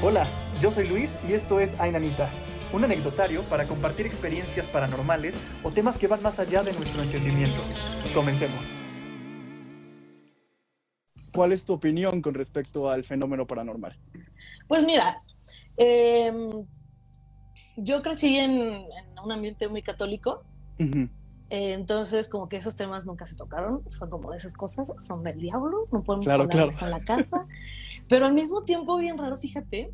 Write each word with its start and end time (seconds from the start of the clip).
Hola, 0.00 0.28
yo 0.60 0.70
soy 0.70 0.86
Luis 0.86 1.18
y 1.28 1.32
esto 1.32 1.58
es 1.58 1.78
Ainanita, 1.80 2.30
un 2.72 2.84
anecdotario 2.84 3.42
para 3.42 3.66
compartir 3.66 4.06
experiencias 4.06 4.68
paranormales 4.68 5.36
o 5.64 5.72
temas 5.72 5.98
que 5.98 6.06
van 6.06 6.22
más 6.22 6.38
allá 6.38 6.62
de 6.62 6.72
nuestro 6.72 7.02
entendimiento. 7.02 7.60
Comencemos. 8.14 8.70
¿Cuál 11.34 11.50
es 11.50 11.64
tu 11.64 11.72
opinión 11.72 12.22
con 12.22 12.34
respecto 12.34 12.88
al 12.88 13.02
fenómeno 13.02 13.44
paranormal? 13.44 13.98
Pues 14.68 14.84
mira, 14.84 15.20
em, 15.76 16.64
yo 17.76 18.00
crecí 18.00 18.36
en, 18.36 18.52
en, 18.52 19.18
un 19.24 19.32
ambiente 19.32 19.66
muy 19.66 19.82
católico. 19.82 20.44
Eh, 21.50 21.72
entonces, 21.72 22.28
como 22.28 22.48
que 22.48 22.56
esos 22.56 22.76
temas 22.76 23.06
nunca 23.06 23.26
se 23.26 23.34
tocaron, 23.34 23.82
son 23.90 24.10
como 24.10 24.30
de 24.32 24.36
esas 24.38 24.52
cosas, 24.52 24.86
son 24.98 25.22
del 25.22 25.38
diablo, 25.40 25.86
no 25.90 26.02
podemos 26.02 26.26
Claro, 26.26 26.42
hablar 26.44 26.68
claro. 26.70 26.72
en 26.82 26.90
la 26.90 27.04
casa. 27.04 27.46
Pero 28.08 28.26
al 28.26 28.34
mismo 28.34 28.64
tiempo, 28.64 28.98
bien 28.98 29.16
raro, 29.16 29.38
fíjate, 29.38 29.92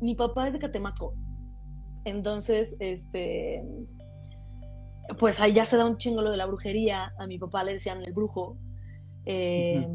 mi 0.00 0.14
papá 0.14 0.46
es 0.46 0.52
de 0.52 0.58
Catemaco. 0.58 1.14
Entonces, 2.04 2.76
este, 2.80 3.64
pues 5.18 5.40
ahí 5.40 5.52
ya 5.54 5.64
se 5.64 5.76
da 5.76 5.86
un 5.86 5.96
chingo 5.96 6.20
lo 6.22 6.30
de 6.30 6.36
la 6.36 6.46
brujería. 6.46 7.12
A 7.18 7.26
mi 7.26 7.38
papá 7.38 7.64
le 7.64 7.72
decían 7.74 8.02
el 8.02 8.12
brujo. 8.12 8.56
Eh, 9.26 9.86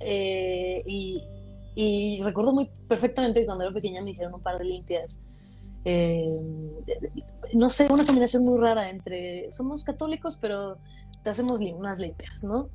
eh, 0.00 0.82
y, 0.86 1.22
y 1.74 2.22
recuerdo 2.22 2.52
muy 2.52 2.70
perfectamente 2.88 3.40
que 3.40 3.46
cuando 3.46 3.64
era 3.64 3.72
pequeña 3.74 4.02
me 4.02 4.10
hicieron 4.10 4.34
un 4.34 4.42
par 4.42 4.58
de 4.58 4.64
limpias. 4.64 5.20
Eh, 5.84 6.40
no 7.54 7.70
sé, 7.70 7.88
una 7.90 8.04
combinación 8.04 8.44
muy 8.44 8.58
rara 8.58 8.90
entre 8.90 9.50
somos 9.52 9.84
católicos, 9.84 10.36
pero 10.40 10.78
te 11.22 11.30
hacemos 11.30 11.60
unas 11.60 11.98
limpias, 11.98 12.42
¿no? 12.42 12.68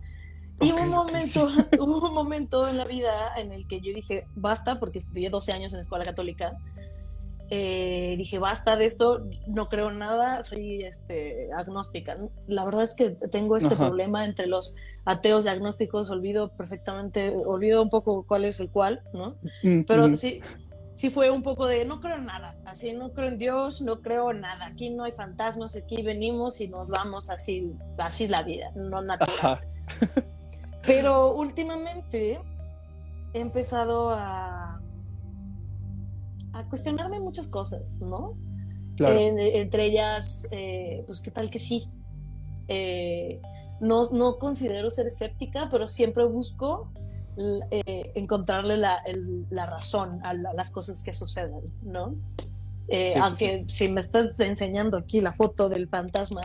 Y 0.59 0.71
hubo 0.71 0.81
un 0.81 0.89
momento, 0.89 1.47
hubo 1.79 2.07
un 2.07 2.13
momento 2.13 2.67
en 2.67 2.77
la 2.77 2.85
vida 2.85 3.11
en 3.37 3.51
el 3.51 3.67
que 3.67 3.79
yo 3.79 3.93
dije, 3.93 4.25
basta, 4.35 4.79
porque 4.79 4.97
estudié 4.99 5.29
12 5.29 5.51
años 5.51 5.73
en 5.73 5.81
escuela 5.81 6.03
católica. 6.03 6.57
Eh, 7.49 8.15
dije, 8.17 8.39
basta 8.39 8.75
de 8.75 8.85
esto, 8.85 9.25
no 9.47 9.69
creo 9.69 9.89
en 9.89 9.99
nada, 9.99 10.43
soy 10.43 10.83
este, 10.83 11.49
agnóstica. 11.53 12.17
La 12.47 12.65
verdad 12.65 12.83
es 12.83 12.93
que 12.93 13.11
tengo 13.11 13.55
este 13.55 13.75
Ajá. 13.75 13.87
problema 13.87 14.25
entre 14.25 14.47
los 14.47 14.75
ateos 15.05 15.45
y 15.45 15.49
agnósticos, 15.49 16.09
olvido 16.09 16.49
perfectamente, 16.49 17.29
olvido 17.29 17.81
un 17.81 17.89
poco 17.89 18.25
cuál 18.27 18.43
es 18.43 18.59
el 18.59 18.69
cuál, 18.69 19.01
¿no? 19.13 19.37
Mm, 19.63 19.83
Pero 19.83 20.09
mm. 20.09 20.15
sí, 20.15 20.41
sí 20.97 21.09
fue 21.11 21.29
un 21.29 21.43
poco 21.43 21.67
de 21.67 21.85
no 21.85 22.01
creo 22.01 22.15
en 22.15 22.25
nada, 22.25 22.55
así 22.65 22.91
no 22.91 23.13
creo 23.13 23.27
en 23.29 23.37
Dios, 23.37 23.81
no 23.83 24.01
creo 24.01 24.31
en 24.31 24.41
nada. 24.41 24.65
Aquí 24.65 24.89
no 24.89 25.03
hay 25.03 25.11
fantasmas, 25.11 25.75
aquí 25.75 26.01
venimos 26.01 26.59
y 26.59 26.67
nos 26.67 26.89
vamos 26.89 27.29
así, 27.29 27.71
así 27.99 28.23
es 28.25 28.29
la 28.31 28.41
vida, 28.41 28.71
no 28.75 29.01
natural. 29.03 29.33
Ajá. 29.37 29.61
Pero 30.85 31.35
últimamente 31.35 32.41
he 33.33 33.39
empezado 33.39 34.09
a, 34.09 34.81
a 36.53 36.69
cuestionarme 36.69 37.19
muchas 37.19 37.47
cosas, 37.47 38.01
¿no? 38.01 38.35
Claro. 38.95 39.19
En- 39.19 39.37
entre 39.39 39.85
ellas, 39.85 40.47
eh, 40.51 41.03
pues 41.05 41.21
qué 41.21 41.29
tal 41.29 41.51
que 41.51 41.59
sí. 41.59 41.87
Eh, 42.69 43.39
no, 43.79 44.01
no 44.13 44.39
considero 44.39 44.89
ser 44.89 45.07
escéptica, 45.07 45.67
pero 45.69 45.87
siempre 45.87 46.25
busco 46.25 46.91
eh, 47.71 48.11
encontrarle 48.15 48.77
la, 48.77 48.97
el- 49.05 49.45
la 49.49 49.65
razón 49.65 50.19
a, 50.25 50.33
la- 50.33 50.53
las 50.53 50.71
cosas 50.71 51.03
que 51.03 51.13
suceden, 51.13 51.61
¿no? 51.83 52.15
Eh, 52.89 53.09
Sí, 53.09 53.13
sí, 53.15 53.19
aunque 53.21 53.65
si 53.67 53.89
me 53.89 54.01
estás 54.01 54.39
enseñando 54.39 54.97
aquí 54.97 55.21
la 55.21 55.33
foto 55.33 55.69
del 55.69 55.87
fantasma, 55.89 56.41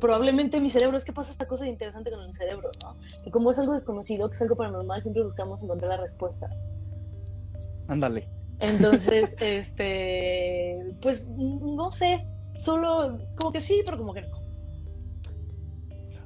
probablemente 0.00 0.60
mi 0.60 0.68
cerebro, 0.70 0.96
es 0.96 1.04
que 1.04 1.12
pasa 1.12 1.30
esta 1.32 1.46
cosa 1.46 1.66
interesante 1.66 2.10
con 2.10 2.20
el 2.22 2.34
cerebro, 2.34 2.70
¿no? 2.82 2.96
Que 3.22 3.30
como 3.30 3.50
es 3.50 3.58
algo 3.58 3.72
desconocido, 3.74 4.28
que 4.28 4.34
es 4.36 4.42
algo 4.42 4.56
paranormal, 4.56 5.00
siempre 5.02 5.22
buscamos 5.22 5.62
encontrar 5.62 5.90
la 5.90 5.96
respuesta. 5.98 6.48
Ándale. 7.88 8.28
Entonces, 8.60 9.36
este, 9.40 10.96
pues 11.02 11.30
no 11.30 11.90
sé, 11.92 12.26
solo 12.58 13.18
como 13.36 13.52
que 13.52 13.60
sí, 13.60 13.82
pero 13.84 13.98
como 13.98 14.12
que 14.14 14.22
no. 14.22 14.42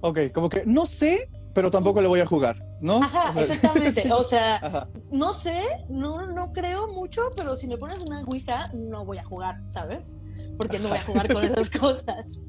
Ok, 0.01 0.19
como 0.33 0.49
que 0.49 0.65
no 0.67 0.87
sé, 0.87 1.29
pero 1.55 1.71
tampoco 1.71 2.01
le 2.01 2.09
voy 2.09 2.21
a 2.21 2.27
jugar, 2.27 2.57
¿no? 2.81 3.03
Ajá, 3.03 3.31
O 3.31 3.33
sea, 3.33 3.43
exactamente. 3.43 4.05
O 4.13 4.25
sea, 4.25 4.57
Ajá. 4.57 4.89
no 5.11 5.33
sé, 5.33 5.63
no, 5.89 6.27
no 6.27 6.53
creo 6.53 6.89
mucho, 6.93 7.23
pero 7.37 7.57
si 7.57 7.67
me 7.67 7.77
pones 7.79 8.03
una 8.03 8.21
ouija, 8.23 8.71
no 8.75 9.05
voy 9.05 9.19
a 9.19 9.25
jugar, 9.25 9.63
¿sabes? 9.69 10.17
Porque 10.59 10.79
no 10.79 10.89
voy 10.89 10.99
a 10.99 11.03
jugar 11.05 11.33
con 11.33 11.45
esas 11.45 11.71
cosas. 11.81 12.43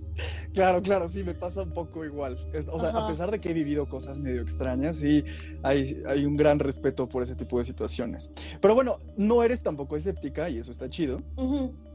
Claro, 0.54 0.82
claro, 0.82 1.08
sí, 1.10 1.24
me 1.24 1.34
pasa 1.34 1.62
un 1.64 1.74
poco 1.74 2.04
igual. 2.06 2.38
O 2.72 2.80
sea, 2.80 2.90
Ajá. 2.90 3.04
a 3.04 3.08
pesar 3.08 3.30
de 3.32 3.40
que 3.40 3.52
he 3.52 3.54
vivido 3.54 3.88
cosas 3.88 4.18
medio 4.20 4.42
extrañas, 4.42 4.98
sí, 4.98 5.24
hay, 5.62 6.02
hay 6.08 6.26
un 6.26 6.38
gran 6.38 6.60
respeto 6.60 7.08
por 7.08 7.22
ese 7.24 7.36
tipo 7.36 7.60
de 7.60 7.66
situaciones. 7.66 8.32
Pero 8.62 8.74
bueno, 8.74 9.00
no 9.18 9.44
eres 9.44 9.62
tampoco 9.62 9.96
escéptica 9.96 10.50
y 10.50 10.58
eso 10.58 10.72
está 10.72 10.90
chido. 10.90 11.22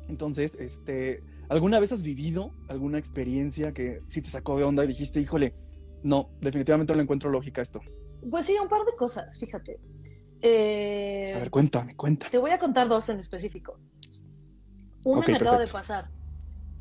Entonces, 0.09 0.55
este, 0.57 1.23
¿alguna 1.49 1.81
vez 1.81 1.93
has 1.93 2.03
vivido 2.03 2.53
alguna 2.69 2.99
experiencia 2.99 3.73
que 3.73 4.03
sí 4.05 4.21
te 4.23 4.29
sacó 4.29 4.57
de 4.59 4.65
onda 4.65 4.85
y 4.85 4.89
dijiste, 4.89 5.21
híjole, 5.21 5.53
no, 6.03 6.31
definitivamente 6.41 6.93
no 6.93 6.99
le 6.99 7.03
encuentro 7.05 7.31
lógica 7.31 7.61
a 7.61 7.65
esto? 7.65 7.81
Pues 8.31 8.47
sí, 8.47 8.57
un 8.61 8.69
par 8.69 8.85
de 8.85 8.95
cosas, 8.97 9.39
fíjate. 9.39 9.79
Eh, 10.43 11.33
A 11.37 11.39
ver, 11.41 11.51
cuéntame, 11.51 11.95
cuéntame. 11.97 12.31
Te 12.31 12.39
voy 12.39 12.51
a 12.51 12.59
contar 12.59 12.89
dos 12.89 13.09
en 13.09 13.19
específico. 13.19 13.79
Una 15.05 15.21
Ok, 15.21 15.29
me 15.29 15.37
acaba 15.37 15.59
de 15.59 15.67
pasar. 15.67 16.09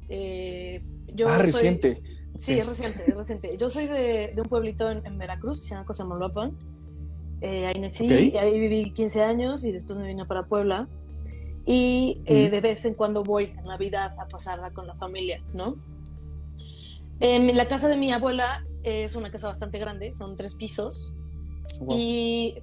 Eh, 0.09 0.81
yo 1.13 1.27
ah, 1.29 1.37
soy- 1.37 1.45
reciente. 1.47 2.03
Sí, 2.39 2.57
es 2.57 2.65
reciente, 2.65 3.05
es 3.07 3.15
reciente. 3.15 3.55
Yo 3.57 3.69
soy 3.69 3.85
de, 3.87 4.31
de 4.33 4.41
un 4.41 4.47
pueblito 4.47 4.89
en, 4.89 5.05
en 5.05 5.17
Veracruz 5.17 5.59
que 5.61 5.67
se 5.67 5.73
llama 5.75 5.85
Cosamaloapan. 5.85 6.57
Eh, 7.41 7.67
ahí 7.67 7.79
nací, 7.79 8.05
Ok. 8.05 8.33
y 8.33 8.37
ahí 8.37 8.59
viví 8.59 8.91
15 8.93 9.23
años 9.23 9.63
y 9.63 9.71
después 9.71 9.97
me 9.99 10.07
vine 10.07 10.23
para 10.25 10.45
Puebla. 10.47 10.87
Y 11.65 12.21
eh, 12.25 12.43
Ujú. 12.45 12.51
de 12.55 12.61
vez 12.61 12.85
en 12.85 12.95
cuando 12.95 13.23
voy 13.23 13.51
en 13.55 13.63
Navidad 13.63 14.15
a 14.19 14.27
pasarla 14.27 14.71
con 14.71 14.87
la 14.87 14.95
familia, 14.95 15.43
¿no? 15.53 15.75
En 17.19 17.55
la 17.55 17.67
casa 17.67 17.87
de 17.87 17.97
mi 17.97 18.11
abuela 18.11 18.65
es 18.83 19.15
una 19.15 19.29
casa 19.31 19.47
bastante 19.47 19.77
grande, 19.77 20.11
son 20.13 20.35
tres 20.35 20.55
pisos. 20.55 21.13
Wow. 21.79 21.97
Y 21.97 22.61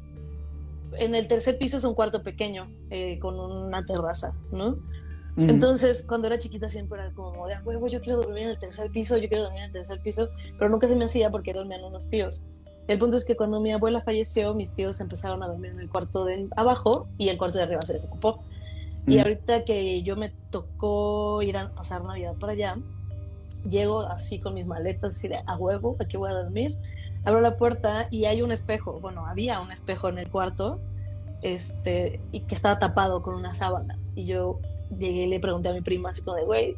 en 0.99 1.15
el 1.15 1.27
tercer 1.29 1.59
piso 1.59 1.77
es 1.77 1.85
un 1.85 1.95
cuarto 1.95 2.23
pequeño 2.23 2.71
eh, 2.91 3.19
con 3.19 3.39
una 3.39 3.85
terraza, 3.85 4.35
¿no? 4.53 4.77
Entonces, 5.37 6.03
cuando 6.03 6.27
era 6.27 6.37
chiquita 6.41 6.69
siempre 6.69 6.99
era 7.01 7.13
como 7.13 7.47
de, 7.47 7.55
"A 7.55 7.63
huevo, 7.63 7.87
yo 7.87 8.01
quiero 8.01 8.19
dormir 8.23 8.43
en 8.43 8.49
el 8.49 8.59
tercer 8.59 8.91
piso, 8.91 9.17
yo 9.19 9.29
quiero 9.29 9.45
dormir 9.45 9.61
en 9.61 9.67
el 9.67 9.73
tercer 9.73 10.01
piso, 10.01 10.31
pero 10.59 10.69
nunca 10.69 10.89
se 10.89 10.97
me 10.97 11.05
hacía 11.05 11.31
porque 11.31 11.53
dormían 11.53 11.85
unos 11.85 12.11
tíos. 12.11 12.43
El 12.89 12.99
punto 12.99 13.17
es 13.17 13.25
que 13.25 13.37
cuando 13.37 13.61
mi 13.61 13.71
abuela 13.71 14.01
falleció, 14.01 14.53
mis 14.55 14.73
tíos 14.73 15.01
empezaron 15.01 15.43
a 15.45 15.47
dormir 15.47 15.71
en 15.73 15.79
el 15.79 15.89
cuarto 15.89 16.25
de 16.25 16.49
abajo 16.57 17.07
y 17.19 17.29
el 17.29 17.39
cuarto 17.39 17.59
de 17.59 17.65
arriba 17.65 17.83
se 17.83 17.93
desocupó. 17.93 18.41
Y 19.07 19.13
Ujú. 19.13 19.21
ahorita 19.21 19.65
que 19.65 20.03
yo 20.03 20.17
me 20.17 20.31
tocó 20.51 21.41
ir 21.43 21.57
a 21.57 21.71
pasar 21.73 22.03
Navidad 22.03 22.35
para 22.41 22.55
allá, 22.55 22.77
llego 23.69 24.01
así 24.01 24.41
con 24.41 24.55
mis 24.55 24.67
maletas, 24.67 25.15
así 25.17 25.29
de 25.29 25.39
a 25.47 25.57
huevo, 25.57 25.97
aquí 26.01 26.17
voy 26.17 26.31
a 26.31 26.35
dormir. 26.35 26.77
Abro 27.25 27.41
la 27.41 27.57
puerta 27.57 28.09
y 28.11 28.25
hay 28.25 28.43
un 28.43 28.53
espejo, 28.53 29.01
bueno, 29.01 29.27
había 29.27 29.61
un 29.61 29.71
espejo 29.71 30.09
en 30.09 30.19
el 30.19 30.31
cuarto, 30.31 30.81
este, 31.43 32.21
y 32.33 32.41
que 32.41 32.55
estaba 32.55 32.79
tapado 32.79 33.23
con 33.23 33.35
una 33.35 33.55
sábana. 33.55 33.99
Y 34.15 34.25
yo 34.27 34.61
llegué 34.99 35.25
y 35.25 35.27
le 35.27 35.41
pregunté 35.41 35.69
a 35.69 35.73
mi 35.73 35.81
prima, 35.81 36.11
así 36.11 36.23
como 36.23 36.37
de, 36.37 36.45
güey, 36.45 36.77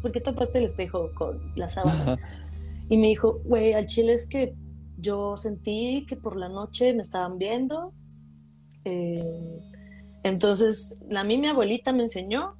¿por 0.00 0.12
qué 0.12 0.20
tapaste 0.20 0.58
el 0.58 0.64
espejo 0.64 1.10
con 1.14 1.40
la 1.56 1.68
sábana? 1.68 2.18
Y 2.88 2.96
me 2.96 3.08
dijo, 3.08 3.40
güey, 3.44 3.72
al 3.72 3.86
chile 3.86 4.12
es 4.12 4.26
que 4.28 4.54
yo 4.98 5.36
sentí 5.36 6.04
que 6.06 6.16
por 6.16 6.36
la 6.36 6.48
noche 6.48 6.92
me 6.92 7.02
estaban 7.02 7.38
viendo. 7.38 7.92
eh, 8.84 9.60
entonces, 10.24 11.00
a 11.16 11.24
mí 11.24 11.38
mi 11.38 11.48
abuelita 11.48 11.92
me 11.92 12.02
enseñó 12.02 12.54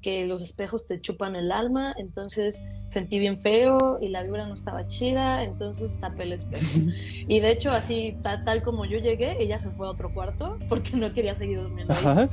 que 0.00 0.26
los 0.26 0.42
espejos 0.42 0.86
te 0.86 1.00
chupan 1.00 1.36
el 1.36 1.52
alma, 1.52 1.94
entonces 1.98 2.62
sentí 2.86 3.18
bien 3.18 3.38
feo 3.40 3.98
y 4.00 4.08
la 4.08 4.22
vibra 4.22 4.46
no 4.46 4.54
estaba 4.54 4.86
chida, 4.86 5.44
entonces 5.44 5.98
tapé 6.00 6.24
el 6.24 6.32
espejo. 6.32 6.64
Y 7.28 7.40
de 7.40 7.50
hecho, 7.50 7.70
así, 7.70 8.16
ta- 8.22 8.42
tal 8.44 8.62
como 8.62 8.84
yo 8.84 8.98
llegué, 8.98 9.42
ella 9.42 9.58
se 9.58 9.70
fue 9.70 9.86
a 9.86 9.90
otro 9.90 10.12
cuarto 10.12 10.58
porque 10.68 10.96
no 10.96 11.12
quería 11.12 11.34
seguir 11.34 11.60
durmiendo 11.60 11.92
ahí. 11.94 12.00
Ajá. 12.00 12.30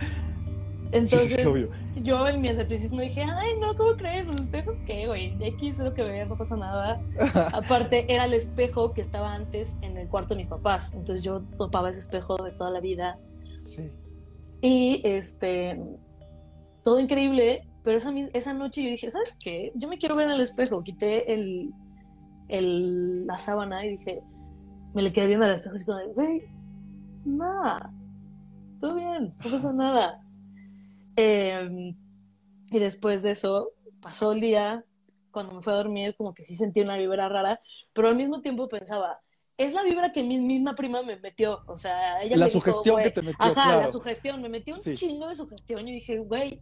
Entonces, 0.94 1.36
sí, 1.36 1.44
sí, 1.44 2.02
yo 2.02 2.28
en 2.30 2.40
mi 2.40 2.48
escepticismo 2.48 3.02
dije, 3.02 3.22
ay, 3.22 3.56
no, 3.60 3.76
¿cómo 3.76 3.98
crees? 3.98 4.26
¿Los 4.26 4.40
espejos 4.40 4.78
qué, 4.88 5.06
güey? 5.06 5.36
X 5.42 5.80
es 5.80 5.80
lo 5.80 5.94
que 5.94 6.04
ver, 6.04 6.28
no 6.30 6.38
pasa 6.38 6.56
nada. 6.56 7.02
Aparte, 7.54 8.06
era 8.08 8.24
el 8.24 8.34
espejo 8.34 8.94
que 8.94 9.02
estaba 9.02 9.34
antes 9.34 9.80
en 9.82 9.98
el 9.98 10.08
cuarto 10.08 10.30
de 10.30 10.38
mis 10.38 10.48
papás. 10.48 10.94
Entonces 10.94 11.24
yo 11.24 11.42
topaba 11.58 11.90
ese 11.90 12.00
espejo 12.00 12.38
de 12.38 12.52
toda 12.52 12.70
la 12.70 12.80
vida. 12.80 13.20
Sí. 13.66 13.92
Y 14.62 15.02
este, 15.04 15.78
todo 16.86 17.02
increíble, 17.02 17.67
pero 17.88 18.00
esa, 18.00 18.14
esa 18.34 18.52
noche 18.52 18.84
yo 18.84 18.90
dije, 18.90 19.10
¿sabes 19.10 19.34
qué? 19.42 19.72
Yo 19.76 19.88
me 19.88 19.98
quiero 19.98 20.14
ver 20.18 20.28
en 20.28 20.34
el 20.34 20.42
espejo. 20.42 20.84
Quité 20.84 21.32
el, 21.34 21.74
el, 22.50 23.26
la 23.26 23.36
sábana 23.40 23.86
y 23.86 23.92
dije, 23.92 24.22
me 24.94 25.02
le 25.02 25.14
quedé 25.14 25.28
viendo 25.28 25.46
al 25.46 25.54
espejo 25.54 25.74
así 25.74 25.86
como 25.86 26.00
güey, 26.14 26.42
nada, 27.24 27.94
todo 28.82 28.96
bien, 28.96 29.34
no 29.42 29.50
pasa 29.52 29.72
nada. 29.72 30.22
Eh, 31.16 31.94
y 32.72 32.78
después 32.80 33.24
de 33.24 33.32
eso, 33.32 33.72
pasó 34.02 34.34
el 34.34 34.42
día, 34.42 34.84
cuando 35.32 35.54
me 35.56 35.62
fui 35.62 35.72
a 35.72 35.78
dormir, 35.78 36.14
como 36.18 36.34
que 36.34 36.44
sí 36.44 36.56
sentí 36.56 36.82
una 36.82 36.98
vibra 36.98 37.30
rara, 37.30 37.58
pero 37.94 38.10
al 38.10 38.18
mismo 38.18 38.42
tiempo 38.42 38.68
pensaba, 38.68 39.22
es 39.56 39.74
la 39.74 39.84
vibra 39.84 40.12
que 40.12 40.24
mi 40.24 40.42
misma 40.42 40.76
prima 40.76 41.04
me 41.04 41.16
metió. 41.16 41.62
O 41.68 41.78
sea, 41.78 42.22
ella 42.22 42.36
La 42.36 42.46
me 42.48 42.52
sugestión 42.52 43.02
que 43.02 43.12
te 43.12 43.22
metió, 43.22 43.38
Ajá, 43.40 43.54
claro. 43.54 43.80
la 43.84 43.92
sugestión. 43.94 44.42
Me 44.42 44.50
metió 44.50 44.76
un 44.76 44.82
Sí. 44.82 44.94
chingo 44.96 45.30
de 45.30 45.36
sugestión 45.36 45.88
y 45.88 45.94
dije, 45.94 46.18
güey, 46.20 46.62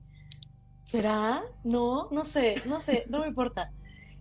¿será? 0.85 1.43
No, 1.63 2.07
no 2.11 2.23
sé, 2.25 2.55
no 2.67 2.79
sé, 2.79 3.03
no 3.09 3.19
me 3.19 3.27
importa. 3.27 3.71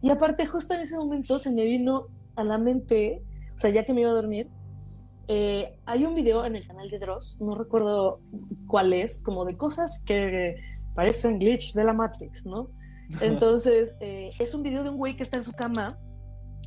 Y 0.02 0.10
aparte, 0.10 0.46
justo 0.46 0.74
en 0.74 0.80
ese 0.80 0.96
momento 0.96 1.38
se 1.38 1.52
me 1.52 1.64
vino 1.64 2.08
a 2.36 2.44
la 2.44 2.58
mente, 2.58 3.22
o 3.54 3.58
sea, 3.58 3.70
ya 3.70 3.84
que 3.84 3.94
me 3.94 4.00
iba 4.02 4.10
a 4.10 4.14
dormir, 4.14 4.50
eh, 5.28 5.78
hay 5.86 6.04
un 6.04 6.14
video 6.14 6.44
en 6.44 6.56
el 6.56 6.66
canal 6.66 6.88
de 6.90 6.98
Dross, 6.98 7.38
no 7.40 7.54
recuerdo 7.54 8.20
cuál 8.66 8.92
es, 8.92 9.22
como 9.22 9.44
de 9.46 9.56
cosas 9.56 10.02
que 10.04 10.56
parecen 10.94 11.38
glitch 11.38 11.72
de 11.74 11.84
la 11.84 11.92
Matrix, 11.94 12.44
¿no? 12.44 12.68
Entonces, 13.20 13.96
eh, 14.00 14.30
es 14.38 14.54
un 14.54 14.62
video 14.62 14.82
de 14.82 14.90
un 14.90 14.96
güey 14.96 15.16
que 15.16 15.22
está 15.22 15.38
en 15.38 15.44
su 15.44 15.52
cama. 15.52 15.98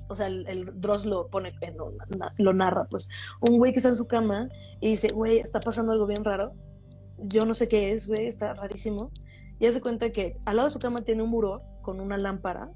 O 0.09 0.15
sea, 0.15 0.27
el, 0.27 0.47
el 0.47 0.79
Dross 0.79 1.05
lo 1.05 1.27
pone, 1.27 1.50
eh, 1.61 1.73
no, 1.75 1.91
na- 2.17 2.33
lo 2.38 2.53
narra, 2.53 2.85
pues. 2.89 3.09
Un 3.41 3.57
güey 3.57 3.73
que 3.73 3.79
está 3.79 3.89
en 3.89 3.95
su 3.97 4.07
cama 4.07 4.47
y 4.79 4.91
dice, 4.91 5.09
güey, 5.09 5.39
está 5.39 5.59
pasando 5.59 5.91
algo 5.91 6.05
bien 6.05 6.23
raro. 6.23 6.53
Yo 7.17 7.41
no 7.41 7.53
sé 7.53 7.67
qué 7.67 7.91
es, 7.91 8.07
güey, 8.07 8.27
está 8.27 8.53
rarísimo. 8.53 9.11
Y 9.59 9.65
hace 9.65 9.81
cuenta 9.81 10.12
que 10.12 10.38
al 10.45 10.57
lado 10.57 10.68
de 10.68 10.74
su 10.74 10.80
cama 10.80 11.01
tiene 11.01 11.24
un 11.24 11.31
buró 11.31 11.62
con 11.81 12.00
una 12.00 12.18
lámpara 12.18 12.69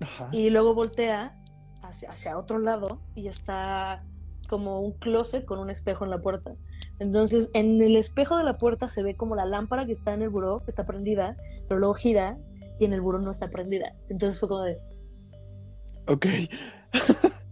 Ajá. 0.00 0.30
y 0.32 0.50
luego 0.50 0.74
voltea 0.74 1.40
hacia, 1.82 2.10
hacia 2.10 2.38
otro 2.38 2.58
lado 2.58 3.00
y 3.14 3.28
está 3.28 4.04
como 4.48 4.80
un 4.80 4.92
closet 4.92 5.44
con 5.44 5.58
un 5.58 5.70
espejo 5.70 6.04
en 6.04 6.10
la 6.10 6.20
puerta. 6.20 6.54
Entonces, 6.98 7.50
en 7.54 7.80
el 7.80 7.96
espejo 7.96 8.36
de 8.36 8.44
la 8.44 8.58
puerta 8.58 8.88
se 8.88 9.02
ve 9.02 9.16
como 9.16 9.34
la 9.34 9.44
lámpara 9.44 9.86
que 9.86 9.92
está 9.92 10.12
en 10.12 10.22
el 10.22 10.28
buró 10.28 10.62
está 10.66 10.84
prendida, 10.84 11.36
pero 11.68 11.80
luego 11.80 11.94
gira 11.94 12.38
y 12.78 12.84
en 12.84 12.92
el 12.92 13.00
buró 13.00 13.18
no 13.18 13.30
está 13.30 13.48
prendida. 13.48 13.94
Entonces 14.08 14.38
fue 14.38 14.48
como 14.48 14.62
de... 14.62 14.78
Ok. 16.08 16.26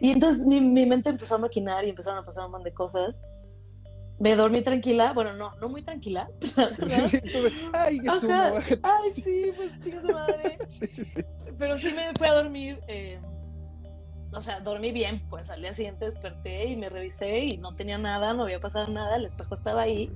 Y 0.00 0.10
entonces 0.10 0.46
mi, 0.46 0.60
mi 0.60 0.86
mente 0.86 1.08
empezó 1.08 1.36
a 1.36 1.38
maquinar 1.38 1.84
y 1.84 1.90
empezaron 1.90 2.18
a 2.18 2.24
pasar 2.24 2.44
un 2.44 2.52
montón 2.52 2.64
de 2.64 2.74
cosas. 2.74 3.20
Me 4.18 4.34
dormí 4.34 4.62
tranquila, 4.62 5.12
bueno, 5.12 5.34
no, 5.34 5.52
no 5.60 5.68
muy 5.68 5.82
tranquila. 5.82 6.28
Sí, 6.86 7.08
sí, 7.08 7.20
tuve- 7.20 7.52
Ay, 7.72 8.00
uno. 8.00 8.54
Ay, 8.82 9.12
sí, 9.12 9.50
pues 9.54 9.70
chinga 9.82 10.00
su 10.00 10.08
madre. 10.08 10.58
Sí, 10.68 10.86
sí, 10.88 11.04
sí. 11.04 11.20
pero 11.58 11.76
sí 11.76 11.92
me 11.94 12.12
fui 12.18 12.26
a 12.26 12.32
dormir. 12.34 12.80
eh, 12.88 13.18
o 14.32 14.42
sea, 14.42 14.60
dormí 14.60 14.90
bien, 14.92 15.22
pues 15.28 15.48
al 15.50 15.60
día 15.62 15.72
siguiente 15.72 16.04
desperté 16.06 16.66
y 16.66 16.76
me 16.76 16.88
revisé 16.90 17.44
y 17.44 17.58
no 17.58 17.74
tenía 17.74 17.96
nada, 17.96 18.34
no 18.34 18.42
había 18.42 18.60
pasado 18.60 18.88
nada, 18.88 19.16
el 19.16 19.24
espejo 19.24 19.54
estaba 19.54 19.82
ahí 19.82 20.10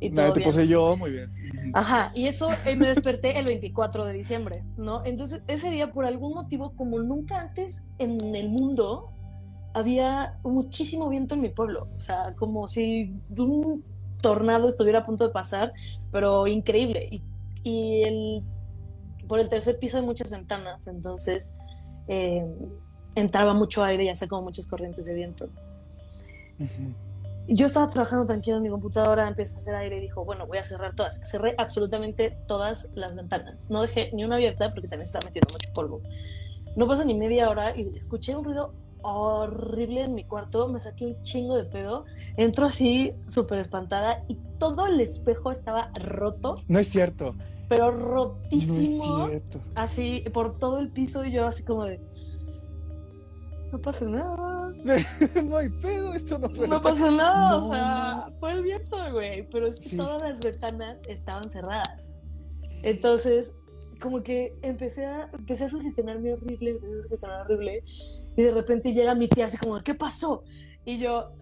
y 0.00 0.10
todo 0.10 0.32
te 0.32 0.40
bien. 0.40 0.48
poseyó, 0.48 0.96
muy 0.96 1.10
bien. 1.12 1.32
Ajá, 1.72 2.10
y 2.14 2.26
eso 2.26 2.50
eh, 2.66 2.74
me 2.76 2.88
desperté 2.88 3.38
el 3.38 3.46
24 3.46 4.04
de 4.04 4.12
diciembre, 4.12 4.64
¿no? 4.76 5.04
Entonces, 5.04 5.42
ese 5.46 5.70
día, 5.70 5.92
por 5.92 6.04
algún 6.04 6.34
motivo, 6.34 6.74
como 6.74 6.98
nunca 6.98 7.40
antes 7.40 7.84
en 7.98 8.34
el 8.34 8.48
mundo, 8.48 9.12
había 9.74 10.38
muchísimo 10.42 11.08
viento 11.08 11.34
en 11.34 11.40
mi 11.40 11.48
pueblo. 11.48 11.88
O 11.96 12.00
sea, 12.00 12.34
como 12.36 12.68
si 12.68 13.14
un 13.36 13.84
tornado 14.20 14.68
estuviera 14.68 15.00
a 15.00 15.06
punto 15.06 15.26
de 15.26 15.32
pasar, 15.32 15.72
pero 16.10 16.46
increíble. 16.46 17.08
Y, 17.10 17.22
y 17.62 18.02
el, 18.02 18.42
por 19.28 19.40
el 19.40 19.48
tercer 19.48 19.78
piso 19.78 19.98
hay 19.98 20.04
muchas 20.04 20.30
ventanas, 20.30 20.86
entonces 20.86 21.54
eh, 22.08 22.46
entraba 23.14 23.54
mucho 23.54 23.84
aire 23.84 24.04
y 24.04 24.08
hacía 24.08 24.28
como 24.28 24.42
muchas 24.42 24.66
corrientes 24.66 25.04
de 25.04 25.14
viento. 25.14 25.48
Yo 27.48 27.66
estaba 27.66 27.90
trabajando 27.90 28.24
tranquilo 28.24 28.58
en 28.58 28.62
mi 28.62 28.68
computadora, 28.68 29.26
empecé 29.26 29.56
a 29.56 29.58
hacer 29.58 29.74
aire 29.74 29.98
y 29.98 30.00
dijo, 30.00 30.24
bueno, 30.24 30.46
voy 30.46 30.58
a 30.58 30.64
cerrar 30.64 30.94
todas. 30.94 31.20
Cerré 31.24 31.54
absolutamente 31.58 32.38
todas 32.46 32.90
las 32.94 33.16
ventanas. 33.16 33.68
No 33.68 33.82
dejé 33.82 34.10
ni 34.12 34.24
una 34.24 34.36
abierta 34.36 34.70
porque 34.70 34.86
también 34.86 35.06
se 35.06 35.16
estaba 35.16 35.28
metiendo 35.28 35.52
mucho 35.52 35.72
polvo. 35.72 36.00
No 36.76 36.86
pasa 36.86 37.04
ni 37.04 37.14
media 37.14 37.50
hora 37.50 37.76
y 37.76 37.92
escuché 37.96 38.36
un 38.36 38.44
ruido 38.44 38.74
horrible 39.02 40.02
en 40.02 40.14
mi 40.14 40.24
cuarto, 40.24 40.68
me 40.68 40.78
saqué 40.80 41.06
un 41.06 41.22
chingo 41.22 41.56
de 41.56 41.64
pedo, 41.64 42.04
entro 42.36 42.66
así 42.66 43.12
súper 43.26 43.58
espantada 43.58 44.24
y 44.28 44.36
todo 44.58 44.86
el 44.86 45.00
espejo 45.00 45.50
estaba 45.50 45.90
roto, 46.02 46.56
No 46.68 46.78
es 46.78 46.88
cierto. 46.88 47.34
pero 47.68 47.90
No 47.92 47.98
es 47.98 48.02
rotísimo, 48.04 49.26
cierto. 49.28 49.60
así 49.74 50.24
por 50.32 50.58
todo 50.58 50.78
el 50.78 50.90
piso 50.90 51.24
y 51.24 51.32
yo 51.32 51.46
así 51.46 51.64
como 51.64 51.84
de... 51.84 52.00
No 53.72 53.80
pasa 53.80 54.04
nada. 54.04 54.70
no 55.44 55.56
hay 55.56 55.68
pedo, 55.70 56.12
esto 56.14 56.38
no 56.38 56.48
puede 56.50 56.68
No 56.68 56.82
pasó 56.82 57.10
nada, 57.10 57.50
No, 57.58 57.66
o 57.66 57.70
sea, 57.70 58.28
fue 58.38 58.52
el 58.52 58.62
viento, 58.62 58.96
güey, 59.12 59.48
pero 59.48 59.66
es 59.66 59.76
que 59.76 59.88
Sí. 59.90 59.96
todas 59.96 60.20
las 60.22 60.40
ventanas 60.40 60.98
estaban 61.08 61.48
cerradas. 61.48 62.02
Entonces, 62.82 63.54
como 64.00 64.22
que 64.22 64.54
empecé 64.62 65.06
a, 65.06 65.30
empecé 65.32 65.64
a 65.64 65.68
sugestionarme 65.70 66.34
horrible, 66.34 66.72
empecé 66.72 66.94
a 66.94 67.02
sugestionar 67.02 67.40
horrible, 67.46 67.82
y 68.36 68.42
de 68.42 68.50
repente 68.52 68.92
llega 68.92 69.14
mi 69.14 69.28
tía 69.28 69.46
así 69.46 69.56
como, 69.56 69.80
¿qué 69.82 69.94
pasó? 69.94 70.44
Y 70.84 70.98
yo, 70.98 71.32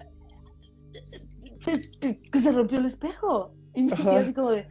"Se- 1.60 1.90
que, 2.00 2.40
se 2.40 2.52
rompió 2.52 2.78
el 2.78 2.87
espejo. 2.87 3.54
Y 3.75 3.82
mi 3.82 3.90
tía 3.92 4.19
así 4.20 4.34
como 4.34 4.50
de, 4.50 4.66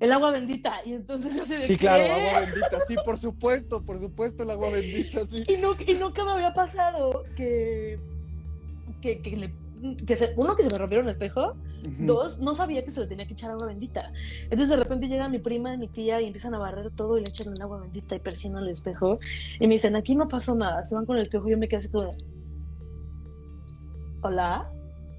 el 0.00 0.12
agua 0.12 0.30
bendita. 0.30 0.74
Y 0.84 0.92
entonces 0.94 1.36
yo 1.36 1.44
de, 1.44 1.60
Sí, 1.62 1.76
claro, 1.76 2.04
"¿Qué?". 2.04 2.10
agua 2.10 2.40
bendita. 2.40 2.80
Sí, 2.88 2.94
por 3.04 3.18
supuesto, 3.18 3.84
por 3.84 4.00
supuesto, 4.00 4.42
el 4.42 4.50
agua 4.50 4.70
bendita, 4.70 5.24
sí. 5.26 5.42
Y, 5.48 5.56
no, 5.58 5.72
y 5.86 5.94
nunca 5.94 6.24
me 6.24 6.32
había 6.32 6.54
pasado 6.54 7.24
que, 7.36 7.98
que, 9.02 9.20
que 9.20 9.36
le- 9.36 9.54
que 10.06 10.16
se- 10.16 10.32
uno, 10.36 10.56
que 10.56 10.62
se 10.62 10.70
me 10.70 10.78
rompiera 10.78 11.02
un 11.04 11.10
espejo. 11.10 11.54
Dos, 12.00 12.38
no 12.40 12.52
sabía 12.54 12.84
que 12.84 12.90
se 12.90 13.00
le 13.00 13.06
tenía 13.06 13.26
que 13.26 13.34
echar 13.34 13.50
agua 13.52 13.66
bendita. 13.68 14.12
Entonces 14.44 14.68
de 14.70 14.76
repente 14.76 15.06
llega 15.08 15.28
mi 15.28 15.38
prima 15.38 15.72
y 15.74 15.78
mi 15.78 15.88
tía 15.88 16.20
y 16.20 16.26
empiezan 16.26 16.54
a 16.54 16.58
barrer 16.58 16.90
todo 16.90 17.16
y 17.18 17.22
le 17.22 17.28
echan 17.30 17.52
el 17.54 17.62
agua 17.62 17.80
bendita 17.80 18.16
y 18.16 18.18
persiguen 18.18 18.58
el 18.58 18.68
espejo. 18.68 19.18
Y 19.60 19.66
me 19.68 19.74
dicen, 19.74 19.94
aquí 19.94 20.14
no 20.16 20.26
pasó 20.28 20.54
nada. 20.54 20.84
Se 20.84 20.94
van 20.94 21.06
con 21.06 21.16
el 21.16 21.22
espejo 21.22 21.46
y 21.48 21.52
yo 21.52 21.58
me 21.58 21.68
quedé 21.68 21.78
así 21.78 21.90
como, 21.90 22.10
hola, 24.22 24.70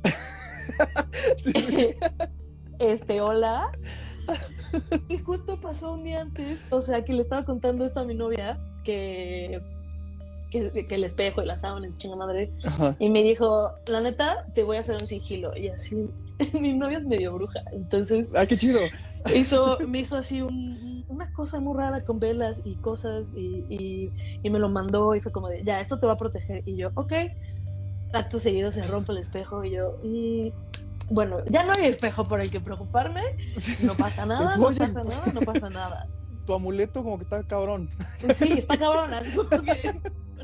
Sí, 1.38 1.52
sí, 1.54 1.72
sí. 1.72 1.96
este, 2.80 3.22
hola. 3.22 3.72
Y 5.08 5.18
justo 5.20 5.60
pasó 5.62 5.94
un 5.94 6.04
día 6.04 6.22
antes, 6.22 6.68
o 6.72 6.82
sea, 6.82 7.04
que 7.06 7.14
le 7.14 7.22
estaba 7.22 7.44
contando 7.44 7.86
esto 7.86 8.02
a 8.02 8.04
mi 8.06 8.14
novia, 8.14 8.60
que, 8.84 9.62
que, 10.74 10.88
que 10.88 10.96
el 10.96 11.04
espejo 11.04 11.42
y 11.42 11.46
las 11.46 11.62
sábanas, 11.62 11.98
chinga 11.98 12.16
madre. 12.16 12.52
Ajá. 12.66 12.96
Y 13.00 13.10
me 13.10 13.24
dijo, 13.24 13.72
la 13.88 14.02
neta, 14.02 14.46
te 14.54 14.64
voy 14.64 14.78
a 14.78 14.82
hacer 14.82 14.96
un 15.00 15.08
sigilo. 15.08 15.56
Y 15.58 15.70
así, 15.70 16.10
mi 16.60 16.74
novia 16.74 16.98
es 17.00 17.06
medio 17.06 17.34
bruja. 17.34 17.60
Entonces 17.72 18.34
Ay, 18.36 18.48
qué 18.48 18.58
chido. 18.58 18.80
hizo, 19.36 19.78
me 19.88 20.00
hizo 20.00 20.18
así 20.18 20.42
un- 20.42 21.06
una 21.10 21.32
cosa 21.34 21.60
muy 21.60 21.76
rara 21.78 22.02
con 22.04 22.20
velas 22.20 22.62
y 22.66 22.76
cosas 22.76 23.34
y, 23.36 23.66
y- 23.70 24.12
y 24.44 24.50
me 24.50 24.60
lo 24.60 24.70
mandó 24.70 25.16
y 25.16 25.22
fue 25.22 25.32
como 25.32 25.48
de, 25.50 25.64
ya, 25.64 25.80
esto 25.80 26.00
te 26.00 26.06
va 26.06 26.14
a 26.14 26.18
proteger. 26.18 26.64
Y 26.66 26.76
yo, 26.76 26.90
ok. 26.96 27.14
Acto 28.14 28.40
seguido 28.40 28.72
se 28.72 28.84
rompe 28.88 29.12
el 29.12 29.18
espejo 29.18 29.64
y 29.66 29.72
yo, 29.72 29.98
"Mm, 30.04 30.50
bueno, 31.14 31.44
ya 31.50 31.64
no 31.64 31.74
hay 31.74 31.86
espejo 31.86 32.28
por 32.28 32.40
el 32.42 32.50
que 32.50 32.60
preocuparme. 32.62 33.22
No 33.84 33.94
pasa 33.96 34.26
nada, 34.26 34.56
no 34.58 34.68
pasa 34.74 35.04
nada, 35.04 35.32
no 35.34 35.42
pasa 35.42 35.70
nada. 35.70 36.08
Tu 36.46 36.54
amuleto 36.54 37.04
como 37.04 37.18
que 37.18 37.24
está 37.26 37.44
cabrón. 37.44 37.90
Sí, 38.36 38.54
está 38.54 38.78
cabrón, 38.78 39.14
así 39.14 39.36
como 39.36 39.50
que 39.50 39.94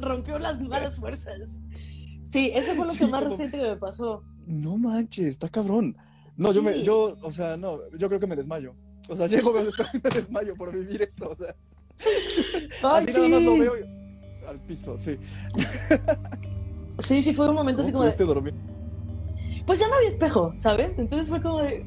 rompió 0.04 0.38
las 0.40 0.60
malas 0.62 0.98
fuerzas. 1.00 1.62
Sí, 2.24 2.52
eso 2.54 2.74
fue 2.74 2.86
lo 2.86 2.94
Sí, 2.94 3.00
que 3.00 3.08
más 3.08 3.22
como- 3.22 3.32
reciente 3.32 3.58
que 3.60 3.68
me 3.68 3.76
pasó. 3.78 4.24
No 4.46 4.78
manches, 4.78 5.28
está 5.28 5.50
cabrón. 5.50 5.96
No, 6.38 6.52
yo 6.54 6.62
me, 6.64 6.74
Sí. 6.74 6.84
yo, 6.84 7.18
o 7.22 7.32
sea, 7.32 7.58
no, 7.58 7.78
yo 7.98 8.08
creo 8.08 8.20
que 8.20 8.28
me 8.28 8.36
desmayo. 8.36 8.74
O 9.10 9.16
sea, 9.16 9.28
llego, 9.52 9.54
me 9.54 10.10
desmayo 10.10 10.56
por 10.56 10.72
vivir 10.74 11.02
eso, 11.02 11.30
o 11.30 11.36
sea. 11.36 11.56
Ay, 12.84 13.06
así 13.08 13.14
nada 13.14 13.30
más 13.30 13.44
lo 13.44 13.52
sí. 13.54 13.60
veo 13.60 13.74
y- 13.78 14.46
al 14.48 14.60
piso, 14.60 14.98
sí. 14.98 15.18
Sí, 17.00 17.22
sí, 17.24 17.34
fue 17.34 17.50
un 17.50 17.56
momento 17.56 17.82
¿Cómo 17.82 18.04
así 18.04 18.18
como 18.18 18.28
de, 18.28 18.34
dormir? 18.34 18.54
pues 19.66 19.80
ya 19.80 19.88
no 19.88 19.96
había 19.96 20.10
espejo, 20.10 20.54
¿sabes? 20.58 20.94
Entonces 20.98 21.30
fue 21.30 21.42
como 21.42 21.60
de... 21.60 21.86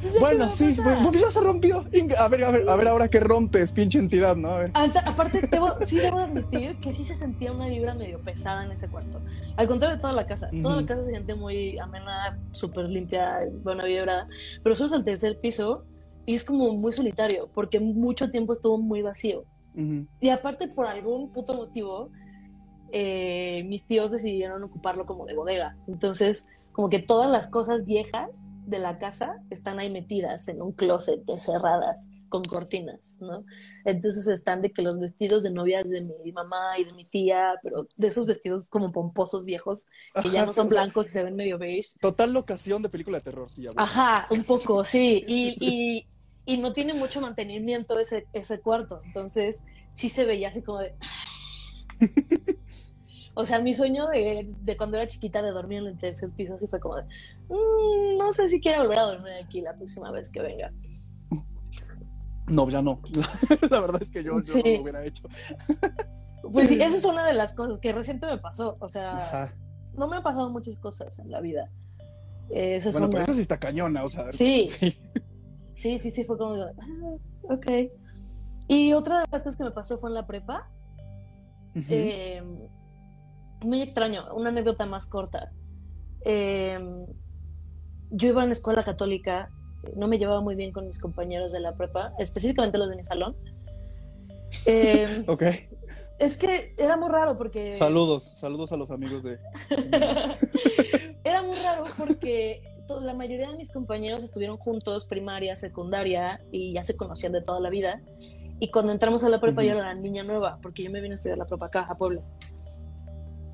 pues 0.00 0.12
ya, 0.12 0.18
¿qué 0.18 0.24
va 0.24 0.28
Bueno, 0.28 0.50
sí, 0.50 0.76
bueno, 0.82 1.10
pues 1.10 1.22
ya 1.22 1.30
se 1.30 1.40
rompió. 1.40 1.84
A 2.18 2.28
ver, 2.28 2.44
a 2.44 2.50
ver, 2.50 2.68
a 2.68 2.76
ver 2.76 2.88
ahora 2.88 3.08
que 3.08 3.20
rompes, 3.20 3.72
pinche 3.72 3.98
entidad, 3.98 4.36
¿no? 4.36 4.50
A 4.50 4.58
ver. 4.58 4.72
Aparte, 4.74 5.40
debo, 5.50 5.68
sí 5.86 5.96
debo 5.96 6.18
admitir 6.18 6.78
que 6.80 6.92
sí 6.92 7.04
se 7.04 7.14
sentía 7.14 7.52
una 7.52 7.68
vibra 7.68 7.94
medio 7.94 8.20
pesada 8.20 8.64
en 8.64 8.72
ese 8.72 8.88
cuarto. 8.88 9.20
Al 9.56 9.68
contrario 9.68 9.96
de 9.96 10.00
toda 10.00 10.12
la 10.12 10.26
casa. 10.26 10.48
Toda 10.62 10.80
la 10.80 10.86
casa 10.86 11.02
se 11.04 11.10
siente 11.10 11.34
muy 11.34 11.78
amena, 11.78 12.38
súper 12.52 12.86
limpia, 12.86 13.40
buena 13.62 13.84
vibra. 13.84 14.26
Pero 14.62 14.74
subes 14.74 14.92
al 14.92 15.04
tercer 15.04 15.38
piso 15.40 15.84
y 16.24 16.34
es 16.34 16.44
como 16.44 16.72
muy 16.72 16.92
solitario, 16.92 17.48
porque 17.54 17.80
mucho 17.80 18.30
tiempo 18.30 18.52
estuvo 18.52 18.78
muy 18.78 19.02
vacío. 19.02 19.44
Ujú. 19.74 20.06
Y 20.20 20.28
aparte, 20.30 20.68
por 20.68 20.86
algún 20.86 21.32
puto 21.32 21.54
motivo, 21.54 22.10
eh, 22.92 23.62
mis 23.66 23.84
tíos 23.84 24.10
decidieron 24.10 24.62
ocuparlo 24.62 25.06
como 25.06 25.26
de 25.26 25.34
bodega. 25.34 25.76
Entonces, 25.86 26.46
como 26.72 26.88
que 26.88 26.98
todas 26.98 27.30
las 27.30 27.48
cosas 27.48 27.84
viejas 27.84 28.52
de 28.66 28.78
la 28.78 28.98
casa 28.98 29.36
están 29.50 29.78
ahí 29.78 29.90
metidas 29.90 30.48
en 30.48 30.60
un 30.62 30.72
closet, 30.72 31.22
encerradas, 31.28 32.10
con 32.28 32.42
cortinas, 32.44 33.16
¿no? 33.20 33.44
Entonces 33.84 34.26
están 34.26 34.60
de 34.62 34.72
que 34.72 34.82
los 34.82 34.98
vestidos 34.98 35.42
de 35.42 35.50
novias 35.50 35.88
de 35.88 36.00
mi 36.02 36.32
mamá 36.32 36.78
y 36.78 36.84
de 36.84 36.92
mi 36.94 37.04
tía, 37.04 37.54
pero 37.62 37.88
de 37.96 38.08
esos 38.08 38.26
vestidos 38.26 38.66
como 38.68 38.92
pomposos 38.92 39.44
viejos, 39.44 39.86
que 40.20 40.30
ya 40.30 40.40
Ajá, 40.40 40.46
no 40.46 40.52
sí, 40.52 40.56
son 40.56 40.66
o 40.66 40.70
sea, 40.70 40.82
blancos 40.82 41.06
y 41.06 41.10
se 41.10 41.24
ven 41.24 41.36
medio 41.36 41.58
beige. 41.58 41.90
Total 42.00 42.32
locación 42.32 42.82
de 42.82 42.88
película 42.88 43.18
de 43.18 43.24
terror, 43.24 43.50
sí, 43.50 43.62
ya. 43.62 43.72
Ajá, 43.76 44.26
un 44.30 44.44
poco, 44.44 44.84
sí. 44.84 45.24
Y, 45.26 45.56
y, 45.60 46.06
y 46.44 46.58
no 46.58 46.72
tiene 46.72 46.94
mucho 46.94 47.20
mantenimiento 47.20 47.98
ese, 47.98 48.26
ese 48.32 48.60
cuarto. 48.60 49.00
Entonces, 49.04 49.64
sí 49.92 50.08
se 50.08 50.24
veía 50.24 50.48
así 50.48 50.62
como 50.62 50.80
de. 50.80 50.94
O 53.38 53.44
sea, 53.44 53.60
mi 53.60 53.74
sueño 53.74 54.06
de, 54.08 54.48
de 54.62 54.76
cuando 54.78 54.96
era 54.96 55.06
chiquita 55.06 55.42
de 55.42 55.50
dormir 55.50 55.78
en 55.80 55.86
el 55.88 55.98
tercer 55.98 56.30
piso, 56.30 56.54
así 56.54 56.66
fue 56.68 56.80
como 56.80 56.96
de, 56.96 57.02
"Mm, 57.50 58.16
no 58.18 58.32
sé 58.32 58.48
si 58.48 58.60
quiero 58.60 58.80
volver 58.82 58.98
a 58.98 59.02
dormir 59.02 59.32
aquí 59.44 59.60
la 59.60 59.74
próxima 59.76 60.10
vez 60.10 60.30
que 60.30 60.40
venga. 60.40 60.72
No, 62.48 62.68
ya 62.70 62.80
no. 62.80 63.00
La 63.70 63.80
verdad 63.80 64.00
es 64.02 64.10
que 64.10 64.22
yo, 64.22 64.34
yo 64.36 64.42
Sí. 64.42 64.62
no 64.64 64.70
lo 64.76 64.82
hubiera 64.82 65.04
hecho. 65.04 65.28
Pues 66.52 66.68
sí, 66.68 66.80
esa 66.80 66.96
es 66.96 67.04
una 67.04 67.26
de 67.26 67.34
las 67.34 67.54
cosas 67.54 67.80
que 67.80 67.90
reciente 67.92 68.24
me 68.26 68.38
pasó. 68.38 68.76
O 68.78 68.88
sea, 68.88 69.16
Ajá. 69.18 69.54
no 69.94 70.06
me 70.06 70.16
han 70.16 70.22
pasado 70.22 70.48
muchas 70.48 70.76
cosas 70.78 71.18
en 71.18 71.28
la 71.32 71.40
vida. 71.40 71.72
Eh, 72.50 72.76
esa 72.76 72.90
es 72.90 72.94
Bueno, 72.94 73.06
una. 73.08 73.12
pero 73.12 73.22
eso 73.24 73.34
sí 73.34 73.40
está 73.40 73.58
cañona, 73.58 74.04
o 74.04 74.08
sea. 74.08 74.30
Sí. 74.30 74.68
sí. 74.68 74.96
Sí, 75.74 75.98
sí, 75.98 76.10
sí, 76.12 76.22
fue 76.24 76.38
como, 76.38 76.54
de, 76.54 76.62
ah, 76.62 77.52
ok. 77.52 77.66
Y 78.68 78.92
otra 78.92 79.20
de 79.20 79.26
las 79.32 79.42
cosas 79.42 79.56
que 79.56 79.64
me 79.64 79.72
pasó 79.72 79.98
fue 79.98 80.08
en 80.08 80.14
la 80.14 80.24
prepa. 80.26 80.70
Eh, 81.74 82.40
muy 83.66 83.82
extraño, 83.82 84.32
una 84.34 84.48
anécdota 84.50 84.86
más 84.86 85.06
corta. 85.06 85.52
Eh, 86.24 86.78
yo 88.10 88.28
iba 88.28 88.44
en 88.44 88.52
escuela 88.52 88.82
católica, 88.82 89.50
no 89.94 90.08
me 90.08 90.18
llevaba 90.18 90.40
muy 90.40 90.54
bien 90.54 90.72
con 90.72 90.86
mis 90.86 90.98
compañeros 90.98 91.52
de 91.52 91.60
la 91.60 91.76
prepa, 91.76 92.12
específicamente 92.18 92.78
los 92.78 92.90
de 92.90 92.96
mi 92.96 93.02
salón. 93.02 93.36
Eh, 94.64 95.24
Ok. 95.28 95.42
es 96.18 96.36
que 96.36 96.74
era 96.78 96.96
muy 96.96 97.10
raro 97.10 97.36
porque... 97.36 97.72
Saludos, 97.72 98.22
saludos 98.22 98.72
a 98.72 98.76
los 98.76 98.90
amigos 98.90 99.22
de. 99.22 99.38
era 101.24 101.42
muy 101.42 101.56
raro 101.56 101.84
porque 101.98 102.62
la 103.00 103.14
mayoría 103.14 103.50
de 103.50 103.56
mis 103.56 103.70
compañeros 103.70 104.22
estuvieron 104.22 104.56
juntos 104.58 105.06
primaria, 105.06 105.56
secundaria 105.56 106.40
y 106.52 106.72
ya 106.74 106.82
se 106.82 106.96
conocían 106.96 107.32
de 107.32 107.42
toda 107.42 107.60
la 107.60 107.70
vida. 107.70 108.02
Y 108.58 108.70
cuando 108.70 108.92
entramos 108.92 109.22
a 109.24 109.28
la 109.28 109.40
prepa 109.40 109.62
yo 109.62 109.72
era 109.72 109.82
la 109.82 109.94
niña 109.94 110.22
nueva, 110.22 110.58
porque 110.62 110.82
yo 110.82 110.90
me 110.90 111.00
vine 111.00 111.14
a 111.14 111.16
estudiar 111.16 111.36
la 111.36 111.44
prepa 111.44 111.66
acá, 111.66 111.86
a 111.90 111.98
Puebla. 111.98 112.22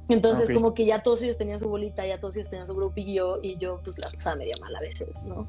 Entonces 0.08 0.50
como 0.50 0.74
que 0.74 0.84
ya 0.84 1.02
todos 1.02 1.22
ellos 1.22 1.38
tenían 1.38 1.58
su 1.58 1.68
bolita, 1.68 2.06
ya 2.06 2.18
todos 2.18 2.36
ellos 2.36 2.50
tenían 2.50 2.66
su 2.66 2.74
grupillo 2.74 3.40
y 3.42 3.56
yo 3.58 3.80
pues 3.82 3.98
la 3.98 4.08
pasaba 4.10 4.36
medio 4.36 4.52
mal 4.60 4.74
a 4.76 4.80
veces, 4.80 5.24
¿no? 5.24 5.46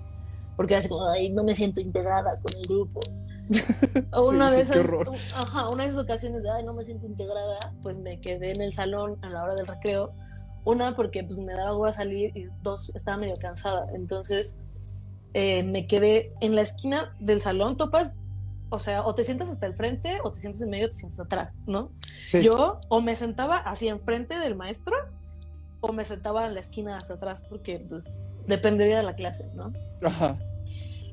Porque 0.56 0.76
así 0.76 0.88
como, 0.88 1.08
ay, 1.08 1.32
no 1.32 1.44
me 1.44 1.56
siento 1.56 1.82
integrada 1.82 2.36
con 2.42 2.56
el 2.58 2.64
grupo. 2.68 3.02
O 4.14 4.30
una 4.30 4.50
Sí, 4.50 4.56
de 4.56 4.62
esas, 4.62 4.78
ajá, 5.36 5.70
una 5.70 5.84
de 5.84 5.90
esas 5.90 6.04
ocasiones 6.04 6.44
de, 6.44 6.52
ay, 6.52 6.64
no 6.64 6.74
me 6.74 6.84
siento 6.84 7.06
integrada, 7.08 7.74
pues 7.82 8.00
me 8.00 8.22
quedé 8.22 8.52
en 8.52 8.62
el 8.62 8.72
salón 8.72 9.18
a 9.22 9.30
la 9.30 9.44
hora 9.44 9.56
del 9.56 9.68
recreo. 9.68 10.14
Una, 10.66 10.96
porque 10.96 11.24
pues 11.24 11.40
me 11.40 11.54
daba 11.54 11.76
hueva 11.76 11.92
salir 11.92 12.32
y 12.38 12.48
dos, 12.62 12.92
estaba 12.96 13.18
medio 13.18 13.36
cansada. 13.36 13.88
Entonces 13.94 14.58
eh, 15.34 15.64
me 15.64 15.88
quedé 15.88 16.34
en 16.40 16.56
la 16.56 16.62
esquina 16.62 17.16
del 17.20 17.42
salón, 17.42 17.76
topas, 17.76 18.14
o 18.74 18.80
sea, 18.80 19.06
o 19.06 19.14
te 19.16 19.24
sientas 19.24 19.50
hasta 19.50 19.66
el 19.68 19.76
frente 19.76 20.18
o 20.24 20.32
te 20.32 20.40
sientas 20.40 20.62
en 20.62 20.70
medio 20.72 20.88
o 20.88 20.90
te 20.90 20.96
sientas 20.96 21.20
atrás, 21.20 21.54
¿no? 21.68 21.92
Sí. 22.26 22.42
Yo 22.42 22.80
o 22.90 23.02
me 23.02 23.16
sentaba 23.16 23.58
así 23.58 23.88
enfrente 23.88 24.38
del 24.40 24.56
maestro 24.56 24.96
o 25.80 25.94
me 25.94 26.04
sentaba 26.06 26.46
en 26.48 26.54
la 26.56 26.60
esquina 26.60 26.98
hasta 26.98 27.14
atrás 27.14 27.46
porque 27.48 27.80
pues 27.88 28.20
dependería 28.48 28.98
de 28.98 29.04
la 29.04 29.16
clase, 29.16 29.46
¿no? 29.54 29.72
Ajá. 30.04 30.40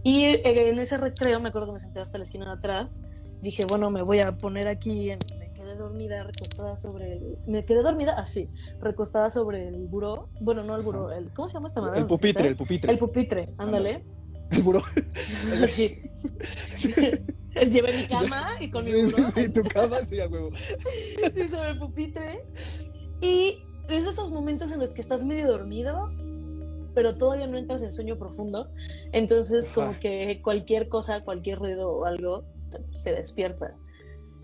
Y 0.02 0.24
eh, 0.24 0.70
en 0.70 0.78
ese 0.78 0.96
recreo 0.96 1.38
me 1.40 1.50
acuerdo 1.50 1.66
que 1.68 1.74
me 1.74 1.80
senté 1.80 2.00
hasta 2.00 2.16
la 2.18 2.24
esquina 2.24 2.46
de 2.46 2.52
atrás. 2.52 3.02
Dije, 3.42 3.64
bueno, 3.68 3.90
me 3.90 4.02
voy 4.02 4.20
a 4.20 4.32
poner 4.36 4.66
aquí. 4.68 5.10
en- 5.10 5.18
me 5.38 5.50
quedé 5.52 5.74
dormida, 5.74 6.22
recostada 6.22 6.78
sobre 6.78 7.12
el. 7.12 7.36
Me 7.46 7.64
quedé 7.66 7.82
dormida 7.82 8.14
así, 8.18 8.48
recostada 8.80 9.28
sobre 9.28 9.68
el 9.68 9.86
buró. 9.88 10.28
Bueno, 10.40 10.62
no 10.64 10.74
el 10.76 10.82
buró, 10.82 11.10
el, 11.12 11.30
¿cómo 11.34 11.48
se 11.48 11.54
llama 11.54 11.68
esta 11.68 11.82
madera? 11.82 11.98
El 12.00 12.06
pupitre, 12.06 12.48
el 12.48 12.56
pupitre. 12.56 12.90
El 12.92 12.98
pupitre, 12.98 13.50
ándale. 13.58 14.04
El 14.50 14.62
buró. 14.62 14.82
Sí. 15.68 15.96
Llevé 17.54 17.92
mi 17.96 18.06
cama 18.06 18.56
y 18.60 18.70
con 18.70 18.84
mi 18.84 18.92
Sí, 18.92 19.02
buró. 19.04 19.30
sí, 19.30 19.42
sí, 19.42 19.48
tu 19.52 19.62
cama, 19.64 19.98
sí, 20.08 20.20
a 20.20 20.28
huevo. 20.28 20.50
sí, 21.34 21.48
sobre 21.48 21.70
el 21.70 21.78
pupitre. 21.78 22.44
Y 23.20 23.58
es 23.88 24.06
esos 24.06 24.30
momentos 24.30 24.70
en 24.72 24.80
los 24.80 24.92
que 24.92 25.00
estás 25.00 25.24
medio 25.24 25.48
dormido, 25.48 26.10
pero 26.94 27.16
todavía 27.16 27.46
no 27.46 27.58
entras 27.58 27.82
en 27.82 27.92
sueño 27.92 28.16
profundo. 28.18 28.70
Entonces, 29.12 29.66
Ajá. 29.68 29.74
como 29.74 30.00
que 30.00 30.40
cualquier 30.42 30.88
cosa, 30.88 31.20
cualquier 31.22 31.58
ruido 31.58 31.90
o 31.90 32.04
algo 32.04 32.44
se 32.96 33.12
despierta. 33.12 33.76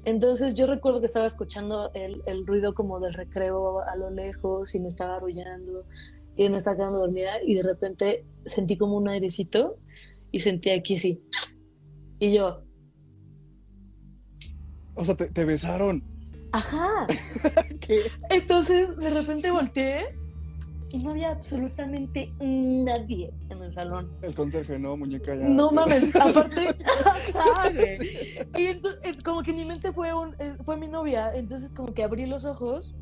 Entonces, 0.04 0.54
yo 0.54 0.66
recuerdo 0.66 1.00
que 1.00 1.06
estaba 1.06 1.26
escuchando 1.26 1.90
el, 1.94 2.22
el 2.26 2.46
ruido 2.46 2.74
como 2.74 3.00
del 3.00 3.12
recreo 3.14 3.80
a 3.80 3.96
lo 3.96 4.10
lejos 4.10 4.74
y 4.74 4.80
me 4.80 4.88
estaba 4.88 5.16
arrullando 5.16 5.84
y 6.36 6.48
me 6.48 6.58
estaba 6.58 6.76
quedando 6.76 7.00
dormida 7.00 7.32
y 7.44 7.54
de 7.54 7.62
repente 7.62 8.24
sentí 8.44 8.76
como 8.76 8.96
un 8.96 9.08
airecito 9.08 9.78
y 10.36 10.40
sentí 10.40 10.70
aquí 10.70 10.98
sí. 10.98 11.20
Y 12.18 12.34
yo, 12.34 12.62
O 14.94 15.04
sea, 15.04 15.14
te, 15.16 15.26
te 15.30 15.44
besaron. 15.44 16.02
ajá. 16.52 17.06
¿Qué? 17.80 18.00
Entonces, 18.30 18.96
de 18.96 19.10
repente 19.10 19.50
volteé 19.50 20.16
y 20.90 20.98
no 21.02 21.10
había 21.10 21.30
absolutamente 21.30 22.32
nadie 22.40 23.32
en 23.50 23.62
el 23.62 23.70
salón. 23.70 24.10
El 24.22 24.34
conserje, 24.34 24.78
no, 24.78 24.96
muñeca 24.96 25.34
ya. 25.34 25.48
No 25.48 25.70
mames, 25.72 26.14
aparte, 26.20 26.68
ajá, 27.34 27.70
güey. 27.74 27.98
Y 28.56 28.66
entonces, 28.68 29.22
como 29.22 29.42
que 29.42 29.50
en 29.50 29.56
mi 29.56 29.64
mente 29.66 29.92
fue, 29.92 30.14
un, 30.14 30.34
eh, 30.38 30.54
fue 30.64 30.76
mi 30.76 30.88
novia, 30.88 31.32
entonces 31.34 31.70
como 31.70 31.92
que 31.92 32.02
abrí 32.04 32.24
los 32.26 32.44
ojos, 32.44 32.94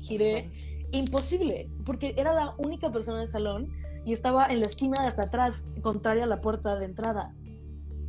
giré, 0.00 0.50
imposible, 0.90 1.70
porque 1.86 2.12
era 2.18 2.34
la 2.34 2.54
única 2.58 2.90
persona 2.92 3.18
en 3.18 3.22
el 3.22 3.28
salón 3.28 3.68
y 4.04 4.12
estaba 4.12 4.46
en 4.46 4.60
la 4.60 4.66
esquina 4.66 5.00
de 5.02 5.08
hasta 5.08 5.22
atrás, 5.26 5.64
contraria 5.82 6.24
a 6.24 6.26
la 6.26 6.40
puerta 6.40 6.78
de 6.78 6.84
entrada. 6.86 7.34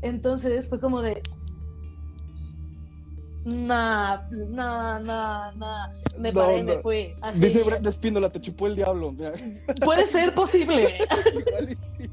Entonces 0.02 0.68
fue 0.68 0.80
como 0.80 1.02
de... 1.02 1.22
Nah, 3.46 4.22
nah, 4.32 5.00
nah, 5.00 5.52
nah. 5.52 5.88
Me 6.18 6.32
No, 6.32 6.42
paré, 6.42 6.64
me 6.64 6.76
no. 6.76 6.82
fui. 6.82 7.14
Así, 7.22 7.42
Dice 7.42 7.62
Brenda 7.64 7.90
Espíndola, 7.90 8.30
te 8.30 8.40
chupó 8.40 8.68
el 8.68 8.76
diablo. 8.76 9.12
Mira, 9.12 9.34
puede 9.84 10.08
ser 10.08 10.34
posible. 10.34 10.98
igual 11.34 11.70
y 11.70 11.76
sí. 11.76 12.10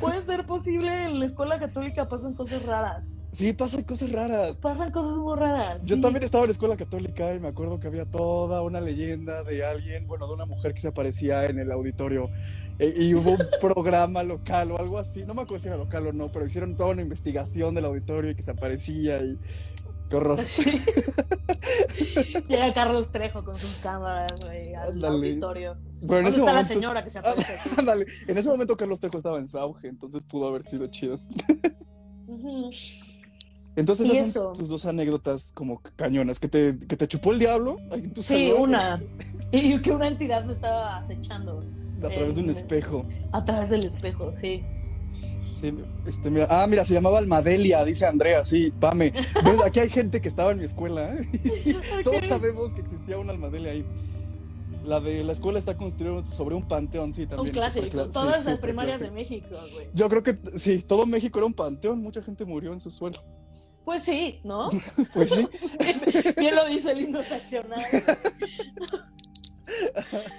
Puede 0.00 0.24
ser 0.24 0.46
posible. 0.46 1.02
En 1.04 1.20
la 1.20 1.26
escuela 1.26 1.58
católica 1.58 2.08
pasan 2.08 2.32
cosas 2.32 2.64
raras. 2.64 3.18
Sí, 3.30 3.52
pasan 3.52 3.82
cosas 3.82 4.10
raras. 4.10 4.56
Pasan 4.56 4.90
cosas 4.90 5.18
muy 5.18 5.36
raras. 5.38 5.84
Yo 5.84 5.96
sí. 5.96 6.00
también 6.00 6.22
estaba 6.22 6.44
en 6.44 6.48
la 6.48 6.52
escuela 6.52 6.76
católica 6.78 7.34
y 7.34 7.40
me 7.40 7.48
acuerdo 7.48 7.78
que 7.78 7.88
había 7.88 8.06
toda 8.06 8.62
una 8.62 8.80
leyenda 8.80 9.42
de 9.44 9.64
alguien, 9.66 10.06
bueno, 10.06 10.26
de 10.26 10.32
una 10.32 10.46
mujer 10.46 10.72
que 10.72 10.80
se 10.80 10.88
aparecía 10.88 11.44
en 11.44 11.58
el 11.58 11.70
auditorio 11.72 12.30
e- 12.78 12.94
y 12.96 13.14
hubo 13.14 13.32
un 13.32 13.38
programa 13.60 14.22
local 14.22 14.72
o 14.72 14.78
algo 14.78 14.98
así, 14.98 15.24
no 15.24 15.34
me 15.34 15.42
acuerdo 15.42 15.62
si 15.62 15.68
era 15.68 15.76
local 15.76 16.06
o 16.08 16.12
no, 16.12 16.30
pero 16.32 16.44
hicieron 16.46 16.76
toda 16.76 16.90
una 16.90 17.02
investigación 17.02 17.74
del 17.74 17.84
auditorio 17.86 18.30
y 18.30 18.34
que 18.34 18.42
se 18.42 18.50
aparecía 18.50 19.18
y 19.22 19.38
qué 20.08 20.16
horror. 20.16 20.44
Sí. 20.46 20.62
Llega 22.48 22.72
Carlos 22.74 23.10
Trejo 23.10 23.44
con 23.44 23.56
sus 23.58 23.74
cámaras, 23.76 24.32
güey, 24.44 24.74
al 24.74 25.04
auditorio. 25.04 25.76
Pero 26.00 26.18
en 26.18 26.24
¿Dónde 26.24 26.30
ese 26.30 26.40
está 26.40 26.52
la 26.52 26.58
momento, 26.62 26.74
señora 26.74 27.04
que 27.04 27.10
se 27.10 27.18
aparece 27.20 27.58
ándale, 27.78 28.06
en 28.26 28.38
ese 28.38 28.48
momento 28.48 28.76
Carlos 28.76 29.00
Trejo 29.00 29.16
estaba 29.18 29.38
en 29.38 29.48
su 29.48 29.58
auge, 29.58 29.88
entonces 29.88 30.24
pudo 30.24 30.48
haber 30.48 30.62
sido 30.64 30.86
chido. 30.86 31.18
Entonces 33.76 34.06
Y 34.08 34.12
esas 34.12 34.32
son 34.32 34.54
tus 34.56 34.68
dos 34.68 34.84
anécdotas 34.86 35.50
como 35.52 35.80
cañonas, 35.96 36.38
que 36.38 36.48
te, 36.48 36.78
que 36.78 36.96
te 36.96 37.08
chupó 37.08 37.32
el 37.32 37.38
diablo 37.40 37.78
ahí 37.90 38.00
en 38.04 38.12
tu 38.12 38.22
Sí, 38.22 38.48
salón, 38.50 38.62
una. 38.70 39.02
Y 39.50 39.80
que 39.82 39.90
una 39.90 40.06
entidad 40.06 40.44
me 40.44 40.52
estaba 40.52 40.96
acechando 40.98 41.64
a 42.08 42.10
través 42.10 42.34
de 42.34 42.40
un 42.42 42.50
en- 42.50 42.56
espejo. 42.56 43.04
a 43.32 43.44
través 43.44 43.70
del 43.70 43.84
espejo, 43.84 44.32
sí. 44.32 44.62
Sí, 45.50 45.72
este, 46.06 46.30
mira, 46.30 46.46
ah, 46.50 46.66
mira, 46.66 46.84
se 46.84 46.94
llamaba 46.94 47.18
Almadelia, 47.18 47.84
dice 47.84 48.06
Andrea, 48.06 48.44
sí, 48.44 48.72
Pame. 48.80 49.12
¿Ves? 49.44 49.60
Aquí 49.64 49.78
hay 49.80 49.88
gente 49.88 50.20
que 50.20 50.28
estaba 50.28 50.50
en 50.52 50.58
mi 50.58 50.64
escuela, 50.64 51.14
¿eh? 51.14 51.24
Sí, 51.62 51.76
todos 52.02 52.24
sabemos 52.26 52.74
que 52.74 52.80
existía 52.80 53.18
una 53.18 53.32
Almadelia 53.32 53.70
ahí. 53.72 53.84
La 54.84 55.00
de 55.00 55.24
la 55.24 55.32
escuela 55.32 55.58
está 55.58 55.76
construida 55.78 56.30
sobre 56.30 56.54
un 56.54 56.66
panteón, 56.68 57.14
sí, 57.14 57.22
Un 57.22 57.28
también. 57.28 57.52
clásico. 57.54 57.86
supercla- 57.86 58.06
sí, 58.06 58.12
Todas 58.12 58.44
las 58.46 58.58
primarias 58.60 59.00
de 59.00 59.10
México, 59.10 59.48
güey. 59.72 59.88
Yo 59.94 60.08
creo 60.10 60.22
que 60.22 60.38
sí, 60.58 60.82
todo 60.82 61.06
México 61.06 61.38
era 61.38 61.46
un 61.46 61.54
panteón, 61.54 62.02
mucha 62.02 62.20
gente 62.22 62.44
murió 62.44 62.72
en 62.72 62.80
su 62.80 62.90
suelo. 62.90 63.18
Pues 63.84 64.02
sí, 64.02 64.40
¿no? 64.44 64.68
Pues 65.14 65.30
sí, 65.30 65.46
Bien 66.38 66.54
lo 66.56 66.66
dice 66.66 66.92
el 66.92 67.02
himno 67.02 67.20
nacional. 67.20 67.80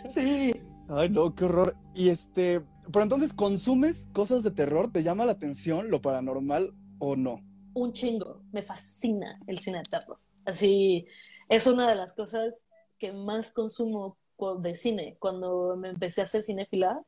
Sí. 0.09 0.51
Ay 0.89 1.09
no, 1.09 1.35
qué 1.35 1.45
horror. 1.45 1.75
Y 1.93 2.09
este, 2.09 2.61
pero 2.91 3.03
entonces, 3.03 3.33
¿consumes 3.33 4.09
cosas 4.13 4.43
de 4.43 4.51
terror? 4.51 4.91
¿Te 4.91 5.03
llama 5.03 5.25
la 5.25 5.33
atención 5.33 5.89
lo 5.89 6.01
paranormal 6.01 6.73
o 6.99 7.15
no? 7.15 7.41
un 7.75 7.91
chingo. 7.93 8.41
Me 8.51 8.63
fascina 8.63 9.39
el 9.45 9.59
cine 9.59 9.77
de 9.79 9.83
terror. 9.83 10.17
Así, 10.45 11.05
es 11.47 11.67
una 11.67 11.87
de 11.87 11.95
las 11.95 12.13
cosas 12.15 12.65
que 12.97 13.13
más 13.13 13.51
consumo 13.51 14.17
de 14.61 14.75
cine. 14.75 15.17
Cuando 15.19 15.75
me 15.77 15.89
empecé 15.89 16.21
a 16.21 16.23
hacer 16.23 16.41
cinéfila, 16.41 17.03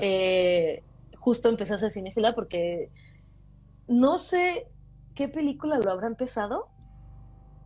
eh, 0.00 0.82
justo 1.18 1.48
empecé 1.48 1.74
a 1.74 1.76
hacer 1.76 1.90
cinéfila 1.90 2.34
porque 2.34 2.90
no 3.86 4.18
sé 4.18 4.66
qué 5.14 5.28
película 5.28 5.78
lo 5.78 5.90
habrá 5.90 6.08
empezado, 6.08 6.68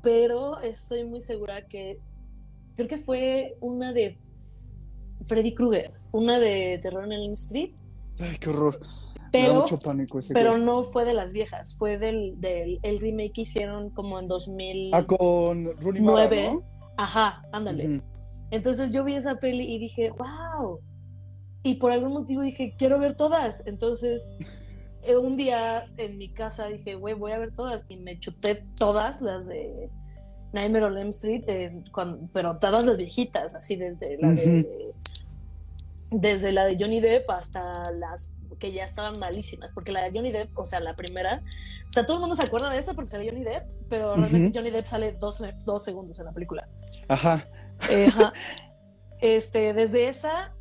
pero 0.03 0.61
estoy 0.61 1.05
muy 1.05 1.21
segura 1.21 1.67
que 1.67 2.01
creo 2.77 2.89
que 2.89 2.99
fue 2.99 3.57
una 3.61 3.93
de 3.93 4.19
Freddy 5.27 5.55
Krueger, 5.55 5.93
una 6.13 6.39
de 6.39 6.79
Terror 6.83 7.05
en 7.05 7.13
Elm 7.13 7.33
Street, 7.33 7.71
Ay, 8.19 8.37
qué 8.41 8.49
horror. 8.51 8.79
Me 8.81 9.43
da 9.43 9.49
pero 9.49 9.55
mucho 9.61 9.77
pánico 9.79 10.19
ese 10.19 10.33
pero 10.33 10.57
no 10.57 10.83
fue 10.83 11.05
de 11.05 11.13
las 11.13 11.33
viejas, 11.33 11.75
fue 11.77 11.99
del, 11.99 12.41
del 12.41 12.79
el 12.83 12.99
remake 13.01 13.33
que 13.33 13.41
hicieron 13.43 13.91
como 13.91 14.19
en 14.19 14.29
2000. 14.29 14.91
Ah, 14.95 15.05
con 15.05 15.77
Rooney 15.81 16.01
Mara. 16.01 16.53
Ajá, 16.97 17.43
ándale. 17.53 18.01
Entonces 18.51 18.93
yo 18.93 19.05
vi 19.05 19.15
esa 19.17 19.37
peli 19.37 19.65
y 19.75 19.79
dije, 19.79 20.11
wow. 20.13 20.81
Y 21.63 21.75
por 21.75 21.93
algún 21.93 22.13
motivo 22.13 22.41
dije, 22.43 22.75
quiero 22.79 22.99
ver 22.99 23.15
todas. 23.15 23.67
Entonces 23.67 24.31
eh, 25.03 25.17
un 25.17 25.37
día 25.37 25.85
en 25.99 26.17
mi 26.17 26.33
casa 26.33 26.69
dije, 26.69 26.95
güey, 26.95 27.13
voy 27.15 27.33
a 27.33 27.39
ver 27.39 27.53
todas. 27.53 27.85
Y 27.89 27.97
me 27.99 28.19
chuté 28.19 28.65
todas 28.77 29.21
las 29.21 29.47
de 29.47 29.91
Nightmare 30.53 30.85
on 30.87 30.97
Elm 30.97 31.09
Street, 31.11 31.45
eh, 31.49 31.83
cuando- 31.93 32.31
pero 32.33 32.57
todas 32.59 32.85
las 32.87 32.97
viejitas, 32.97 33.55
así 33.55 33.77
desde 33.77 34.17
la 34.19 34.31
de 34.33 34.93
desde 36.11 36.53
la 36.53 36.65
de 36.67 36.77
Johnny 36.79 37.01
Depp 37.01 37.29
hasta 37.31 37.91
las 37.93 38.33
que 38.59 38.73
ya 38.73 38.85
estaban 38.85 39.19
malísimas, 39.19 39.73
porque 39.73 39.93
la 39.93 40.05
de 40.05 40.17
Johnny 40.17 40.33
Depp, 40.33 40.57
o 40.59 40.65
sea, 40.65 40.81
la 40.81 40.97
primera, 40.97 41.43
o 41.89 41.93
sea, 41.93 42.07
todo 42.07 42.17
el 42.17 42.21
mundo 42.21 42.37
se 42.37 42.43
acuerda 42.43 42.71
de 42.71 42.79
esa 42.79 42.95
porque 42.95 43.11
sale 43.11 43.29
Johnny 43.29 43.45
Depp, 43.45 43.65
pero 43.89 44.17
realmente. 44.17 44.59
Johnny 44.59 44.71
Depp 44.71 44.87
sale 44.87 45.13
dos, 45.13 45.43
dos 45.65 45.85
segundos 45.85 46.19
en 46.19 46.25
la 46.25 46.33
película. 46.33 46.69
Ajá. 47.09 47.47
Eh, 47.91 48.07
ajá. 48.09 48.33
Este, 49.19 49.73
desde 49.73 50.09
esa 50.09 50.55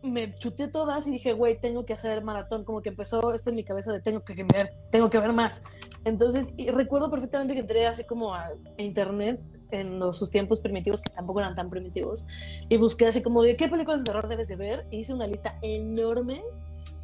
me 0.00 0.34
chuté 0.36 0.68
todas 0.68 1.06
y 1.06 1.10
dije, 1.10 1.32
güey, 1.32 1.58
tengo 1.60 1.84
que 1.84 1.92
hacer 1.92 2.22
maratón, 2.22 2.64
como 2.64 2.80
que 2.80 2.90
empezó 2.90 3.34
esto 3.34 3.50
en 3.50 3.56
mi 3.56 3.64
cabeza 3.64 3.92
de 3.92 4.00
tengo 4.00 4.24
que 4.24 4.34
ver, 4.34 4.72
tengo 4.90 5.10
que 5.10 5.18
ver 5.18 5.32
más. 5.32 5.62
Entonces, 6.04 6.52
y 6.56 6.70
recuerdo 6.70 7.10
perfectamente 7.10 7.54
que 7.54 7.60
entré 7.60 7.86
así 7.86 8.04
como 8.04 8.32
a 8.34 8.50
internet 8.76 9.40
en 9.80 9.98
los, 9.98 10.18
sus 10.18 10.30
tiempos 10.30 10.60
primitivos, 10.60 11.02
que 11.02 11.10
tampoco 11.10 11.40
eran 11.40 11.54
tan 11.54 11.70
primitivos, 11.70 12.26
y 12.68 12.76
busqué 12.76 13.06
así 13.06 13.22
como 13.22 13.42
de 13.42 13.56
qué 13.56 13.68
películas 13.68 14.00
de 14.00 14.04
terror 14.04 14.28
debes 14.28 14.48
de 14.48 14.56
ver, 14.56 14.86
e 14.90 14.96
hice 14.96 15.14
una 15.14 15.26
lista 15.26 15.58
enorme 15.62 16.42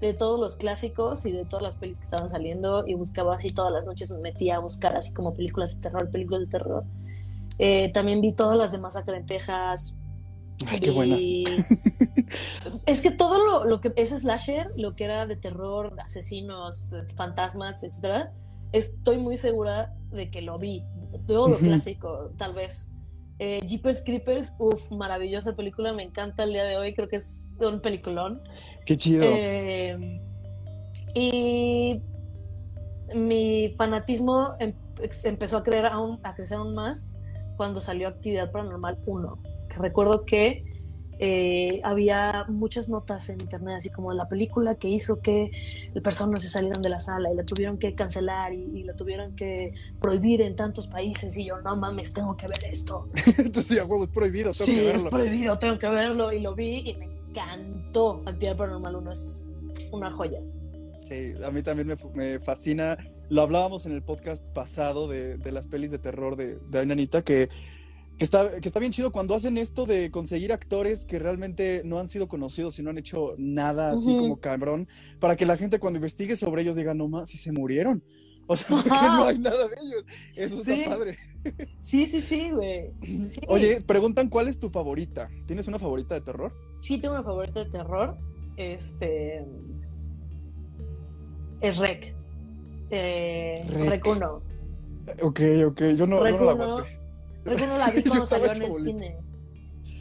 de 0.00 0.14
todos 0.14 0.38
los 0.41 0.57
clásicos 0.57 1.26
y 1.26 1.33
de 1.33 1.45
todas 1.45 1.62
las 1.62 1.76
pelis 1.76 1.99
que 1.99 2.05
estaban 2.05 2.29
saliendo 2.29 2.85
y 2.87 2.95
buscaba 2.95 3.37
así 3.37 3.49
todas 3.49 3.73
las 3.73 3.87
noches 3.87 4.11
me 4.11 4.19
metía 4.19 4.57
a 4.57 4.59
buscar 4.59 4.97
así 4.97 5.12
como 5.12 5.33
películas 5.33 5.76
de 5.76 5.83
terror, 5.83 6.11
películas 6.11 6.41
de 6.41 6.47
terror. 6.49 6.85
Eh, 7.59 7.91
también 7.95 8.21
vi 8.21 8.33
todas 8.33 8.59
las 8.59 8.73
de 8.73 8.79
Masacre 8.79 9.17
en 9.17 9.26
Texas, 9.26 9.97
Ay, 10.67 10.81
qué 10.81 10.91
buenas. 10.91 11.19
es 12.87 13.00
que 13.00 13.11
todo 13.11 13.45
lo, 13.45 13.64
lo 13.64 13.81
que 13.81 13.93
es 13.97 14.11
slasher, 14.11 14.71
lo 14.76 14.95
que 14.95 15.05
era 15.05 15.26
de 15.26 15.37
terror, 15.37 15.95
asesinos, 15.99 16.93
fantasmas, 17.14 17.83
etcétera, 17.83 18.33
estoy 18.73 19.19
muy 19.19 19.37
segura 19.37 19.95
de 20.11 20.31
que 20.31 20.43
lo 20.43 20.59
vi. 20.59 20.83
Todo 21.26 21.57
clásico, 21.57 22.31
tal 22.37 22.54
vez. 22.54 22.92
Eh, 23.38 23.61
Jeepers 23.66 24.02
Creepers, 24.02 24.54
uff, 24.59 24.90
maravillosa 24.92 25.57
película, 25.57 25.92
me 25.92 26.04
encanta 26.04 26.45
el 26.45 26.52
día 26.52 26.64
de 26.64 26.76
hoy, 26.76 26.95
creo 26.95 27.09
que 27.09 27.16
es 27.16 27.57
un 27.61 27.81
peliculón. 27.81 28.40
Qué 28.87 28.97
chido. 28.97 29.25
Eh, 29.26 30.21
y 31.14 32.00
mi 33.14 33.75
fanatismo 33.76 34.54
em- 34.61 34.75
empezó 35.25 35.57
a, 35.57 35.62
creer 35.62 35.87
aún, 35.87 36.21
a 36.23 36.35
crecer 36.35 36.59
aún 36.59 36.75
más 36.75 37.19
cuando 37.57 37.81
salió 37.81 38.09
Actividad 38.09 38.50
Paranormal 38.50 38.99
1. 39.07 39.42
Que 39.69 39.76
recuerdo 39.78 40.25
que 40.25 40.64
eh, 41.25 41.81
había 41.85 42.47
muchas 42.49 42.88
notas 42.88 43.29
en 43.29 43.41
internet, 43.41 43.76
así 43.79 43.91
como 43.91 44.12
la 44.12 44.29
película 44.29 44.75
que 44.75 44.88
hizo 44.88 45.21
que 45.21 45.52
personas 46.02 46.43
se 46.43 46.49
salieran 46.49 46.83
de 46.83 46.88
la 46.88 46.99
sala 46.99 47.33
y 47.33 47.37
la 47.37 47.45
tuvieron 47.45 47.79
que 47.79 47.95
cancelar 47.95 48.52
y, 48.52 48.64
y 48.75 48.83
la 48.83 48.97
tuvieron 48.97 49.37
que 49.37 49.73
prohibir 50.00 50.41
en 50.41 50.57
tantos 50.57 50.88
países. 50.88 51.37
Y 51.37 51.45
yo, 51.45 51.61
no 51.61 51.76
mames, 51.76 52.12
tengo 52.12 52.37
que 52.37 52.49
ver 52.49 52.59
esto. 52.69 53.09
Entonces, 53.38 53.76
ya, 53.76 53.85
huevo, 53.85 54.02
es 54.02 54.11
prohibido, 54.11 54.50
tengo 54.52 54.64
Sí, 54.64 54.73
que 54.75 54.87
es 54.88 54.95
verlo. 54.95 55.11
prohibido, 55.11 55.59
tengo 55.61 55.79
que 55.79 55.88
verlo. 55.88 56.33
Y 56.33 56.41
lo 56.41 56.57
vi 56.57 56.83
y 56.91 56.95
me 56.95 57.05
encantó. 57.05 58.21
Actividad 58.26 58.57
Paranormal 58.57 58.97
1 58.97 59.12
es 59.12 59.45
una 59.93 60.11
joya. 60.11 60.41
Sí, 60.99 61.35
a 61.45 61.52
mí 61.52 61.62
también 61.62 61.87
me, 61.87 61.95
me 62.14 62.41
fascina. 62.41 62.99
Lo 63.29 63.43
hablábamos 63.43 63.87
en 63.87 63.93
el 63.93 64.02
podcast 64.02 64.45
pasado 64.49 65.07
de, 65.07 65.37
de 65.38 65.52
las 65.52 65.69
pelis 65.69 65.93
de 65.93 66.00
terror 66.00 66.35
de, 66.35 66.59
de 66.69 66.79
Ainanita, 66.81 67.23
que, 67.23 67.49
que, 68.19 68.25
está, 68.25 68.61
que 68.61 68.69
está 68.69 68.78
bien 68.81 68.92
chido 68.92 69.11
cuando 69.11 69.35
hacen 69.35 69.59
esto 69.59 69.87
de 69.87 70.11
conseguir 70.11 70.52
actores 70.52 71.04
que 71.04 71.19
realmente 71.19 71.83
no 71.85 71.99
han 71.99 72.09
sido 72.09 72.28
conocidos 72.28 72.78
y 72.78 72.83
no 72.83 72.90
han 72.90 72.99
hecho 72.99 73.35
nada 73.38 73.92
así 73.92 74.16
como 74.16 74.38
cabrón, 74.38 74.87
para 75.19 75.37
que 75.37 75.47
la 75.47 75.57
gente 75.57 75.78
cuando 75.81 75.99
investigue 75.99 76.37
sobre 76.37 76.62
ellos 76.62 76.76
diga, 76.76 76.95
no 76.95 77.09
más, 77.09 77.28
si 77.31 77.38
se 77.38 77.52
murieron. 77.52 78.03
O 78.48 78.57
sea, 78.57 78.66
porque 78.70 78.90
Ajá. 78.90 79.16
no 79.18 79.25
hay 79.27 79.38
nada 79.38 79.68
de 79.68 79.75
ellos. 79.87 80.05
Eso 80.35 80.64
Sí. 80.64 80.72
está 80.72 80.90
padre. 80.90 81.16
Sí, 81.79 82.07
sí, 82.09 82.20
sí, 82.20 82.51
güey. 82.51 82.90
Sí. 83.31 83.40
Oye, 83.46 83.81
preguntan 83.81 84.29
cuál 84.29 84.48
es 84.48 84.59
tu 84.59 84.68
favorita. 84.68 85.31
¿Tienes 85.46 85.68
una 85.68 85.79
favorita 85.79 86.16
de 86.16 86.22
terror? 86.22 86.53
Sí, 86.81 86.98
tengo 86.98 87.14
una 87.14 87.22
favorita 87.22 87.62
de 87.64 87.70
terror. 87.70 88.18
Este. 88.57 89.46
Es 91.61 91.79
Rec. 91.79 92.14
Eh, 92.90 93.64
Rec. 93.68 93.88
Rec 93.90 94.07
1. 94.09 94.42
Ok, 95.22 95.40
ok, 95.68 95.81
yo 95.96 96.07
no, 96.07 96.07
yo 96.07 96.07
no 96.07 96.20
la 96.20 96.22
Rec 96.25 96.40
1. 96.40 96.51
aguanté. 96.51 97.01
Rec 97.44 97.61
1 97.62 97.78
la 97.78 97.90
vi 97.94 98.02
cuando 98.05 98.26
salió 98.26 98.52
en 98.52 98.62
el 98.62 98.72
cine. 98.72 99.16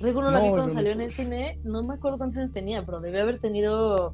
Rec 0.01 0.15
1 0.15 0.31
la 0.31 0.39
vi 0.39 0.45
No, 0.45 0.51
cuando 0.51 0.67
no 0.67 0.73
salió 0.73 0.91
en 0.91 1.01
el 1.01 1.11
cine. 1.11 1.59
No 1.63 1.83
me 1.83 1.95
acuerdo 1.95 2.17
cuántos 2.17 2.37
años 2.37 2.51
tenía, 2.53 2.85
pero 2.85 2.99
debía 3.01 3.21
haber 3.21 3.39
tenido 3.39 4.13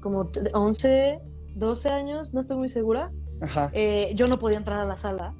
como 0.00 0.26
t- 0.28 0.40
11, 0.54 1.20
12 1.56 1.88
años, 1.88 2.32
no 2.34 2.40
estoy 2.40 2.56
muy 2.56 2.68
segura. 2.68 3.10
Ajá. 3.40 3.70
Eh, 3.72 4.12
yo 4.14 4.26
no 4.26 4.38
podía 4.38 4.58
entrar 4.58 4.78
a 4.80 4.84
la 4.84 4.96
sala, 4.96 5.34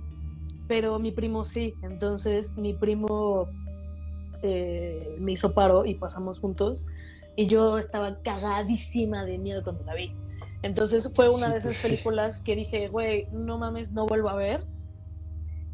pero 0.68 0.98
mi 0.98 1.12
primo 1.12 1.44
sí. 1.44 1.74
Entonces 1.82 2.56
mi 2.56 2.72
primo 2.74 3.48
eh, 4.42 5.16
me 5.18 5.32
hizo 5.32 5.54
paro 5.54 5.84
y 5.84 5.94
pasamos 5.94 6.40
juntos. 6.40 6.86
Y 7.36 7.46
yo 7.46 7.78
estaba 7.78 8.18
cagadísima 8.22 9.24
de 9.24 9.38
miedo 9.38 9.62
cuando 9.62 9.84
la 9.84 9.94
vi. 9.94 10.14
Entonces 10.62 11.10
fue 11.14 11.28
una 11.30 11.46
Sí, 11.46 11.52
de 11.52 11.58
esas 11.58 11.62
pues 11.64 11.76
sí. 11.78 11.88
películas 11.88 12.40
que 12.42 12.54
dije, 12.56 12.88
güey, 12.88 13.26
no 13.32 13.58
mames, 13.58 13.92
no 13.92 14.06
vuelvo 14.06 14.28
a 14.28 14.34
ver. 14.36 14.64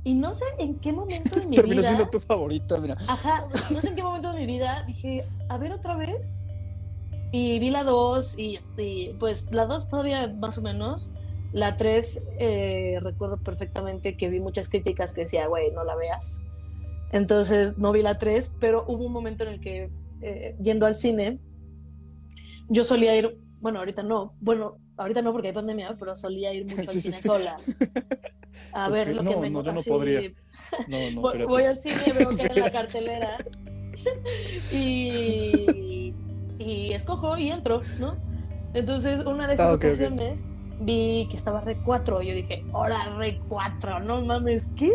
Y 0.05 0.15
no 0.15 0.35
sé 0.35 0.45
en 0.59 0.77
qué 0.77 0.93
momento 0.93 1.39
de 1.41 1.47
mi 1.47 1.57
Terminó 1.57 1.77
vida. 1.81 1.89
siendo 1.89 2.09
tu 2.09 2.21
favorita, 2.21 2.79
mira. 2.79 2.97
Ajá, 3.09 3.47
no 3.71 3.81
sé 3.81 3.89
en 3.89 3.95
qué 3.97 4.03
momento 4.03 4.33
de 4.33 4.39
mi 4.41 4.47
vida 4.47 4.83
dije, 4.87 5.27
a 5.49 5.59
ver 5.59 5.73
otra 5.73 5.97
vez. 5.97 6.43
Y 7.33 7.59
vi 7.59 7.71
la 7.71 7.85
2 7.85 8.39
y, 8.39 8.59
y, 8.79 9.09
pues 9.19 9.51
la 9.53 9.67
2 9.67 9.89
todavía 9.89 10.29
más 10.29 10.57
o 10.59 10.63
menos. 10.63 11.11
La 11.53 11.77
3 11.77 12.27
eh, 12.39 12.99
recuerdo 13.03 13.39
perfectamente 13.39 14.17
que 14.17 14.29
vi 14.29 14.41
muchas 14.41 14.69
críticas 14.69 15.13
que 15.13 15.23
decía, 15.23 15.47
güey, 15.47 15.71
no 15.73 15.85
la 15.85 15.95
veas. 15.97 16.43
Entonces 17.13 17.77
no 17.79 17.93
vi 17.93 18.03
la 18.03 18.19
3, 18.19 18.55
pero 18.61 18.85
hubo 18.87 19.05
un 19.05 19.13
momento 19.13 19.45
en 19.45 19.51
el 19.55 19.61
que 19.61 19.91
eh, 20.23 20.57
yendo 20.63 20.87
al 20.87 20.95
cine, 20.97 21.39
yo 22.69 22.85
solía 22.85 23.17
ir, 23.17 23.39
bueno, 23.61 23.79
ahorita 23.79 24.03
no, 24.03 24.35
bueno, 24.41 24.77
ahorita 24.97 25.23
no 25.23 25.33
porque 25.33 25.49
hay 25.49 25.55
pandemia, 25.55 25.97
pero 25.99 26.15
solía 26.17 26.53
ir 26.55 26.65
mucho 26.65 26.81
al 26.81 26.89
Sí, 26.89 27.01
sí, 27.01 27.13
cine 27.13 27.17
sí. 27.17 27.23
sola. 27.29 27.57
A 28.73 28.89
ver 28.89 29.15
lo 29.15 29.23
no, 29.23 29.31
que 29.31 29.37
me 29.37 29.51
no, 29.51 29.63
yo 29.63 29.73
no 29.73 29.81
así, 29.81 29.91
podría. 29.91 30.21
No, 30.89 31.11
no, 31.13 31.21
Voy, 31.21 31.45
voy 31.45 31.65
al 31.65 31.77
cine, 31.77 32.13
veo 32.19 32.31
que 32.31 32.47
en 32.47 32.61
la 32.61 32.71
cartelera 32.73 33.37
y, 34.73 36.15
y 36.59 36.93
escojo 36.93 37.37
y 37.37 37.51
entro, 37.51 37.81
¿no? 37.99 38.17
Entonces, 38.75 39.25
una 39.25 39.47
de 39.47 39.55
esas 39.55 39.67
Ah, 39.67 39.73
ok, 39.73 39.77
ok. 39.79 39.85
ocasiones 39.85 40.45
vi 40.81 41.27
que 41.31 41.37
estaba 41.37 41.61
Rec 41.63 41.83
4 41.85 42.23
y 42.23 42.29
yo 42.29 42.35
dije, 42.35 42.65
¡Hola, 42.73 43.17
Rec 43.17 43.41
4! 43.49 44.01
No 44.01 44.21
mames, 44.23 44.69
¿qué? 44.77 44.93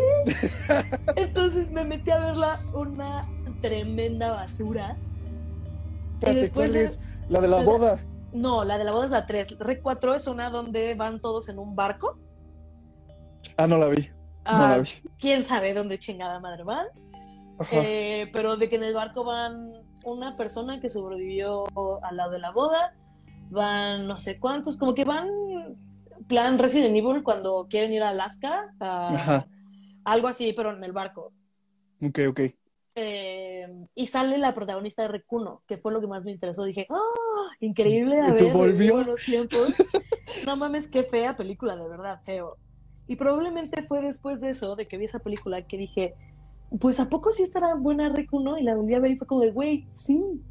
Entonces 1.15 1.71
me 1.71 1.83
metí 1.83 2.11
a 2.11 2.19
verla 2.19 2.59
una 2.73 3.27
tremenda 3.61 4.31
basura. 4.31 4.97
Y 4.97 6.13
Espérate, 6.13 6.39
después 6.39 6.71
¿cuál 6.71 6.83
es? 6.83 6.99
La 7.29 7.41
de 7.41 7.47
la 7.47 7.63
boda. 7.63 7.99
No, 8.31 8.63
la 8.63 8.77
de 8.77 8.83
la 8.83 8.91
boda 8.91 9.05
es 9.05 9.11
la 9.11 9.25
3. 9.25 9.59
Rec 9.59 9.81
4 9.81 10.15
es 10.15 10.27
una 10.27 10.49
donde 10.49 10.95
van 10.95 11.19
todos 11.19 11.49
en 11.49 11.59
un 11.59 11.75
barco. 11.75 12.17
Ah, 13.57 13.67
no 13.67 13.77
la 13.77 13.87
vi. 13.89 14.01
No 14.03 14.11
Ah, 14.45 14.67
la 14.77 14.79
vi. 14.79 14.89
¿Quién 15.19 15.43
sabe 15.43 15.73
dónde 15.73 15.99
chingada 15.99 16.39
madre 16.39 16.63
van? 16.63 16.87
Eh, 17.71 18.29
pero 18.33 18.57
de 18.57 18.69
que 18.69 18.75
en 18.75 18.83
el 18.83 18.93
barco 18.93 19.23
van 19.23 19.71
una 20.03 20.35
persona 20.35 20.79
que 20.81 20.89
sobrevivió 20.89 21.63
al 22.03 22.17
lado 22.17 22.31
de 22.31 22.39
la 22.39 22.51
boda, 22.51 22.93
van 23.49 24.07
no 24.07 24.17
sé 24.17 24.39
cuántos, 24.39 24.75
como 24.75 24.93
que 24.95 25.05
van 25.05 25.27
plan 26.27 26.57
Resident 26.59 26.95
Evil 26.95 27.23
cuando 27.23 27.67
quieren 27.69 27.93
ir 27.93 28.03
a 28.03 28.09
Alaska, 28.09 28.73
a- 28.79 29.45
algo 30.03 30.27
así, 30.27 30.51
pero 30.53 30.75
en 30.75 30.83
el 30.83 30.91
barco. 30.91 31.31
Ok, 32.01 32.19
ok. 32.29 32.39
Eh, 32.95 33.67
y 33.95 34.07
sale 34.07 34.37
la 34.37 34.53
protagonista 34.53 35.01
de 35.03 35.07
Recuno, 35.07 35.63
que 35.67 35.77
fue 35.77 35.91
lo 35.93 36.01
que 36.01 36.07
más 36.07 36.23
me 36.25 36.31
interesó. 36.31 36.63
Dije, 36.63 36.85
¡oh! 36.89 37.47
Increíble 37.59 38.17
¿Y 38.17 38.19
haber 38.19 38.37
tú 38.37 38.49
volvió? 38.49 38.95
buenos 38.95 39.21
tiempos. 39.23 39.69
no 40.45 40.57
mames, 40.57 40.87
qué 40.87 41.03
fea 41.03 41.35
película, 41.35 41.75
de 41.75 41.87
verdad, 41.87 42.19
feo. 42.25 42.57
Y 43.07 43.15
probablemente 43.17 43.81
fue 43.81 44.01
después 44.01 44.39
de 44.41 44.49
eso, 44.51 44.75
de 44.75 44.87
que 44.87 44.97
vi 44.97 45.05
esa 45.05 45.19
película, 45.19 45.61
que 45.67 45.77
dije, 45.77 46.15
pues 46.79 46.99
¿a 46.99 47.09
poco 47.09 47.31
sí 47.31 47.43
estará 47.43 47.75
buena 47.75 48.09
Recuno? 48.09 48.57
Y 48.57 48.63
la 48.63 48.75
volví 48.75 48.93
a 48.95 48.99
ver 48.99 49.11
y 49.11 49.17
fue 49.17 49.27
como 49.27 49.41
de, 49.41 49.51
güey, 49.51 49.85
sí. 49.89 50.41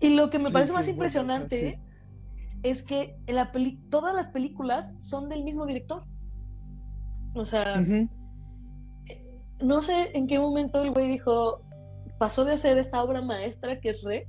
Y 0.00 0.10
lo 0.10 0.30
que 0.30 0.38
me 0.38 0.46
Sí, 0.46 0.52
parece 0.52 0.68
sí, 0.70 0.74
más 0.74 0.82
o 0.82 0.84
sea, 0.84 0.92
impresionante 0.94 1.56
sí. 1.58 1.74
es 2.62 2.82
que 2.82 3.16
la 3.26 3.52
peli- 3.52 3.78
todas 3.90 4.14
las 4.14 4.28
películas 4.28 4.94
son 4.98 5.28
del 5.28 5.42
mismo 5.44 5.66
director. 5.66 6.04
O 7.34 7.44
sea, 7.44 7.80
Ujú. 7.80 8.08
no 9.60 9.82
sé 9.82 10.16
en 10.16 10.26
qué 10.26 10.38
momento 10.38 10.82
el 10.82 10.92
güey 10.92 11.08
dijo, 11.08 11.62
pasó 12.18 12.44
de 12.44 12.52
hacer 12.54 12.78
esta 12.78 13.02
obra 13.02 13.22
maestra 13.22 13.80
que 13.80 13.90
es 13.90 14.02
Rec 14.02 14.26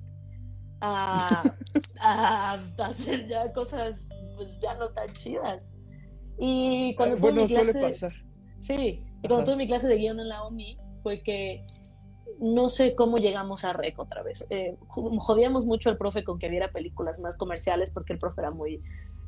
a, 0.82 1.44
a 2.02 2.54
hacer 2.86 3.28
ya 3.28 3.52
cosas 3.54 4.10
pues 4.36 4.60
ya 4.60 4.74
no 4.76 4.90
tan 4.90 5.12
chidas. 5.14 5.76
Y 6.44 6.96
cuando 6.96 7.16
Ah, 7.18 7.20
tuve 7.20 7.32
bueno, 7.32 7.42
mi 7.44 7.48
suele 7.48 7.72
clase, 7.72 7.82
pasar. 7.88 8.14
sí, 8.58 9.06
y 9.22 9.28
cuando 9.28 9.36
Ajá. 9.38 9.46
tuve 9.46 9.56
mi 9.58 9.68
clase 9.68 9.88
de 9.88 9.98
guion 9.98 10.20
en 10.20 10.28
la 10.28 10.42
OMI 10.44 10.76
fue 11.04 11.22
que 11.22 11.64
no 12.40 12.68
sé 12.70 12.96
cómo 12.96 13.18
llegamos 13.18 13.64
a 13.64 13.74
Rec 13.74 14.00
otra 14.00 14.24
vez. 14.24 14.48
Eh, 14.50 14.76
jodíamos 14.88 15.68
mucho 15.68 15.90
al 15.92 15.98
profe 15.98 16.24
con 16.24 16.40
que 16.40 16.50
viera 16.50 16.72
películas 16.72 17.20
más 17.20 17.36
comerciales 17.38 17.92
porque 17.92 18.14
el 18.14 18.20
profe 18.20 18.42
era 18.42 18.50
muy 18.50 18.82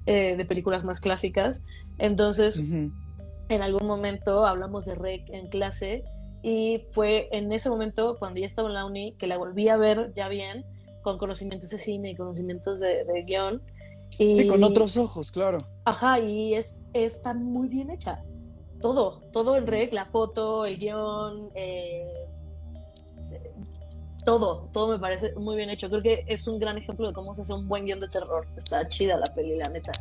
eh, 0.07 0.35
de 0.35 0.45
películas 0.45 0.83
más 0.83 0.99
clásicas. 0.99 1.63
Entonces, 1.99 2.57
en 2.57 3.61
algún 3.61 3.85
momento 3.85 4.47
hablamos 4.47 4.85
de 4.85 4.95
Rec 4.95 5.29
en 5.29 5.47
clase 5.49 6.03
y 6.41 6.85
fue 6.89 7.29
en 7.31 7.51
ese 7.51 7.69
momento, 7.69 8.17
cuando 8.17 8.39
ya 8.39 8.47
estaba 8.47 8.67
en 8.69 8.73
la 8.73 8.85
uni, 8.85 9.13
que 9.13 9.27
la 9.27 9.37
volví 9.37 9.69
a 9.69 9.77
ver 9.77 10.11
ya 10.15 10.27
bien, 10.27 10.65
con 11.03 11.19
conocimientos 11.19 11.69
de 11.69 11.77
cine 11.77 12.09
y 12.11 12.15
conocimientos 12.15 12.79
de, 12.79 13.05
guion. 13.27 13.61
Y, 14.17 14.35
sí, 14.35 14.47
con 14.47 14.63
otros 14.63 14.97
ojos, 14.97 15.31
claro. 15.31 15.59
Ajá, 15.85 16.19
y 16.19 16.53
es, 16.53 16.79
está 16.93 17.33
muy 17.33 17.67
bien 17.67 17.89
hecha. 17.89 18.23
Todo, 18.81 19.21
todo 19.31 19.55
en 19.55 19.65
Rec, 19.65 19.93
la 19.93 20.05
foto, 20.05 20.65
el 20.65 20.77
guion, 20.77 21.49
eh, 21.55 22.11
todo, 24.23 24.69
todo 24.71 24.91
me 24.93 24.99
parece 24.99 25.33
muy 25.35 25.55
bien 25.55 25.69
hecho. 25.69 25.89
Creo 25.89 26.01
que 26.01 26.25
es 26.27 26.47
un 26.47 26.59
gran 26.59 26.77
ejemplo 26.77 27.07
de 27.07 27.13
cómo 27.13 27.33
se 27.33 27.41
hace 27.41 27.53
un 27.53 27.67
buen 27.67 27.85
guion 27.85 27.99
de 27.99 28.07
terror. 28.07 28.47
Está 28.55 28.87
chida 28.87 29.17
la 29.17 29.33
peli, 29.33 29.57
la 29.57 29.69
neta. 29.69 29.91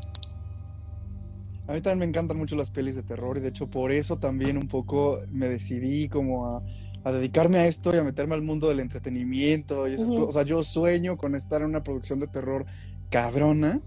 A 1.66 1.72
mí 1.72 1.80
también 1.80 1.98
me 2.00 2.04
encantan 2.06 2.36
mucho 2.36 2.56
las 2.56 2.70
pelis 2.70 2.96
de 2.96 3.02
terror 3.02 3.38
y 3.38 3.40
de 3.40 3.48
hecho 3.48 3.68
por 3.68 3.92
eso 3.92 4.18
también 4.18 4.58
un 4.58 4.66
poco 4.66 5.20
me 5.30 5.48
decidí 5.48 6.08
como 6.08 6.62
a, 7.04 7.12
dedicarme 7.12 7.58
a 7.58 7.66
esto 7.66 7.94
y 7.94 7.98
a 7.98 8.02
meterme 8.02 8.34
al 8.34 8.42
mundo 8.42 8.68
del 8.68 8.80
entretenimiento 8.80 9.88
y 9.88 9.94
esas 9.94 10.10
cosas. 10.10 10.26
O 10.26 10.32
sea, 10.32 10.42
yo 10.42 10.62
sueño 10.62 11.16
con 11.16 11.34
estar 11.34 11.62
en 11.62 11.68
una 11.68 11.82
producción 11.82 12.18
de 12.18 12.26
terror 12.26 12.66
cabrona. 13.10 13.80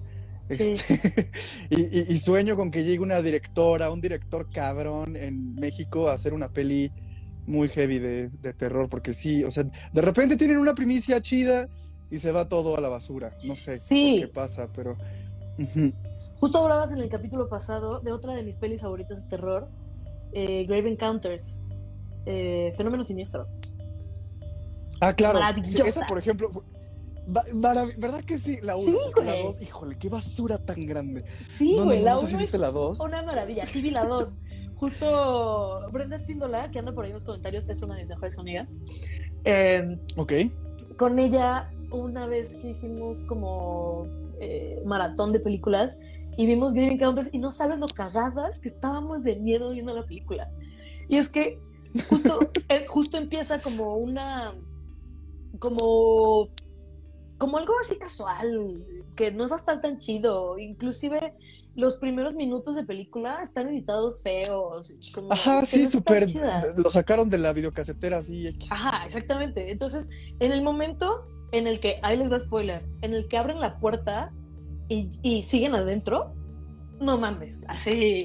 Este, 0.48 1.30
y, 1.70 2.14
y, 2.14 2.18
sueño 2.18 2.56
con 2.56 2.70
que 2.70 2.84
llegue 2.84 3.00
una 3.00 3.22
directora, 3.22 3.90
un 3.90 4.00
director 4.00 4.48
cabrón 4.52 5.16
en 5.16 5.56
México 5.56 6.08
a 6.08 6.14
hacer 6.14 6.34
una 6.34 6.50
peli 6.50 6.92
muy 7.48 7.68
heavy 7.68 8.00
de, 8.00 8.30
terror, 8.54 8.90
porque 8.90 9.14
sí, 9.14 9.44
o 9.44 9.52
sea, 9.52 9.64
de 9.64 10.02
repente 10.02 10.36
tienen 10.38 10.58
una 10.58 10.74
primicia 10.74 11.22
chida 11.22 11.68
y 12.10 12.18
se 12.18 12.32
va 12.32 12.48
todo 12.48 12.78
a 12.78 12.82
la 12.82 12.90
basura. 12.90 13.36
No 13.44 13.56
sé 13.56 13.80
qué 13.90 14.30
pasa, 14.34 14.70
pero. 14.74 14.98
Justo 16.40 16.62
hablabas 16.62 16.92
en 16.92 17.00
el 17.00 17.10
capítulo 17.10 17.48
pasado 17.48 18.02
de 18.02 18.12
otra 18.12 18.34
de 18.34 18.44
mis 18.44 18.58
pelis 18.58 18.82
favoritas 18.82 19.22
de 19.22 19.30
terror, 19.30 19.70
eh, 20.34 20.66
Grave 20.66 20.90
Encounters, 20.90 21.62
eh, 22.26 22.74
Fenómeno 22.76 23.04
Siniestro. 23.04 23.48
Ah, 25.00 25.14
claro. 25.14 25.40
Maravillosa. 25.40 25.88
esa, 25.88 26.06
por 26.06 26.18
ejemplo, 26.18 26.52
¿verdad 27.28 28.24
que 28.24 28.38
sí? 28.38 28.60
La 28.62 28.76
1, 28.76 28.86
sí, 28.86 28.96
la 29.24 29.36
2, 29.38 29.62
híjole, 29.62 29.98
qué 29.98 30.10
basura 30.10 30.58
tan 30.58 30.86
grande. 30.86 31.26
Sí, 31.48 31.78
güey, 31.84 32.02
la 32.02 32.18
1 32.18 32.40
es 32.40 32.54
la 32.54 32.72
una 32.72 33.24
maravilla, 33.24 33.66
sí 33.66 33.82
vi 33.82 33.92
la 33.92 34.06
2. 34.06 34.40
Justo 34.76 35.90
Brenda 35.92 36.18
Espíndola, 36.18 36.70
que 36.70 36.80
anda 36.80 36.92
por 36.94 37.06
ahí 37.06 37.12
en 37.12 37.16
los 37.16 37.24
comentarios, 37.24 37.70
es 37.70 37.82
una 37.82 37.96
de 37.96 38.02
mis 38.02 38.10
mejores 38.10 38.38
amigas. 38.38 38.76
Eh, 39.46 39.98
ok. 40.18 40.34
Con 40.98 41.18
ella, 41.18 41.72
una 41.92 42.26
vez 42.28 42.56
que 42.56 42.70
hicimos 42.70 43.24
como 43.24 44.08
eh, 44.42 44.82
maratón 44.86 45.32
de 45.32 45.40
películas 45.40 45.98
y 46.38 46.46
vimos 46.46 46.74
Green 46.74 46.92
Encounters 46.92 47.30
y 47.32 47.40
no 47.40 47.52
sabes 47.52 47.80
lo 47.80 47.88
cagadas 47.88 48.60
que 48.60 48.70
estábamos 48.70 49.24
de 49.24 49.38
miedo 49.38 49.72
viendo 49.72 49.94
la 49.94 50.06
película. 50.06 50.52
Y 51.08 51.18
es 51.18 51.30
que 51.30 51.60
justo, 52.10 52.40
eh, 52.70 52.86
justo 52.88 53.18
empieza 53.18 53.60
como 53.60 53.96
una, 53.96 54.54
como, 55.60 56.50
como 57.38 57.58
algo 57.58 57.74
así 57.82 57.98
casual, 57.98 58.86
que 59.16 59.32
no 59.32 59.48
va 59.50 59.58
a 59.58 59.60
estar 59.60 59.82
tan 59.82 59.98
chido. 60.00 60.58
Inclusive 60.58 61.34
los 61.76 61.98
primeros 61.98 62.36
minutos 62.36 62.76
de 62.76 62.84
película 62.84 63.40
están 63.42 63.68
editados 63.70 64.22
feos. 64.22 64.94
Ajá, 65.30 65.66
sí, 65.66 65.86
súper. 65.86 66.28
Lo 66.78 66.90
sacaron 66.90 67.30
de 67.30 67.38
la 67.38 67.54
videocasetera 67.54 68.18
así. 68.18 68.48
X. 68.48 68.72
Ajá, 68.72 69.06
exactamente. 69.06 69.72
Entonces, 69.72 70.10
en 70.40 70.52
el 70.52 70.62
momento 70.62 71.28
en 71.52 71.68
el 71.68 71.80
que, 71.80 72.00
ahí 72.02 72.18
les 72.18 72.30
da 72.30 72.40
spoiler, 72.40 72.86
en 73.02 73.14
el 73.14 73.28
que 73.28 73.38
abren 73.38 73.60
la 73.60 73.80
puerta 73.80 74.32
y, 74.88 75.10
y 75.22 75.44
siguen 75.44 75.76
adentro, 75.76 76.34
no 77.00 77.18
mames, 77.18 77.66
así. 77.68 78.24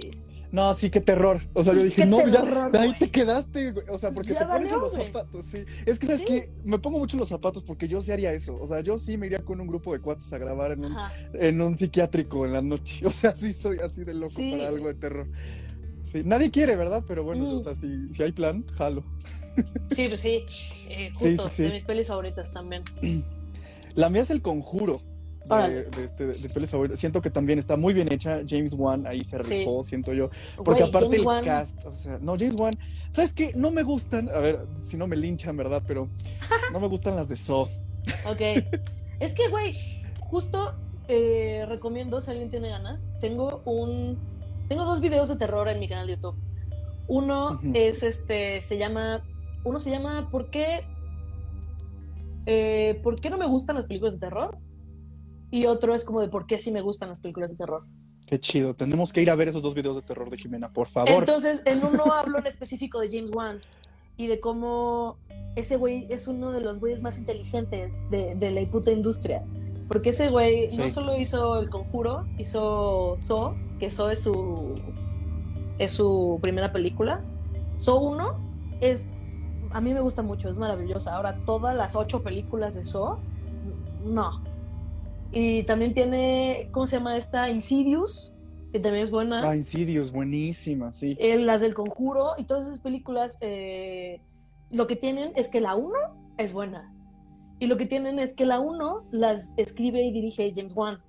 No, 0.52 0.74
sí, 0.74 0.90
qué 0.90 1.00
terror. 1.00 1.38
O 1.52 1.62
sea, 1.62 1.74
yo 1.74 1.82
dije, 1.82 2.04
no, 2.06 2.26
ya, 2.26 2.70
ahí 2.74 2.94
te 2.98 3.10
quedaste, 3.10 3.72
O 3.88 3.98
sea, 3.98 4.10
porque 4.10 4.34
te 4.34 4.44
pones 4.44 4.72
en 4.72 4.80
los 4.80 4.92
zapatos, 4.92 5.44
sí. 5.44 5.64
Es 5.86 5.98
que, 5.98 6.06
¿sabes 6.06 6.22
que 6.22 6.50
Me 6.64 6.78
pongo 6.78 6.98
mucho 6.98 7.16
los 7.16 7.28
zapatos 7.28 7.62
porque 7.62 7.86
yo 7.86 8.02
sí 8.02 8.10
haría 8.10 8.32
eso. 8.32 8.58
O 8.60 8.66
sea, 8.66 8.80
yo 8.80 8.98
sí 8.98 9.16
me 9.16 9.26
iría 9.26 9.44
con 9.44 9.60
un 9.60 9.68
grupo 9.68 9.92
de 9.92 10.00
cuates 10.00 10.32
a 10.32 10.38
grabar 10.38 10.72
en 10.72 10.80
un, 10.80 10.96
en 11.34 11.60
un 11.60 11.76
psiquiátrico 11.76 12.44
en 12.46 12.52
la 12.52 12.62
noche. 12.62 13.06
O 13.10 13.12
sea, 13.12 13.34
sí 13.34 13.52
soy 13.52 13.78
así 13.78 14.04
de 14.04 14.14
loco 14.14 14.36
para 14.36 14.68
algo 14.68 14.86
de 14.88 14.94
terror. 14.94 15.26
Sí, 16.00 16.22
nadie 16.24 16.50
quiere, 16.50 16.76
¿verdad? 16.76 17.04
Pero 17.06 17.22
bueno, 17.24 17.50
o 17.50 17.56
mm. 17.56 17.62
sea, 17.62 17.74
si, 17.74 18.12
si, 18.12 18.22
hay 18.22 18.32
plan, 18.32 18.64
jalo. 18.72 19.04
Sí, 19.90 20.08
pues 20.08 20.20
sí. 20.20 20.44
Eh, 20.92 21.12
justo, 21.14 21.48
de 21.62 21.70
mis 21.70 21.84
pelis 21.84 22.08
favoritas 22.08 22.52
también. 22.52 22.82
La 23.94 24.10
mía 24.10 24.22
es 24.22 24.30
El 24.30 24.42
Conjuro 24.42 25.00
de, 25.56 26.04
este, 26.04 26.26
de 26.26 26.96
Siento 26.96 27.20
que 27.20 27.30
también 27.30 27.58
está 27.58 27.76
muy 27.76 27.94
bien 27.94 28.12
hecha. 28.12 28.40
James 28.46 28.74
Wan 28.74 29.06
ahí 29.06 29.24
se 29.24 29.38
rifó, 29.38 29.82
siento 29.82 30.12
yo. 30.12 30.30
Porque 30.64 30.84
aparte 30.84 31.16
el 31.16 31.24
cast, 31.44 31.84
o 31.84 31.92
sea, 31.92 32.18
no, 32.20 32.36
James 32.38 32.56
Wan, 32.58 32.72
¿sabes 33.10 33.32
qué? 33.32 33.52
No 33.54 33.70
me 33.70 33.82
gustan, 33.82 34.28
a 34.28 34.40
ver, 34.40 34.56
si 34.80 34.96
no 34.96 35.06
me 35.06 35.16
linchan, 35.16 35.56
¿verdad? 35.56 35.82
Pero 35.86 36.08
no 36.72 36.80
me 36.80 36.88
gustan 36.88 37.16
las 37.16 37.28
de 37.28 37.36
Saw. 37.36 37.68
Ok. 38.26 38.40
es 39.20 39.34
que, 39.34 39.48
güey, 39.48 39.74
justo 40.20 40.74
eh, 41.08 41.66
recomiendo, 41.68 42.20
si 42.20 42.30
alguien 42.30 42.50
tiene 42.50 42.68
ganas, 42.68 43.04
tengo 43.20 43.62
un... 43.64 44.18
Tengo 44.68 44.84
dos 44.84 45.00
videos 45.00 45.28
de 45.28 45.34
terror 45.34 45.68
en 45.68 45.80
mi 45.80 45.88
canal 45.88 46.06
de 46.06 46.14
YouTube. 46.14 46.36
Uno 47.08 47.58
es 47.74 48.04
este, 48.04 48.62
se 48.62 48.78
llama, 48.78 49.24
uno 49.64 49.80
se 49.80 49.90
llama 49.90 50.28
¿Por 50.30 50.48
qué, 50.50 50.84
eh, 52.46 53.00
¿Por 53.02 53.20
qué 53.20 53.30
no 53.30 53.38
me 53.38 53.48
gustan 53.48 53.74
las 53.74 53.86
películas 53.86 54.14
de 54.14 54.20
terror? 54.20 54.56
Y 55.50 55.66
otro 55.66 55.94
es 55.94 56.04
como 56.04 56.20
de 56.20 56.28
por 56.28 56.46
qué 56.46 56.58
sí 56.58 56.70
me 56.70 56.80
gustan 56.80 57.08
las 57.08 57.20
películas 57.20 57.50
de 57.50 57.56
terror. 57.56 57.84
Qué 58.26 58.38
chido, 58.38 58.74
tenemos 58.74 59.12
que 59.12 59.22
ir 59.22 59.30
a 59.30 59.34
ver 59.34 59.48
esos 59.48 59.62
dos 59.62 59.74
videos 59.74 59.96
de 59.96 60.02
terror 60.02 60.30
de 60.30 60.38
Jimena, 60.38 60.72
por 60.72 60.86
favor. 60.86 61.10
Entonces, 61.10 61.62
en 61.64 61.84
uno 61.84 62.12
hablo 62.12 62.38
en 62.38 62.46
específico 62.46 63.00
de 63.00 63.08
James 63.08 63.30
Wan 63.34 63.60
y 64.16 64.28
de 64.28 64.38
cómo 64.38 65.16
ese 65.56 65.76
güey 65.76 66.06
es 66.10 66.28
uno 66.28 66.52
de 66.52 66.60
los 66.60 66.78
güeyes 66.78 67.02
más 67.02 67.18
inteligentes 67.18 67.94
de, 68.10 68.34
de 68.36 68.50
la 68.50 68.64
puta 68.70 68.92
industria. 68.92 69.44
Porque 69.88 70.10
ese 70.10 70.28
güey 70.28 70.68
no 70.78 70.88
solo 70.88 71.16
hizo 71.16 71.58
El 71.58 71.68
Conjuro, 71.68 72.24
hizo 72.38 73.14
So, 73.16 73.56
que 73.80 73.90
So 73.90 74.08
es 74.10 74.20
su, 74.20 74.80
es 75.78 75.90
su 75.90 76.38
primera 76.40 76.70
película. 76.72 77.24
So 77.74 77.98
1 77.98 78.78
es, 78.80 79.18
a 79.72 79.80
mí 79.80 79.92
me 79.92 80.00
gusta 80.00 80.22
mucho, 80.22 80.48
es 80.48 80.58
maravillosa. 80.58 81.16
Ahora, 81.16 81.40
todas 81.44 81.74
las 81.74 81.96
ocho 81.96 82.22
películas 82.22 82.76
de 82.76 82.84
So, 82.84 83.18
no, 84.04 84.44
y 85.32 85.62
también 85.64 85.94
tiene, 85.94 86.70
¿cómo 86.72 86.86
se 86.86 86.96
llama 86.96 87.16
esta? 87.16 87.50
Insidious, 87.50 88.32
que 88.72 88.80
también 88.80 89.04
es 89.04 89.10
buena. 89.10 89.48
Ah, 89.48 89.56
Insidious, 89.56 90.12
buenísima, 90.12 90.92
sí. 90.92 91.16
Eh, 91.20 91.38
las 91.38 91.60
del 91.60 91.74
Conjuro 91.74 92.34
y 92.36 92.44
todas 92.44 92.64
esas 92.64 92.80
películas, 92.80 93.38
eh, 93.40 94.20
lo 94.70 94.86
que 94.86 94.96
tienen 94.96 95.32
es 95.36 95.48
que 95.48 95.60
la 95.60 95.74
1 95.74 95.92
es 96.38 96.52
buena. 96.52 96.92
Y 97.58 97.66
lo 97.66 97.76
que 97.76 97.86
tienen 97.86 98.18
es 98.18 98.34
que 98.34 98.46
la 98.46 98.58
1 98.58 99.08
las 99.12 99.48
escribe 99.56 100.02
y 100.02 100.12
dirige 100.12 100.52
James 100.54 100.74
Wan. 100.74 101.00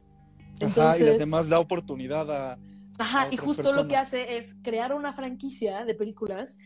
Ajá, 0.61 0.97
y 0.97 1.03
las 1.03 1.17
demás 1.17 1.49
da 1.49 1.59
oportunidad 1.59 2.29
a. 2.29 2.59
Ajá, 2.99 3.27
y 3.31 3.37
justo 3.37 3.71
lo 3.71 3.87
que 3.87 3.95
hace 3.95 4.37
es 4.37 4.59
crear 4.61 4.93
una 4.93 5.13
franquicia 5.13 5.85
de 5.85 5.95
películas 5.95 6.59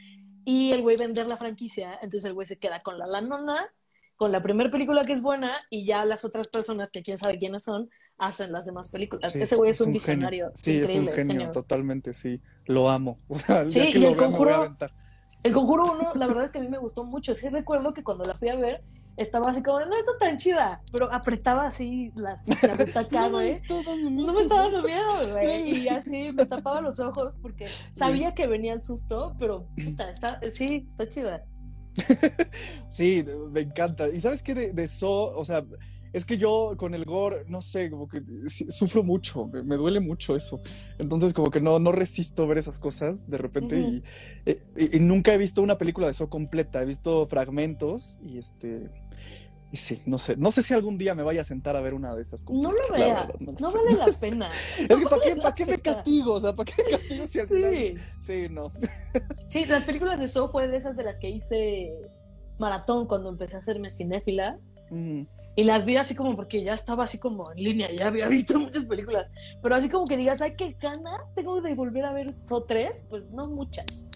y 0.44 0.72
el 0.72 0.82
güey 0.82 0.98
vender 0.98 1.28
la 1.28 1.38
franquicia. 1.38 1.94
Entonces 2.02 2.26
el 2.26 2.34
güey 2.34 2.46
se 2.46 2.58
queda 2.58 2.82
con 2.82 2.98
la 2.98 3.06
lanona 3.06 3.70
con 4.16 4.32
la 4.32 4.42
primera 4.42 4.70
película 4.70 5.04
que 5.04 5.14
es 5.14 5.22
buena 5.22 5.52
y 5.70 5.86
ya 5.86 6.06
las 6.06 6.24
otras 6.26 6.48
personas 6.48 6.90
que 6.90 7.02
quién 7.04 7.18
sabe 7.18 7.38
quiénes 7.38 7.64
son 7.64 7.90
hacen 8.18 8.52
las 8.52 8.66
demás 8.66 8.90
películas. 8.90 9.36
Ese 9.36 9.56
güey 9.56 9.72
es, 9.72 9.82
un, 9.82 9.92
visionario. 9.92 10.52
Sí, 10.54 10.80
es 10.80 10.96
un 10.96 11.08
genio, 11.08 11.52
totalmente, 11.52 12.14
sí. 12.14 12.42
Lo 12.66 12.90
amo. 12.90 13.20
sí, 13.70 13.92
y 13.94 14.06
el 14.06 14.16
conjuro. 14.16 14.76
El 15.44 15.54
conjuro 15.54 15.84
1, 15.92 16.14
la 16.16 16.28
verdad 16.28 16.46
es 16.46 16.52
que 16.52 16.58
a 16.58 16.62
mí 16.62 16.70
me 16.70 16.78
gustó 16.78 17.04
mucho. 17.04 17.32
Es 17.32 17.42
que 17.42 17.50
recuerdo 17.50 17.94
que 17.94 18.04
cuando 18.04 18.24
la 18.24 18.36
fui 18.36 18.50
a 18.50 18.56
ver, 18.56 18.84
estaba 19.18 19.52
así 19.52 19.62
como, 19.62 19.80
no 19.82 19.96
está 19.96 20.12
tan 20.20 20.38
chida, 20.38 20.82
pero 20.92 21.12
apretaba 21.14 21.68
así 21.68 22.12
las, 22.16 22.46
la 22.64 22.76
butaca, 22.76 23.30
güey. 23.30 23.62
no, 24.12 24.34
me 24.34 24.42
estaba 24.42 24.64
dando 24.64 24.84
miedo, 24.84 25.32
güey. 25.32 25.72
Y 25.84 25.90
así 25.90 26.32
me 26.32 26.46
tapaba 26.46 26.82
los 26.82 27.00
ojos 27.00 27.38
porque 27.42 27.68
sabía 27.94 28.34
que 28.34 28.48
venía 28.48 28.74
el 28.74 28.82
susto, 28.82 29.36
pero 29.38 29.68
puta, 29.84 30.10
está, 30.10 30.40
sí, 30.52 30.86
está 30.88 31.08
chida. 31.08 31.44
sí, 32.90 33.24
me 33.52 33.62
encanta. 33.62 34.10
Y 34.10 34.22
sabes 34.22 34.44
qué 34.44 34.54
de, 34.54 34.74
de 34.74 34.90
o 35.02 35.46
sea, 35.46 35.66
es 36.16 36.24
que 36.24 36.38
yo 36.38 36.76
con 36.78 36.94
el 36.94 37.04
gore, 37.04 37.44
no 37.50 37.62
sé, 37.62 37.90
como 37.92 38.08
que 38.08 38.22
sufro 38.70 39.04
mucho, 39.04 39.48
me, 39.48 39.76
duele 39.76 40.00
mucho 40.00 40.38
eso. 40.38 40.62
Entonces, 40.98 41.34
como 41.34 41.52
que 41.52 41.60
no, 41.60 41.78
no 41.78 41.92
resisto 41.92 42.48
ver 42.48 42.58
esas 42.58 42.80
cosas 42.80 43.30
de 43.30 43.38
repente. 43.38 44.02
Eh, 44.46 44.60
y, 44.94 45.00
nunca 45.02 45.34
he 45.34 45.38
visto 45.38 45.62
una 45.62 45.78
película 45.78 46.08
de 46.08 46.14
So 46.14 46.30
completa, 46.30 46.82
he 46.82 46.86
visto 46.86 47.28
fragmentos 47.28 48.18
y 48.24 48.38
este. 48.38 48.90
Y 49.76 49.78
sí, 49.78 50.02
no 50.06 50.18
sé, 50.18 50.38
no 50.38 50.54
sé 50.54 50.62
si 50.62 50.74
algún 50.74 50.98
día 50.98 51.16
me 51.16 51.24
vaya 51.24 51.42
a 51.42 51.44
sentar 51.44 51.76
a 51.76 51.82
ver 51.82 51.94
una 51.94 52.16
de 52.16 52.22
esas 52.22 52.46
No 52.50 52.72
lo 52.72 52.94
veas, 52.94 53.28
no, 53.60 53.74
vale 53.74 53.94
la 53.98 54.06
pena. 54.22 54.50
es 54.80 54.88
que 54.88 55.04
¿para 55.06 55.22
qué, 55.22 55.36
¿para 55.36 55.54
qué 55.54 55.66
me 55.66 55.78
castigo? 55.80 56.36
O 56.36 56.40
sea, 56.40 56.56
¿para 56.56 56.72
qué 56.72 56.82
me 56.82 56.92
castigo 56.92 57.28
si 57.28 57.40
al 57.42 57.48
sí. 57.48 57.94
Sí, 58.22 58.48
no. 58.50 58.72
sí, 59.46 59.66
las 59.66 59.84
películas 59.84 60.18
de 60.18 60.30
So 60.30 60.48
fue 60.48 60.70
de 60.70 60.78
esas 60.78 60.96
de 60.96 61.04
las 61.04 61.20
que 61.20 61.30
hice 61.30 61.92
maratón 62.58 63.06
cuando 63.06 63.28
empecé 63.28 63.58
a 63.58 63.60
hacerme 63.60 63.92
cinéfila. 63.92 64.58
Ujú. 64.90 65.28
Y 65.58 65.64
las 65.66 65.84
vi 65.84 65.98
así 65.98 66.16
como 66.16 66.38
porque 66.38 66.64
ya 66.64 66.74
estaba 66.74 67.04
así 67.04 67.18
como 67.18 67.52
en 67.52 67.62
línea, 67.62 67.90
ya 67.94 68.08
había 68.08 68.30
visto 68.30 68.58
muchas 68.58 68.86
películas. 68.86 69.30
Pero 69.62 69.76
así 69.76 69.90
como 69.90 70.06
que 70.06 70.16
digas, 70.16 70.42
ay, 70.42 70.56
qué 70.56 70.78
ganas 70.82 71.20
tengo 71.36 71.60
de 71.60 71.76
volver 71.76 72.06
a 72.06 72.14
ver 72.14 72.34
So 72.34 72.64
3, 72.64 73.08
pues 73.10 73.30
no 73.30 73.48
muchas. 73.48 74.10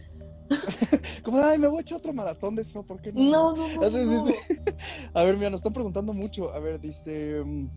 Como, 1.23 1.43
ay, 1.43 1.57
me 1.57 1.67
voy 1.67 1.79
a 1.79 1.81
echar 1.81 1.97
otro 1.99 2.13
maratón 2.13 2.55
de 2.55 2.61
eso, 2.63 2.83
¿por 2.83 3.01
qué 3.01 3.11
no? 3.11 3.21
No, 3.21 3.55
no, 3.55 3.67
no. 3.75 3.81
A 5.13 5.23
ver, 5.23 5.37
mira, 5.37 5.49
nos 5.49 5.59
están 5.59 5.73
preguntando 5.73 6.13
mucho. 6.13 6.51
A 6.53 6.59
ver, 6.59 6.79
dice. 6.79 7.41
mm, 7.45 7.67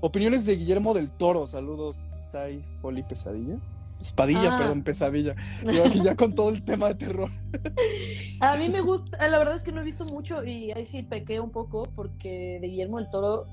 opiniones 0.00 0.44
de 0.44 0.56
Guillermo 0.56 0.94
del 0.94 1.10
Toro. 1.10 1.46
Saludos, 1.46 1.96
Sai 1.96 2.64
Foli 2.80 3.02
Pesadilla. 3.02 3.56
Espadilla, 4.00 4.54
Ah. 4.54 4.58
perdón, 4.58 4.82
pesadilla. 4.82 5.34
Yo 5.70 5.84
aquí 5.84 6.00
ya 6.02 6.16
con 6.16 6.34
todo 6.34 6.48
el 6.48 6.64
tema 6.64 6.88
de 6.88 6.94
terror. 6.94 7.30
A 8.40 8.56
mí 8.56 8.70
me 8.70 8.80
gusta, 8.80 9.28
la 9.28 9.38
verdad 9.38 9.56
es 9.56 9.62
que 9.62 9.72
no 9.72 9.82
he 9.82 9.84
visto 9.84 10.06
mucho 10.06 10.42
y 10.42 10.72
ahí 10.72 10.86
sí 10.86 11.02
pequé 11.02 11.38
un 11.40 11.50
poco 11.50 11.82
porque 11.94 12.58
de 12.62 12.66
Guillermo 12.68 12.96
del 12.98 13.10
Toro 13.10 13.44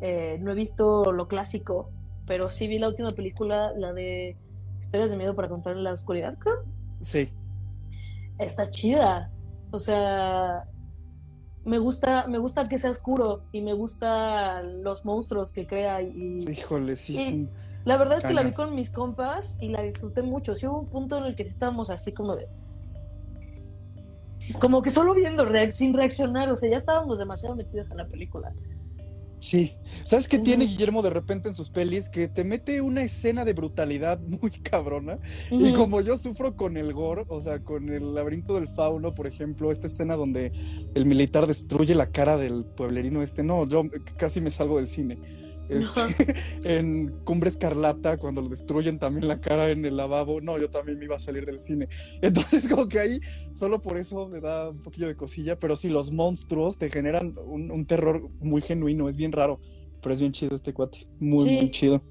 eh, 0.00 0.38
no 0.40 0.52
he 0.52 0.54
visto 0.54 1.10
lo 1.12 1.26
clásico, 1.26 1.90
pero 2.24 2.48
sí 2.50 2.68
vi 2.68 2.78
la 2.78 2.86
última 2.86 3.10
película, 3.10 3.72
la 3.76 3.92
de 3.92 4.36
Historias 4.78 5.10
de 5.10 5.16
Miedo 5.16 5.34
para 5.34 5.48
contar 5.48 5.72
en 5.76 5.82
la 5.82 5.92
oscuridad, 5.92 6.38
creo. 6.38 6.62
Sí, 7.02 7.28
Está 8.40 8.70
chida. 8.70 9.30
O 9.70 9.78
sea, 9.78 10.64
me 11.64 11.78
gusta, 11.78 12.26
me 12.26 12.38
gusta 12.38 12.68
que 12.68 12.78
sea 12.78 12.90
oscuro 12.90 13.44
y 13.52 13.60
me 13.60 13.74
gusta 13.74 14.62
los 14.62 15.04
monstruos 15.04 15.52
que 15.52 15.66
crea 15.66 16.02
y 16.02 16.38
híjole, 16.38 16.96
sí. 16.96 17.16
Sí. 17.16 17.48
la 17.84 17.96
verdad 17.96 18.18
es 18.18 18.24
que 18.24 18.32
la 18.32 18.42
vi 18.42 18.52
con 18.52 18.74
mis 18.74 18.90
compas 18.90 19.58
y 19.60 19.68
la 19.68 19.82
disfruté 19.82 20.22
mucho. 20.22 20.54
Sí 20.54 20.66
hubo 20.66 20.80
un 20.80 20.88
punto 20.88 21.18
en 21.18 21.24
el 21.24 21.36
que 21.36 21.42
estábamos 21.42 21.90
así 21.90 22.12
como 22.12 22.34
de 22.34 22.48
como 24.58 24.80
que 24.80 24.90
solo 24.90 25.14
viendo, 25.14 25.46
sin 25.70 25.92
reaccionar, 25.92 26.50
o 26.50 26.56
sea, 26.56 26.70
ya 26.70 26.78
estábamos 26.78 27.18
demasiado 27.18 27.54
metidos 27.56 27.90
en 27.90 27.98
la 27.98 28.08
película. 28.08 28.52
Sí. 29.40 29.72
¿Sabes 30.04 30.28
qué 30.28 30.38
tiene. 30.38 30.66
Guillermo 30.66 31.02
de 31.02 31.10
repente 31.10 31.48
en 31.48 31.54
sus 31.54 31.70
pelis? 31.70 32.10
Que 32.10 32.28
te 32.28 32.44
mete 32.44 32.82
una 32.82 33.02
escena 33.02 33.44
de 33.44 33.54
brutalidad 33.54 34.20
muy 34.42 34.50
cabrona. 34.50 35.18
Y 35.50 35.72
como 35.72 36.00
yo 36.02 36.16
sufro 36.18 36.56
con 36.56 36.76
el 36.76 36.92
gore, 36.92 37.24
o 37.28 37.42
sea, 37.42 37.64
con 37.64 37.88
el 37.88 38.14
laberinto 38.14 38.54
del 38.54 38.68
fauno, 38.68 39.14
por 39.14 39.26
ejemplo, 39.26 39.72
esta 39.72 39.86
escena 39.86 40.14
donde 40.14 40.52
el 40.94 41.06
militar 41.06 41.46
destruye 41.46 41.94
la 41.94 42.10
cara 42.10 42.36
del 42.36 42.64
pueblerino 42.64 43.22
este, 43.22 43.42
no, 43.42 43.66
yo 43.66 43.84
casi 44.16 44.40
me 44.40 44.50
salgo 44.50 44.76
del 44.76 44.88
cine. 44.88 45.18
Este, 45.70 46.34
en 46.64 47.08
Cumbre 47.24 47.48
Escarlata, 47.48 48.18
cuando 48.18 48.42
lo 48.42 48.48
destruyen 48.48 48.98
también 48.98 49.28
la 49.28 49.40
cara 49.40 49.70
en 49.70 49.84
el 49.84 49.96
lavabo, 49.96 50.40
no, 50.40 50.58
yo 50.58 50.68
también 50.70 50.98
me 50.98 51.04
iba 51.06 51.16
a 51.16 51.20
salir 51.20 51.46
del 51.46 51.60
cine. 51.60 51.88
Entonces, 52.22 52.68
como 52.68 52.88
que 52.88 52.98
ahí, 52.98 53.20
solo 53.52 53.80
por 53.80 53.96
eso 53.98 54.28
me 54.28 54.40
da 54.40 54.70
un 54.70 54.82
poquillo 54.82 55.06
de 55.06 55.16
cosilla, 55.16 55.58
pero 55.58 55.76
sí, 55.76 55.88
los 55.88 56.12
monstruos 56.12 56.78
te 56.78 56.90
generan 56.90 57.34
un, 57.46 57.70
un 57.70 57.86
terror 57.86 58.28
muy 58.40 58.60
genuino, 58.62 59.08
es 59.08 59.16
bien 59.16 59.32
raro, 59.32 59.60
pero 60.02 60.12
es 60.12 60.20
bien 60.20 60.32
chido 60.32 60.54
este 60.54 60.72
cuate, 60.74 61.06
muy, 61.18 61.44
Sí. 61.44 61.56
muy 61.56 61.70
chido. 61.70 62.02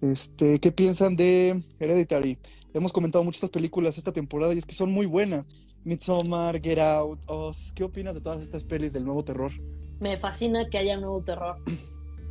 Este, 0.00 0.58
¿qué 0.58 0.72
piensan 0.72 1.16
de 1.16 1.62
Hereditary? 1.78 2.38
Hemos 2.74 2.92
comentado 2.92 3.22
muchas 3.22 3.50
películas 3.50 3.98
esta 3.98 4.12
temporada 4.12 4.54
y 4.54 4.58
es 4.58 4.66
que 4.66 4.74
son 4.74 4.90
muy 4.92 5.06
buenas. 5.06 5.48
Midsommar, 5.84 6.60
Get 6.62 6.78
Out, 6.78 7.20
Us. 7.28 7.72
¿Qué 7.74 7.84
opinas 7.84 8.14
de 8.14 8.20
todas 8.20 8.40
estas 8.40 8.64
pelis 8.64 8.92
del 8.92 9.04
nuevo 9.04 9.24
terror? 9.24 9.50
Me 10.00 10.18
fascina 10.18 10.68
que 10.70 10.78
haya 10.78 10.96
nuevo 10.96 11.22
terror. 11.22 11.56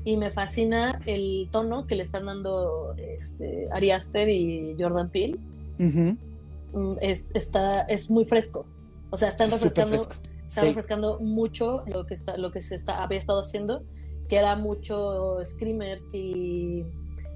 Y 0.03 0.17
me 0.17 0.31
fascina 0.31 0.99
el 1.05 1.47
tono 1.51 1.85
que 1.85 1.95
le 1.95 2.03
están 2.03 2.25
dando 2.25 2.95
este, 2.97 3.67
Ari 3.71 3.91
Aster 3.91 4.29
y 4.29 4.75
Jordan 4.79 5.09
Peele. 5.09 5.37
Mm, 5.77 6.97
Es, 7.01 7.27
está, 7.33 7.81
es 7.83 8.09
muy 8.09 8.25
fresco. 8.25 8.65
O 9.09 9.17
sea, 9.17 9.27
están 9.29 9.51
refrescando, 9.51 9.95
están 9.95 10.17
Sí. 10.47 10.61
refrescando 10.61 11.19
mucho 11.19 11.83
lo 11.87 12.05
que 12.05 12.13
está, 12.13 12.37
lo 12.37 12.51
que 12.51 12.61
se 12.61 12.75
está, 12.75 13.03
había 13.03 13.19
estado 13.19 13.41
haciendo, 13.41 13.83
que 14.29 14.37
era 14.37 14.55
mucho 14.55 15.37
screamer 15.45 16.01
y, 16.13 16.83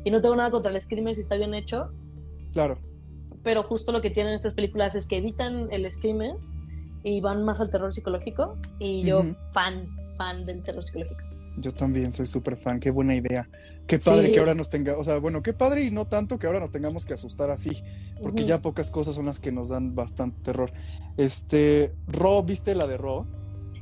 y 0.03 0.11
no 0.11 0.21
tengo 0.21 0.35
nada 0.35 0.51
contra 0.51 0.71
el 0.71 0.81
screamer 0.81 1.15
si 1.15 1.21
está 1.21 1.35
bien 1.35 1.53
hecho, 1.53 1.89
Claro. 2.53 2.77
pero 3.43 3.63
justo 3.63 3.91
lo 3.91 4.01
que 4.01 4.09
tienen 4.09 4.33
estas 4.33 4.53
películas 4.53 4.95
es 4.95 5.05
que 5.05 5.17
evitan 5.17 5.67
el 5.71 5.89
screamer 5.91 6.35
y 7.03 7.19
van 7.21 7.43
más 7.43 7.59
al 7.61 7.69
terror 7.69 7.91
psicológico 7.93 8.55
y 8.79 9.03
yo 9.03 9.21
fan, 9.51 9.87
fan 10.17 10.45
del 10.45 10.63
terror 10.63 10.83
psicológico. 10.83 11.23
Yo 11.57 11.71
también 11.71 12.11
soy 12.11 12.25
súper 12.25 12.57
fan, 12.57 12.79
qué 12.79 12.91
buena 12.91 13.15
idea. 13.15 13.47
Qué 13.87 13.99
padre 13.99 14.27
Sí. 14.27 14.33
que 14.33 14.39
ahora 14.39 14.55
nos 14.55 14.69
tenga, 14.69 14.97
o 14.97 15.03
sea, 15.03 15.19
bueno, 15.19 15.43
qué 15.43 15.53
padre 15.53 15.83
y 15.83 15.91
no 15.91 16.07
tanto 16.07 16.39
que 16.39 16.47
ahora 16.47 16.59
nos 16.59 16.71
tengamos 16.71 17.05
que 17.05 17.13
asustar 17.13 17.51
así, 17.51 17.83
porque 18.21 18.43
ya 18.43 18.59
pocas 18.61 18.89
cosas 18.89 19.13
son 19.13 19.27
las 19.27 19.39
que 19.39 19.51
nos 19.51 19.69
dan 19.69 19.93
bastante 19.93 20.41
terror. 20.41 20.71
Este, 21.17 21.93
Ro, 22.07 22.43
¿viste 22.43 22.73
la 22.73 22.87
de 22.87 22.97
Ro? 22.97 23.27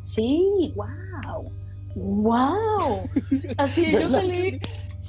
Sí, 0.04 0.74
wow, 0.76 1.52
wow. 1.96 3.00
Así 3.58 3.90
yo 3.90 4.00
¿Verdad 4.00 4.10
salí 4.20 4.60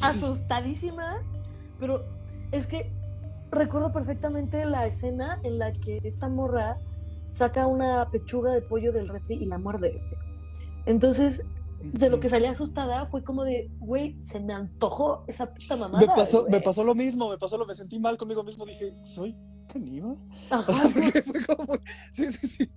asustadísima, 0.00 1.22
pero 1.81 2.05
es 2.53 2.66
que 2.66 2.92
recuerdo 3.50 3.92
perfectamente 3.92 4.64
la 4.64 4.87
escena 4.87 5.40
en 5.42 5.59
la 5.59 5.72
que 5.72 6.00
esta 6.05 6.29
morra 6.29 6.79
saca 7.31 7.66
una 7.66 8.09
pechuga 8.11 8.53
de 8.53 8.62
pollo 8.62 8.92
del 8.92 9.09
refri 9.09 9.37
y 9.37 9.46
la 9.46 9.59
muerde. 9.59 10.00
Entonces, 10.87 11.44
de 11.92 12.09
lo 12.11 12.20
que 12.20 12.29
salí 12.29 12.47
asustada 12.47 13.07
fue 13.07 13.23
como 13.25 13.44
de, 13.44 13.70
güey, 13.79 14.18
se 14.18 14.40
me 14.40 14.53
antojó 14.55 15.25
esa 15.27 15.53
puta 15.53 15.77
mamada. 15.77 16.01
me 16.07 16.07
pasó, 16.14 16.40
güey. 16.42 16.53
me 16.53 16.61
pasó 16.61 16.85
lo 16.85 16.94
mismo, 16.94 17.29
me 17.31 17.38
pasó 17.38 17.59
lo, 17.59 17.66
me 17.66 17.75
sentí 17.75 17.99
mal 17.99 18.16
conmigo 18.16 18.42
mismo, 18.44 18.64
dije, 18.64 18.94
¿soy 19.03 19.37
caníbal? 19.73 20.16
Ajá, 20.51 20.70
O 20.70 20.75
sea, 20.75 20.88
porque 20.88 21.23
fue 21.23 21.44
como, 21.44 21.79
sí, 22.12 22.33
sí, 22.33 22.49
sí. 22.49 22.70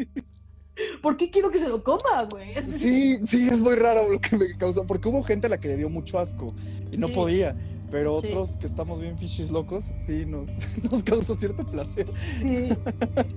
¿Por 1.02 1.18
qué 1.18 1.32
quiero 1.32 1.50
que 1.50 1.60
se 1.60 1.68
lo 1.68 1.84
coma, 1.84 2.28
güey? 2.30 2.54
Sí, 2.68 3.18
sí, 3.26 3.48
es 3.50 3.62
muy 3.62 3.76
raro 3.76 4.08
lo 4.12 4.20
que 4.20 4.38
me 4.38 4.56
causó, 4.58 4.86
porque 4.86 5.10
hubo 5.10 5.24
gente 5.24 5.48
a 5.48 5.50
la 5.50 5.58
que 5.60 5.70
le 5.70 5.78
dio 5.78 5.90
mucho 5.90 6.20
asco 6.20 6.54
y 6.92 6.98
no 6.98 7.08
Sí. 7.08 7.14
podía, 7.14 7.56
pero 7.90 8.20
Sí. 8.20 8.28
otros 8.28 8.58
que 8.58 8.68
estamos 8.68 9.00
bien 9.02 9.18
fichis 9.18 9.50
locos, 9.50 9.84
sí, 9.86 10.26
nos, 10.26 10.50
nos 10.92 11.04
causó 11.04 11.34
cierto 11.34 11.66
placer. 11.66 12.12
Sí. 12.40 12.70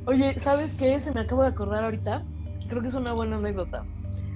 Oye, 0.06 0.38
¿sabes 0.38 0.72
qué? 0.72 1.00
Se 1.00 1.12
me 1.12 1.20
acabo 1.20 1.42
de 1.42 1.48
acordar 1.48 1.84
ahorita. 1.84 2.26
Creo 2.68 2.82
que 2.82 2.88
es 2.88 2.94
una 2.94 3.14
buena 3.14 3.36
anécdota. 3.38 3.84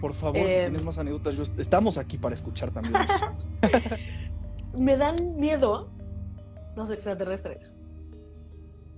Por 0.01 0.13
favor, 0.13 0.47
si 0.47 0.53
Eh, 0.53 0.61
tienes 0.63 0.83
más 0.85 0.99
anécdotas, 0.99 1.37
yo- 1.37 1.45
estamos 1.59 1.99
aquí 1.99 2.19
para 2.19 2.35
escuchar 2.35 2.71
también 2.71 2.97
eso. 2.97 3.27
Me 4.79 4.97
dan 4.97 5.37
miedo 5.37 5.91
los 6.77 6.91
extraterrestres. 6.91 7.79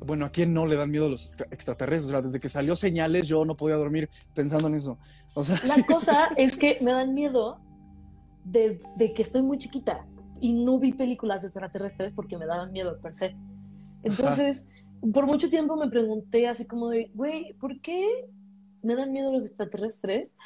Bueno, 0.01 0.27
¿a 0.27 0.31
quién 0.31 0.53
no 0.55 0.67
le 0.67 0.77
dan 0.77 0.91
miedo 0.91 1.09
los 1.09 1.27
extra- 1.27 1.47
extraterrestres? 1.51 2.07
O 2.07 2.11
sea, 2.11 2.23
desde 2.23 2.41
que 2.41 2.49
salió 2.49 2.77
señales 2.77 3.29
yo 3.29 3.45
no 3.45 3.57
podía 3.57 3.77
dormir 3.77 4.09
pensando 4.35 4.69
en 4.69 4.75
eso. 4.75 4.99
O 5.35 5.43
sea, 5.43 5.57
La 5.67 5.75
sí. 5.75 5.85
cosa 5.85 6.29
es 6.37 6.57
que 6.57 6.79
me 6.81 6.93
dan 6.93 7.15
miedo 7.15 7.61
desde 8.45 9.13
que 9.15 9.23
estoy 9.23 9.43
muy 9.43 9.59
chiquita 9.59 10.07
y 10.41 10.53
no 10.53 10.79
vi 10.79 10.93
películas 10.93 11.43
de 11.43 11.49
extraterrestres 11.49 12.13
porque 12.13 12.39
me 12.39 12.47
daban 12.47 12.73
miedo 12.73 12.99
per 13.01 13.15
se. 13.15 13.37
Entonces, 14.03 14.69
por 15.13 15.27
mucho 15.27 15.51
tiempo 15.51 15.77
me 15.77 15.89
pregunté 15.89 16.47
así 16.47 16.65
como 16.67 16.89
de, 16.89 17.11
güey, 17.15 17.55
¿por 17.55 17.81
qué 17.81 18.07
me 18.83 18.95
dan 18.95 19.13
miedo 19.13 19.33
los 19.33 19.47
extraterrestres? 19.47 20.37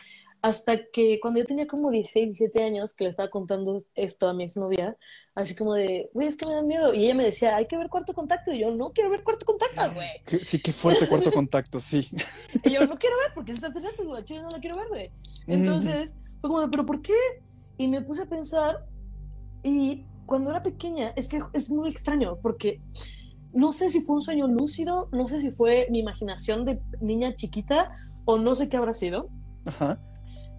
Hasta 0.43 0.87
que 0.91 1.21
cuando 1.21 1.41
yo 1.41 1.47
tenía 1.47 1.67
como 1.67 1.91
16, 1.91 2.29
17 2.29 2.65
años, 2.65 2.95
que 2.95 3.05
le 3.05 3.11
estaba 3.11 3.29
contando 3.29 3.79
esto 3.95 4.27
a 4.27 4.33
mi 4.33 4.45
exnovia, 4.45 4.97
así 5.35 5.55
como 5.55 5.75
de, 5.75 6.09
güey, 6.15 6.29
es 6.29 6.37
que 6.37 6.47
me 6.47 6.55
dan 6.55 6.67
miedo. 6.67 6.95
Y 6.95 7.05
ella 7.05 7.15
me 7.15 7.25
decía, 7.25 7.57
hay 7.57 7.67
que 7.67 7.77
ver 7.77 7.89
cuarto 7.89 8.15
contacto. 8.15 8.53
Y 8.53 8.61
yo, 8.61 8.71
no 8.71 8.91
quiero 8.93 9.11
ver 9.11 9.23
cuarto 9.23 9.45
contacto, 9.45 9.95
güey. 9.95 10.09
Sí, 10.43 10.61
qué 10.61 10.73
fuerte 10.73 11.07
cuarto 11.07 11.31
contacto, 11.33 11.79
sí. 11.79 12.09
Y 12.65 12.71
yo, 12.71 12.87
no 12.87 12.97
quiero 12.97 13.17
ver 13.19 13.33
porque 13.35 13.53
es 13.53 13.59
extraterrestre, 13.59 14.07
güey, 14.07 14.25
chile, 14.25 14.43
no 14.43 14.49
la 14.49 14.61
quiero 14.61 14.77
ver, 14.77 14.89
güey. 14.89 15.11
Entonces, 15.47 16.17
fue 16.41 16.49
como, 16.49 16.63
de, 16.63 16.69
¿pero 16.69 16.87
por 16.87 17.03
qué? 17.03 17.15
Y 17.77 17.89
me 17.89 18.01
puse 18.01 18.23
a 18.23 18.27
pensar, 18.27 18.87
y 19.63 20.05
cuando 20.27 20.51
era 20.51 20.63
pequeña, 20.63 21.13
es 21.17 21.29
que 21.29 21.43
es 21.53 21.71
muy 21.71 21.91
extraño, 21.91 22.39
porque 22.41 22.81
no 23.53 23.73
sé 23.73 23.91
si 23.91 24.01
fue 24.01 24.17
un 24.17 24.21
sueño 24.21 24.47
lúcido, 24.47 25.09
no 25.13 25.29
sé 25.29 25.41
si 25.41 25.51
fue 25.51 25.87
mi 25.91 25.99
imaginación 25.99 26.65
de 26.65 26.81
niña 27.01 27.35
chiquita, 27.35 27.97
o 28.25 28.39
no 28.39 28.55
sé 28.55 28.69
qué 28.69 28.77
habrá 28.77 28.95
sido, 28.95 29.29
Ajá. 29.65 30.01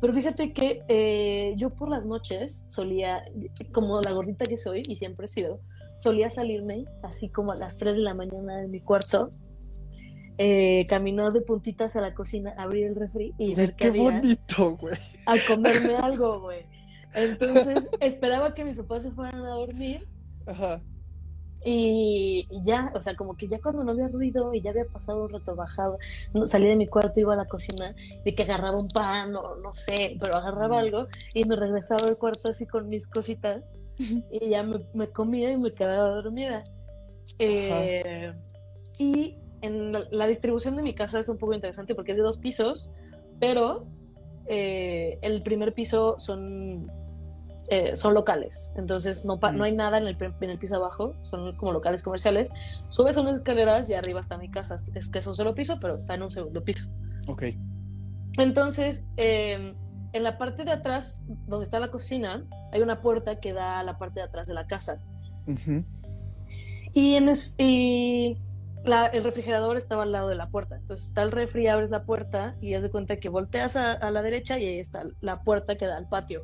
Pero 0.01 0.13
fíjate 0.13 0.51
que 0.51 0.83
eh, 0.87 1.53
yo 1.57 1.69
por 1.69 1.89
las 1.89 2.05
noches 2.05 2.65
solía, 2.67 3.23
como 3.71 4.01
la 4.01 4.11
gordita 4.11 4.45
que 4.45 4.57
soy, 4.57 4.83
y 4.87 4.95
siempre 4.97 5.25
he 5.25 5.29
sido, 5.29 5.61
solía 5.97 6.29
salirme 6.29 6.85
así 7.03 7.29
como 7.29 7.51
a 7.51 7.55
las 7.55 7.77
3 7.77 7.95
de 7.95 8.01
la 8.01 8.15
mañana 8.15 8.57
de 8.57 8.67
mi 8.67 8.81
cuarto, 8.81 9.29
eh, 10.37 10.87
caminar 10.89 11.31
de 11.33 11.41
puntitas 11.41 11.95
a 11.95 12.01
la 12.01 12.15
cocina, 12.15 12.51
abrir 12.57 12.87
el 12.87 12.95
refri 12.95 13.33
y 13.37 13.53
ver 13.53 13.75
qué, 13.75 13.83
Qué 13.83 13.87
había 13.89 14.01
bonito, 14.01 14.75
güey. 14.75 14.95
a 15.27 15.35
comerme 15.47 15.95
algo, 16.01 16.41
güey. 16.41 16.65
Entonces 17.13 17.89
esperaba 17.99 18.55
que 18.55 18.65
mis 18.65 18.77
papás 18.79 19.03
se 19.03 19.11
fueran 19.11 19.45
a 19.45 19.51
dormir 19.51 20.07
Ajá. 20.45 20.81
Y, 21.63 22.47
y 22.49 22.63
ya, 22.63 22.91
o 22.95 23.01
sea, 23.01 23.15
como 23.15 23.35
que 23.35 23.47
ya 23.47 23.59
cuando 23.59 23.83
no 23.83 23.91
había 23.91 24.07
ruido 24.07 24.53
y 24.53 24.61
ya 24.61 24.71
había 24.71 24.85
pasado 24.85 25.25
un 25.25 25.29
rato 25.29 25.55
bajado, 25.55 25.97
no, 26.33 26.47
salí 26.47 26.67
de 26.67 26.75
mi 26.75 26.87
cuarto, 26.87 27.19
iba 27.19 27.33
a 27.33 27.37
la 27.37 27.45
cocina, 27.45 27.93
de 28.23 28.35
que 28.35 28.43
agarraba 28.43 28.79
un 28.79 28.87
pan 28.87 29.35
o 29.35 29.55
no 29.57 29.73
sé, 29.73 30.17
pero 30.19 30.37
agarraba 30.37 30.79
algo 30.79 31.07
y 31.33 31.45
me 31.45 31.55
regresaba 31.55 32.07
al 32.07 32.17
cuarto 32.17 32.49
así 32.49 32.65
con 32.65 32.89
mis 32.89 33.07
cositas 33.07 33.75
y 33.97 34.49
ya 34.49 34.63
me, 34.63 34.85
me 34.93 35.09
comía 35.09 35.51
y 35.51 35.57
me 35.57 35.71
quedaba 35.71 36.09
dormida. 36.09 36.63
Eh, 37.39 38.33
y 38.97 39.37
en 39.61 39.91
la, 39.91 40.07
la 40.11 40.27
distribución 40.27 40.75
de 40.75 40.83
mi 40.83 40.93
casa 40.93 41.19
es 41.19 41.29
un 41.29 41.37
poco 41.37 41.53
interesante 41.53 41.95
porque 41.95 42.11
es 42.11 42.17
de 42.17 42.23
dos 42.23 42.37
pisos, 42.37 42.89
pero 43.39 43.85
eh, 44.47 45.17
el 45.21 45.43
primer 45.43 45.73
piso 45.73 46.19
son, 46.19 46.91
eh, 47.71 47.95
son 47.95 48.13
locales, 48.13 48.73
entonces 48.75 49.25
no, 49.25 49.39
pa- 49.39 49.51
no 49.53 49.63
hay 49.63 49.71
nada 49.71 49.97
en 49.97 50.05
el, 50.07 50.15
en 50.41 50.49
el 50.49 50.59
piso 50.59 50.75
abajo, 50.75 51.15
son 51.21 51.55
como 51.55 51.71
locales 51.71 52.03
comerciales. 52.03 52.49
Subes 52.89 53.15
unas 53.17 53.35
escaleras 53.37 53.89
y 53.89 53.93
arriba 53.93 54.19
está 54.19 54.37
mi 54.37 54.51
casa, 54.51 54.75
es 54.93 55.07
que 55.09 55.19
es 55.19 55.25
un 55.25 55.35
solo 55.35 55.55
piso, 55.55 55.77
pero 55.81 55.95
está 55.95 56.13
en 56.15 56.23
un 56.23 56.31
segundo 56.31 56.63
piso. 56.63 56.85
Ok. 57.27 57.43
Entonces, 58.37 59.07
eh, 59.17 59.73
en 60.13 60.23
la 60.23 60.37
parte 60.37 60.65
de 60.65 60.71
atrás, 60.71 61.23
donde 61.47 61.63
está 61.63 61.79
la 61.79 61.89
cocina, 61.89 62.45
hay 62.71 62.81
una 62.81 63.01
puerta 63.01 63.39
que 63.39 63.53
da 63.53 63.79
a 63.79 63.83
la 63.83 63.97
parte 63.97 64.19
de 64.19 64.25
atrás 64.25 64.47
de 64.47 64.53
la 64.53 64.67
casa. 64.67 65.01
Ujú. 65.47 65.83
Y, 66.93 67.15
en 67.15 67.29
es- 67.29 67.55
y 67.57 68.37
la- 68.83 69.07
el 69.07 69.23
refrigerador 69.23 69.77
estaba 69.77 70.03
al 70.03 70.11
lado 70.11 70.27
de 70.27 70.35
la 70.35 70.49
puerta. 70.49 70.75
Entonces 70.75 71.07
está 71.07 71.21
el 71.21 71.31
refri, 71.31 71.67
abres 71.67 71.89
la 71.89 72.03
puerta 72.03 72.55
y 72.61 72.73
haz 72.73 72.83
de 72.83 72.89
cuenta 72.91 73.15
que 73.17 73.29
volteas 73.29 73.75
a, 73.77 73.93
a 73.93 74.11
la 74.11 74.21
derecha 74.21 74.59
y 74.59 74.65
ahí 74.65 74.79
está 74.79 75.03
la 75.21 75.41
puerta 75.43 75.75
que 75.77 75.85
da 75.87 75.95
al 75.97 76.09
patio. 76.09 76.43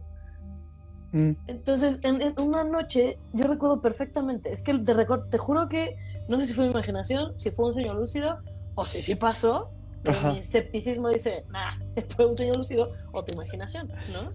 Mm. 1.12 1.32
Entonces, 1.48 2.00
en, 2.04 2.22
en 2.22 2.40
una 2.40 2.64
noche, 2.64 3.18
yo 3.34 3.48
recuerdo 3.48 3.82
perfectamente, 3.82 4.52
es 4.52 4.62
que 4.62 4.74
te, 4.78 4.94
recuerdo, 4.94 5.26
te 5.30 5.38
juro 5.38 5.70
que 5.70 5.96
no 6.28 6.40
sé 6.40 6.48
si 6.48 6.54
fue 6.54 6.66
mi 6.66 6.72
imaginación, 6.72 7.40
si 7.40 7.52
fue 7.52 7.66
un 7.68 7.74
sueño 7.74 7.94
lúcido 7.94 8.40
o 8.76 8.86
si 8.86 9.02
sí 9.02 9.16
pasó. 9.16 9.72
pero. 10.04 10.34
Mi 10.34 10.40
escepticismo 10.40 11.10
dice, 11.10 11.46
nah, 11.50 11.72
fue 12.16 12.26
un 12.26 12.36
sueño 12.36 12.54
lúcido 12.54 12.92
o 13.12 13.24
tu 13.24 13.34
imaginación, 13.34 13.88
¿no? 14.14 14.34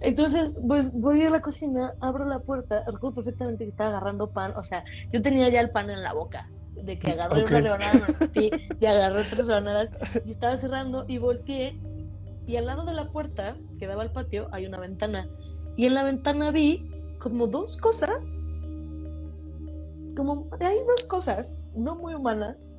Entonces, 0.00 0.54
pues 0.66 0.92
voy 0.92 1.24
a 1.24 1.30
la 1.30 1.40
cocina, 1.40 1.92
abro 2.00 2.24
la 2.24 2.38
puerta, 2.38 2.84
recuerdo 2.86 3.14
perfectamente 3.14 3.64
que 3.64 3.70
estaba 3.70 3.90
agarrando 3.90 4.30
pan, 4.30 4.52
o 4.56 4.62
sea, 4.62 4.84
yo 5.12 5.20
tenía 5.20 5.48
ya 5.48 5.60
el 5.60 5.70
pan 5.70 5.90
en 5.90 6.02
la 6.04 6.12
boca, 6.12 6.48
de 6.74 6.98
que 7.00 7.10
agarré 7.10 7.42
Ok. 7.42 7.50
una 7.50 7.76
me 7.76 8.26
metí 8.26 8.50
y 8.80 8.86
agarré 8.86 9.20
otras 9.20 9.38
rebanadas 9.44 9.88
y 10.24 10.30
estaba 10.30 10.56
cerrando 10.56 11.04
y 11.08 11.18
volteé 11.18 11.80
y 12.46 12.56
al 12.56 12.66
lado 12.66 12.84
de 12.84 12.92
la 12.94 13.10
puerta 13.10 13.56
que 13.78 13.86
daba 13.88 14.02
al 14.02 14.12
patio 14.12 14.48
hay 14.52 14.66
una 14.66 14.78
ventana 14.78 15.28
y 15.78 15.86
en 15.86 15.94
la 15.94 16.02
ventana 16.02 16.50
vi 16.50 16.82
como 17.18 17.46
dos 17.46 17.76
cosas, 17.78 18.46
como 20.16 20.48
hay 20.60 20.76
dos 20.86 21.04
cosas 21.06 21.68
no 21.74 21.94
muy 21.94 22.14
humanas, 22.14 22.74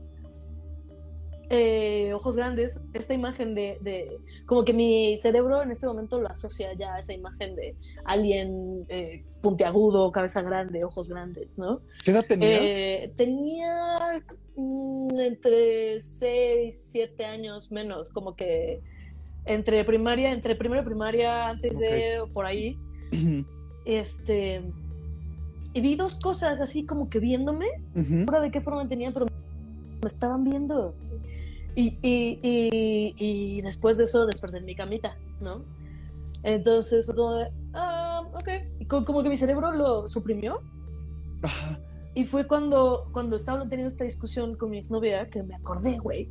eh, 1.52 2.12
ojos 2.14 2.36
grandes, 2.36 2.80
esta 2.94 3.14
imagen 3.16 3.56
de, 3.56 3.80
de- 3.82 4.20
como 4.46 4.64
que 4.64 4.74
mi 4.74 5.18
cerebro 5.18 5.64
en 5.64 5.72
este 5.72 5.88
momento 5.88 6.22
lo 6.22 6.28
asocia 6.28 6.74
ya 6.74 6.94
a 6.94 7.00
esa 7.00 7.14
imagen 7.14 7.56
de 7.56 7.76
alguien 8.06 8.86
eh, 8.90 9.24
puntiagudo, 9.42 10.12
cabeza 10.12 10.44
grande, 10.44 10.84
ojos 10.84 11.10
grandes, 11.10 11.58
¿no? 11.58 11.82
¿Qué 12.06 12.12
edad 12.12 12.24
tenías? 12.28 12.62
Eh, 12.62 13.14
tenía 13.16 14.22
mm, 14.58 15.20
entre 15.20 16.00
6, 16.00 16.90
7 16.92 17.26
años 17.26 17.72
menos, 17.72 18.10
como 18.10 18.36
que 18.36 18.82
entre 19.46 19.84
primaria, 19.86 20.32
entre 20.32 20.54
primero 20.56 20.84
y 20.84 20.86
primaria, 20.86 21.50
antes 21.50 21.80
de 21.80 22.22
por 22.32 22.46
ahí, 22.46 22.78
este, 23.86 24.62
y 25.74 25.82
vi 25.82 25.96
dos 25.96 26.16
cosas 26.16 26.62
así 26.62 26.86
como 26.86 27.10
que 27.10 27.20
viéndome, 27.20 27.68
Ujú. 27.96 28.26
no 28.32 28.42
de 28.42 28.52
qué 28.52 28.62
forma 28.62 28.88
tenían, 28.88 29.14
pero 29.14 29.28
me 30.02 30.08
estaban 30.08 30.44
viendo. 30.44 30.94
Y, 31.76 31.98
y, 32.02 32.40
y, 32.42 33.16
y 33.18 33.62
después 33.62 33.98
de 33.98 34.06
eso 34.06 34.26
desperté 34.26 34.58
en 34.58 34.66
mi 34.66 34.76
camita, 34.76 35.18
¿no? 35.42 35.62
Entonces 36.44 37.06
fue 37.06 37.16
como 37.16 37.36
de, 37.36 37.52
ah, 37.74 38.24
ok. 38.34 39.06
Como 39.06 39.24
que 39.24 39.30
mi 39.30 39.38
cerebro 39.38 39.72
lo 39.72 40.08
suprimió. 40.08 40.62
Ajá. 41.42 41.80
Y 42.16 42.26
fue 42.26 42.48
cuando, 42.48 43.08
cuando 43.12 43.36
estaba 43.36 43.62
teniendo 43.70 43.88
esta 43.88 44.04
discusión 44.04 44.56
con 44.56 44.72
mi 44.72 44.78
exnovia 44.78 45.30
que 45.30 45.44
me 45.44 45.56
acordé, 45.56 45.98
güey, 46.00 46.28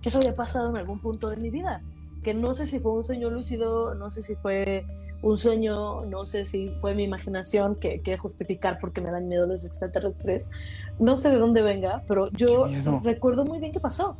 que 0.00 0.08
eso 0.08 0.18
había 0.18 0.34
pasado 0.34 0.70
en 0.70 0.76
algún 0.76 0.98
punto 0.98 1.28
de 1.30 1.36
mi 1.36 1.50
vida. 1.50 1.82
Que 2.22 2.34
no 2.34 2.54
sé 2.54 2.66
si 2.66 2.78
fue 2.78 2.92
un 2.92 3.02
sueño 3.02 3.30
lúcido, 3.30 3.94
no 3.94 4.10
sé 4.10 4.22
si 4.22 4.36
fue 4.36 4.84
un 5.22 5.36
sueño, 5.36 6.04
no 6.04 6.26
sé 6.26 6.44
si 6.44 6.70
fue 6.80 6.94
mi 6.94 7.04
imaginación 7.04 7.76
que 7.76 8.00
quiere 8.02 8.18
justificar 8.18 8.78
porque 8.80 9.00
me 9.00 9.10
dan 9.10 9.28
miedo 9.28 9.46
los 9.46 9.64
extraterrestres. 9.64 10.50
No 10.98 11.16
sé 11.16 11.30
de 11.30 11.38
dónde 11.38 11.62
venga, 11.62 12.02
pero 12.08 12.28
yo 12.32 12.66
recuerdo 13.02 13.44
muy 13.44 13.60
bien 13.60 13.72
qué 13.72 13.80
pasó. 13.80 14.16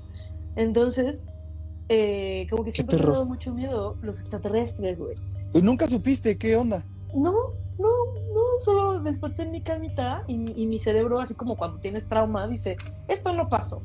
Entonces, 0.55 1.27
eh, 1.89 2.47
como 2.51 2.65
que 2.65 2.71
siempre 2.71 2.97
me 2.97 3.05
ha 3.05 3.07
dado 3.09 3.27
mucho 3.27 3.53
miedo 3.53 3.97
los 4.01 4.21
extraterrestres, 4.21 4.99
güey. 4.99 5.17
¿Y 5.53 5.61
nunca 5.61 5.89
supiste 5.89 6.39
qué 6.39 6.57
onda? 6.57 6.85
No, 7.15 7.33
no, 7.79 7.89
no, 8.33 8.41
solo 8.61 9.01
desperté 9.01 9.43
en 9.43 9.51
mi 9.51 9.61
camita 9.61 10.25
y, 10.29 10.63
y 10.63 10.67
mi 10.67 10.79
cerebro, 10.79 11.21
así 11.21 11.35
como 11.35 11.57
cuando 11.57 11.79
tienes 11.81 12.09
trauma, 12.09 12.47
dice, 12.47 12.77
esto 13.09 13.33
no 13.33 13.49
pasó, 13.49 13.83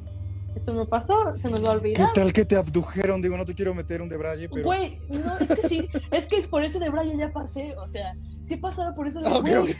esto 0.58 0.74
no 0.74 0.86
pasó, 0.88 1.38
se 1.38 1.50
nos 1.50 1.64
va 1.64 1.70
a 1.70 1.72
¿Qué 1.74 1.78
olvidar. 1.80 2.14
tal 2.14 2.34
que 2.34 2.46
te 2.46 2.56
abdujeron? 2.56 3.22
Digo, 3.22 3.38
no 3.38 3.46
te 3.46 3.56
quiero 3.56 3.74
meter 3.74 4.02
un 4.02 4.10
debraye, 4.10 4.50
pero. 4.50 4.64
Güey, 4.66 5.00
no, 5.10 5.38
es 5.40 5.48
que 5.48 5.68
sí, 5.68 5.88
es 6.12 6.28
que 6.28 6.38
es 6.38 6.48
por 6.48 6.64
ese 6.64 6.80
de 6.80 6.90
Brian 6.90 7.18
ya 7.18 7.32
pasé, 7.32 7.76
o 7.78 7.88
sea, 7.88 8.16
sí 8.44 8.56
he 8.56 8.58
pasado 8.58 8.94
por 8.94 9.08
eso 9.08 9.22
de 9.22 9.28
Ah, 9.28 9.38
ok, 9.38 9.48
güey, 9.62 9.76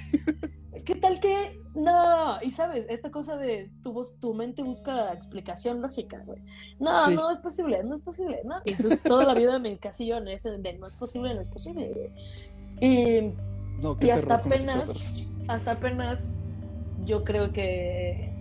¿Qué 0.86 0.96
tal 0.96 1.20
que 1.20 1.60
no? 1.76 2.38
Y 2.42 2.52
sabes, 2.52 2.86
esta 2.90 3.12
cosa 3.12 3.36
de 3.36 3.70
tu 3.84 3.92
voz, 3.92 4.18
tu 4.20 4.34
mente 4.34 4.62
busca 4.64 5.12
explicación 5.12 5.82
lógica, 5.82 6.22
güey. 6.26 6.42
No, 6.80 7.08
Sí. 7.08 7.16
no 7.16 7.30
es 7.30 7.40
posible, 7.40 7.84
no 7.84 7.94
es 7.96 8.02
posible, 8.02 8.42
¿no? 8.46 8.56
Y 8.64 8.72
entonces 8.72 9.04
toda 9.04 9.26
la 9.26 9.34
vida 9.34 9.60
me 9.60 9.70
encasillo 9.72 10.16
en 10.18 10.30
ese 10.30 10.52
de 10.58 10.74
no 10.78 10.88
es 10.88 10.94
posible, 10.96 11.34
no 11.34 11.42
es 11.42 11.50
posible, 11.50 11.92
güey. 11.94 12.12
Y 12.80 13.34
No, 13.82 13.98
qué 13.98 14.08
y 14.08 14.10
hasta 14.12 14.36
apenas- 14.36 15.36
hasta 15.50 15.72
apenas 15.72 16.36
yo 17.06 17.24
creo 17.26 17.52
que 17.52 18.34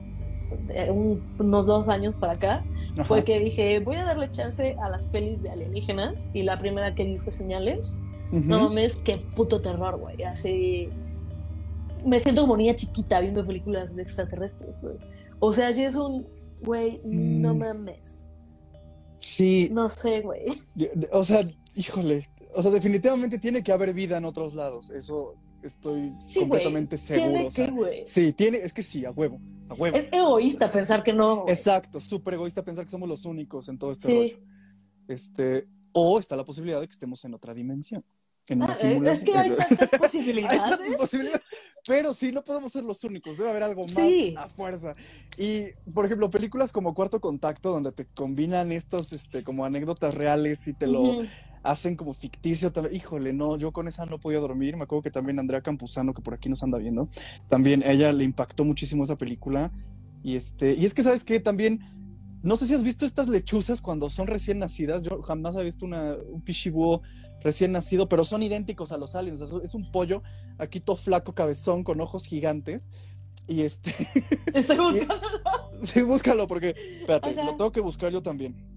un- 0.91 1.23
unos 1.39 1.67
dos 1.67 1.89
años 1.89 2.15
para 2.21 2.35
acá 2.35 2.65
Ajá. 2.95 3.05
fue 3.05 3.25
que 3.25 3.39
dije 3.41 3.81
voy 3.81 3.97
a 3.97 4.05
darle 4.05 4.31
chance 4.31 4.77
a 4.81 4.89
las 4.89 5.05
pelis 5.07 5.43
de 5.43 5.51
alienígenas 5.51 6.31
y 6.35 6.43
la 6.43 6.59
primera 6.59 6.95
que 6.95 7.05
vi 7.05 7.19
fue 7.19 7.33
Señales 7.33 8.01
no 8.33 8.65
mames 8.65 8.97
qué 9.03 9.19
puto 9.37 9.61
terror 9.61 9.99
güey 9.99 10.23
así 10.25 10.89
me 12.05 12.19
siento 12.21 12.43
como 12.43 12.57
niña 12.57 12.75
chiquita 12.75 13.21
viendo 13.21 13.47
películas 13.47 13.95
de 13.97 14.03
extraterrestres 14.03 14.75
güey 14.83 14.97
o 15.41 15.53
sea 15.53 15.73
si 15.75 15.83
es 15.85 15.95
un 15.97 16.27
güey 16.63 17.01
no 17.05 17.55
Mm. 17.55 17.59
mames 17.59 18.29
Sí, 19.19 19.71
no 19.73 19.89
sé 19.91 20.21
güey 20.21 20.43
o 21.13 21.25
sea, 21.25 21.41
híjole. 21.75 22.29
O 22.55 22.63
sea, 22.63 22.71
definitivamente 22.71 23.39
tiene 23.39 23.63
que 23.63 23.73
haber 23.73 23.93
vida 23.93 24.17
en 24.19 24.25
otros 24.25 24.55
lados. 24.55 24.89
Eso 24.91 25.35
estoy 25.69 26.13
sí 26.21 26.41
completamente 26.41 26.97
seguro. 26.97 27.29
tiene 27.31 27.47
o 27.47 27.51
sea, 27.51 27.65
que 27.67 27.71
güey 27.73 28.05
sí, 28.05 28.33
tiene, 28.33 28.59
es 28.59 28.73
que 28.73 28.83
sí, 28.83 29.05
a 29.05 29.11
huevo. 29.11 29.41
A 29.69 29.75
huevo. 29.75 29.97
es 29.97 30.09
egoísta 30.13 30.71
pensar 30.71 31.03
que 31.03 31.13
no. 31.13 31.45
Exacto, 31.49 32.01
súper 32.01 32.35
egoísta 32.35 32.63
pensar 32.65 32.85
que 32.85 32.91
somos 32.91 33.09
los 33.09 33.25
únicos 33.25 33.69
en 33.69 33.79
todo 33.79 33.93
este 33.93 34.09
Sí. 34.09 34.15
rollo. 34.17 34.39
Este, 35.09 35.67
o 35.93 36.19
está 36.19 36.37
la 36.37 36.45
posibilidad 36.45 36.81
de 36.81 36.87
que 36.87 36.93
estemos 36.93 37.25
en 37.25 37.35
otra 37.35 37.55
dimensión. 37.55 38.05
En 38.49 38.63
Ah, 38.63 38.73
es- 38.81 39.25
que 39.25 39.37
hay 39.37 39.51
tantas 39.57 39.93
Hay 39.93 39.99
posibilidades 39.99 40.59
tantas 40.59 40.95
posibilidades, 40.97 41.43
pero 41.85 42.13
sí, 42.13 42.31
no 42.31 42.45
podemos 42.45 42.71
ser 42.71 42.85
los 42.85 43.03
únicos, 43.03 43.37
debe 43.37 43.51
haber 43.51 43.65
algo 43.65 43.83
más 43.83 43.91
Sí. 43.95 44.35
a 44.39 44.47
fuerza. 44.47 44.93
Y, 45.37 45.65
por 45.93 46.05
ejemplo, 46.07 46.31
películas 46.31 46.71
como 46.73 46.95
Cuarto 46.95 47.21
Contacto, 47.21 47.73
donde 47.73 47.91
te 47.91 48.07
combinan 48.07 48.71
estos 48.71 49.13
este, 49.13 49.43
como 49.43 49.65
anécdotas 49.65 50.15
reales 50.15 50.69
y 50.69 50.75
te 50.75 50.87
lo. 50.87 51.23
Hacen 51.67 51.97
como 51.97 52.15
ficticio. 52.15 52.73
Híjole, 52.93 53.33
no, 53.33 53.57
yo 53.57 53.73
con 53.73 53.89
esa 53.89 54.07
no 54.07 54.19
podía 54.19 54.39
dormir. 54.39 54.77
Me 54.77 54.85
acuerdo 54.85 55.03
que 55.03 55.11
también 55.11 55.39
Andrea 55.39 55.61
Campuzano, 55.61 56.15
que 56.15 56.23
por 56.23 56.35
aquí 56.35 56.49
nos 56.49 56.63
anda 56.63 56.79
viendo, 56.79 57.09
también 57.49 57.83
ella 57.85 58.13
le 58.13 58.25
impactó 58.25 58.65
muchísimo 58.65 59.05
esa 59.05 59.17
película. 59.17 59.73
Y, 60.23 60.37
este, 60.37 60.75
y 60.75 60.85
es 60.85 60.95
que, 60.95 61.03
¿sabes 61.03 61.25
qué? 61.25 61.41
También, 61.41 61.81
no 62.43 62.57
sé 62.57 62.67
si 62.67 62.75
has 62.75 62.85
visto 62.85 63.05
estas 63.05 63.29
lechuzas 63.29 63.83
cuando 63.83 64.09
son 64.09 64.27
recién 64.27 64.59
nacidas. 64.59 65.05
Yo 65.05 65.21
jamás 65.23 65.55
había 65.55 65.67
visto 65.67 65.85
una, 65.85 66.15
un 66.33 66.43
pichibúo 66.43 67.03
recién 67.43 67.73
nacido, 67.73 68.09
pero 68.09 68.25
son 68.25 68.43
idénticos 68.43 68.93
a 68.93 68.99
los 68.99 69.15
aliens. 69.15 69.41
Es 69.41 69.75
un 69.75 69.91
pollo 69.91 70.23
aquí 70.59 70.81
todo 70.81 70.97
flaco, 70.97 71.35
cabezón, 71.35 71.85
con 71.85 72.01
ojos 72.01 72.27
gigantes. 72.27 72.89
Y 73.49 73.63
este, 73.63 73.95
Estoy 74.55 74.77
buscando. 74.79 75.29
sí, 75.83 76.03
búscalo 76.03 76.47
porque, 76.47 76.75
espérate, 77.01 77.35
lo 77.35 77.57
tengo 77.57 77.73
que 77.73 77.81
buscar 77.81 78.13
yo 78.13 78.23
también. 78.23 78.76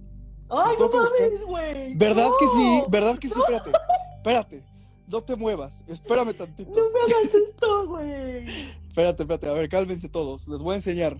Ay, 0.49 0.75
no 0.79 0.89
mames, 0.89 1.43
güey. 1.43 1.95
¿Verdad 1.95 2.29
que 2.39 2.47
sí? 2.47 2.77
No, 2.81 2.87
¿Verdad 2.89 3.17
que 3.19 3.29
sí? 3.29 3.39
Espérate, 3.39 3.71
espérate. 4.17 4.63
No 5.07 5.21
te 5.21 5.35
muevas, 5.35 5.83
espérame 5.87 6.33
tantito. 6.33 6.69
No 6.71 6.83
me 6.91 6.99
hagas 6.99 7.33
esto, 7.49 7.87
güey. 7.87 8.45
Espérate, 8.87 9.23
espérate, 9.23 9.47
a 9.47 9.53
ver, 9.53 9.69
cálmense 9.69 10.09
todos. 10.09 10.47
Les 10.47 10.61
voy 10.61 10.73
a 10.73 10.77
enseñar. 10.77 11.17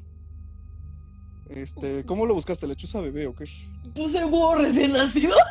Este, 1.50 2.06
¿cómo 2.06 2.28
lo 2.28 2.36
buscaste? 2.36 2.68
¿Lechuza 2.68 3.02
bebé 3.02 3.26
o 3.26 3.36
qué? 3.36 3.46
Puse 3.96 4.24
búho 4.26 4.56
recién 4.56 4.94
nacido. 4.94 5.36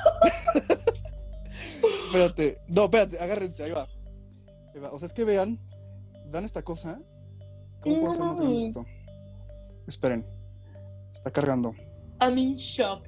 Espérate, 2.06 2.58
no, 2.68 2.84
espérate, 2.84 3.18
agárrense, 3.18 3.64
ahí 3.64 3.72
va. 3.72 3.88
Ahí 4.74 4.80
va. 4.80 4.92
O 4.92 4.98
sea, 4.98 5.06
es 5.06 5.12
que 5.12 5.24
vean, 5.24 5.60
vean 6.26 6.44
esta 6.44 6.62
cosa. 6.62 7.00
¿Cómo 7.80 8.00
puedo 8.00 8.18
No 8.18 8.30
hacer 8.32 8.44
más 8.44 8.54
esto? 8.54 8.84
Esperen, 9.86 10.26
está 11.12 11.30
cargando. 11.30 11.74
I'm 12.20 12.38
in 12.38 12.56
shock. 12.56 13.06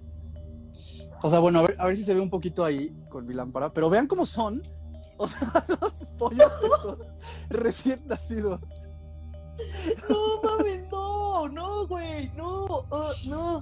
O 1.23 1.29
sea, 1.31 1.39
bueno, 1.39 1.59
a 1.59 1.63
ver, 1.63 1.77
a 1.79 1.87
ver 1.87 1.97
si 1.97 2.03
se 2.03 2.15
ve 2.15 2.21
un 2.21 2.31
poquito 2.31 2.65
ahí 2.65 2.95
con 3.09 3.27
mi 3.27 3.35
lámpara, 3.35 3.73
pero 3.73 3.91
vean 3.91 4.07
cómo 4.07 4.25
son. 4.27 4.63
O 5.17 5.29
sea, 5.29 5.41
los 5.81 5.93
pollos 6.19 6.51
estos 6.63 6.99
recién 7.51 8.03
nacidos. 8.07 8.61
No 10.09 10.41
mames, 10.43 10.85
no, 10.91 11.49
no, 11.49 11.87
güey, 11.87 12.31
no, 12.31 12.65
uh, 12.65 13.29
no. 13.29 13.59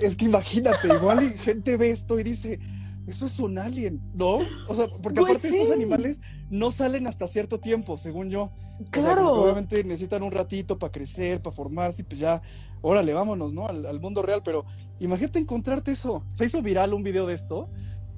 Es 0.00 0.14
que 0.14 0.26
imagínate, 0.26 0.86
igual 0.86 1.30
gente 1.38 1.76
ve 1.76 1.90
esto 1.90 2.20
y 2.20 2.22
dice, 2.22 2.60
eso 3.08 3.26
es 3.26 3.40
un 3.40 3.58
alien, 3.58 4.00
¿no? 4.14 4.38
O 4.68 4.74
sea, 4.76 4.86
porque 5.02 5.20
Güey, 5.20 5.32
aparte 5.34 5.48
estos 5.48 5.66
sí. 5.66 5.72
animales 5.72 6.20
no 6.50 6.70
salen 6.70 7.08
hasta 7.08 7.26
cierto 7.26 7.58
tiempo, 7.58 7.98
según 7.98 8.30
yo. 8.30 8.42
O 8.42 8.50
sea, 8.92 9.02
Claro. 9.14 9.22
como 9.22 9.34
que 9.34 9.40
obviamente 9.40 9.82
necesitan 9.82 10.22
un 10.22 10.30
ratito 10.30 10.78
para 10.78 10.92
crecer, 10.92 11.42
para 11.42 11.56
formarse, 11.56 12.02
y 12.02 12.04
pues 12.04 12.20
ya, 12.20 12.40
órale, 12.80 13.12
vámonos, 13.12 13.52
¿no? 13.52 13.66
Al, 13.66 13.84
al 13.86 13.98
mundo 14.00 14.22
real, 14.22 14.42
pero 14.44 14.64
imagínate 15.00 15.38
encontrarte 15.38 15.92
eso. 15.92 16.24
Se 16.30 16.44
hizo 16.44 16.62
viral 16.62 16.94
un 16.94 17.02
video 17.02 17.26
de 17.26 17.34
esto, 17.34 17.68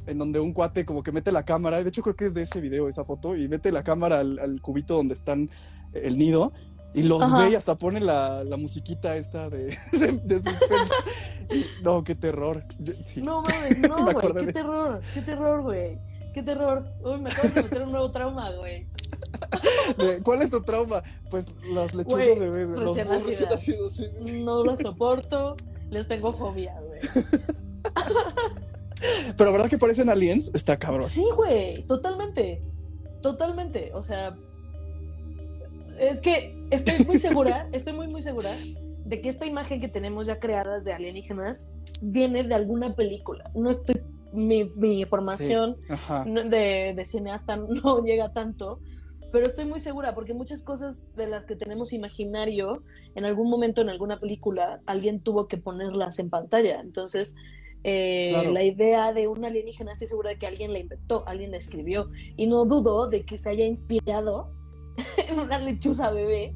en 0.07 0.18
donde 0.18 0.41
un 0.41 0.53
cuate 0.53 0.85
como 0.85 1.03
que 1.03 1.12
mete 1.12 1.31
la 1.33 1.45
cámara, 1.45 1.83
de 1.83 1.89
hecho 1.89 2.03
creo 2.03 2.16
que 2.16 2.24
es 2.24 2.35
de 2.35 2.43
ese 2.43 2.61
video, 2.61 2.89
esa 2.89 3.05
foto, 3.05 3.37
y 3.37 3.49
mete 3.49 3.70
la 3.72 3.83
cámara 3.85 4.20
al, 4.20 4.39
al 4.39 4.61
cubito 4.61 4.95
donde 4.97 5.14
están 5.14 5.51
eh, 5.93 6.03
el 6.05 6.16
nido, 6.18 6.53
y 6.93 7.05
los 7.05 7.22
Ajá. 7.22 7.39
ve 7.45 7.51
y 7.51 7.55
hasta 7.55 7.78
pone 7.78 8.01
la, 8.01 8.43
la 8.43 8.57
musiquita 8.57 9.16
esta 9.16 9.49
de, 9.49 9.76
de, 9.93 10.12
de 10.24 10.35
suspense. 10.37 10.95
No, 11.83 12.03
qué 12.05 12.14
terror. 12.14 12.64
Yo- 12.78 12.95
sí. 13.05 13.22
No 13.22 13.43
mames, 13.43 13.78
Me 13.78 13.89
no, 13.89 14.05
güey. 14.05 14.47
Qué 14.47 14.53
terror, 14.53 15.01
qué 15.14 15.22
terror, 15.22 15.62
güey. 15.62 15.99
Qué 16.33 16.43
terror. 16.43 16.85
Uy, 17.05 17.20
me 17.20 17.31
acabas 17.31 17.55
de 17.55 17.62
meter 17.64 17.83
un 17.83 17.91
nuevo 17.93 18.11
trauma, 18.11 18.51
güey. 18.53 18.87
¿Cuál 20.22 20.43
es 20.43 20.51
tu 20.51 20.62
trauma? 20.62 21.03
Pues 21.31 21.47
las 21.72 21.95
lechuzas 21.95 22.39
bebés, 22.39 22.70
güey, 22.70 22.85
los 22.85 22.97
recién 22.97 23.09
nacidos, 23.51 23.93
sí, 23.93 24.05
sí. 24.24 24.43
No 24.45 24.64
lo 24.64 24.76
soporto. 24.76 25.57
Les 25.91 26.09
tengo 26.09 26.32
fobia, 26.32 26.74
güey. 26.80 27.01
Pero 29.36 29.53
¿verdad 29.53 29.68
que 29.68 29.78
parecen 29.78 30.11
aliens? 30.11 30.51
Está 30.55 30.78
cabrón. 30.78 31.09
Sí, 31.09 31.24
güey, 31.34 31.82
totalmente. 31.86 32.62
Totalmente. 33.22 33.93
O 33.95 34.03
sea, 34.03 34.36
es 35.99 36.20
que 36.20 36.55
estoy 36.70 37.05
muy 37.07 37.18
segura, 37.18 37.68
estoy 37.72 37.93
muy, 37.95 38.09
muy 38.09 38.20
segura 38.20 38.51
de 39.05 39.20
que 39.22 39.28
esta 39.28 39.47
imagen 39.47 39.80
que 39.80 39.88
tenemos 39.88 40.26
ya 40.26 40.38
creadas 40.38 40.84
de 40.84 40.93
alienígenas 40.93 41.70
viene 42.01 42.45
de 42.45 42.55
alguna 42.55 42.95
película. 42.95 43.45
No 43.55 43.70
estoy, 43.70 44.03
mi, 44.32 44.64
mi 44.76 45.05
formación 45.07 45.76
no- 46.26 46.45
de, 46.45 46.93
de 46.95 47.05
cineasta 47.05 47.57
no 47.57 47.99
llega 48.05 48.32
tanto, 48.32 48.80
pero 49.33 49.47
estoy 49.47 49.64
muy 49.64 49.81
segura 49.81 50.14
porque 50.14 50.35
muchas 50.35 50.62
cosas 50.62 51.07
de 51.16 51.26
las 51.26 51.45
que 51.45 51.57
tenemos 51.57 51.93
imaginario, 51.93 52.83
en 53.14 53.24
algún 53.24 53.49
momento 53.51 53.81
en 53.81 53.89
alguna 53.89 54.18
película, 54.20 54.81
alguien 54.87 55.20
tuvo 55.20 55.47
que 55.49 55.57
ponerlas 55.57 56.18
en 56.18 56.31
pantalla. 56.31 56.81
Entonces, 56.81 57.35
eh, 57.85 58.31
Claro. 58.33 58.53
la 58.53 58.62
idea 58.64 59.12
de 59.12 59.28
un 59.28 59.45
alienígena, 59.45 59.93
estoy 59.93 60.09
segura 60.09 60.31
de 60.31 60.39
que 60.39 60.47
alguien 60.47 60.72
la 60.72 60.78
inventó, 60.81 61.24
alguien 61.26 61.51
la 61.51 61.57
escribió, 61.57 62.11
y 62.37 62.47
no 62.47 62.64
dudo 62.66 63.09
de 63.09 63.22
que 63.24 63.39
se 63.39 63.49
haya 63.51 63.64
inspirado 63.64 64.49
en 65.28 65.39
una 65.41 65.59
lechuza 65.59 66.11
bebé 66.11 66.53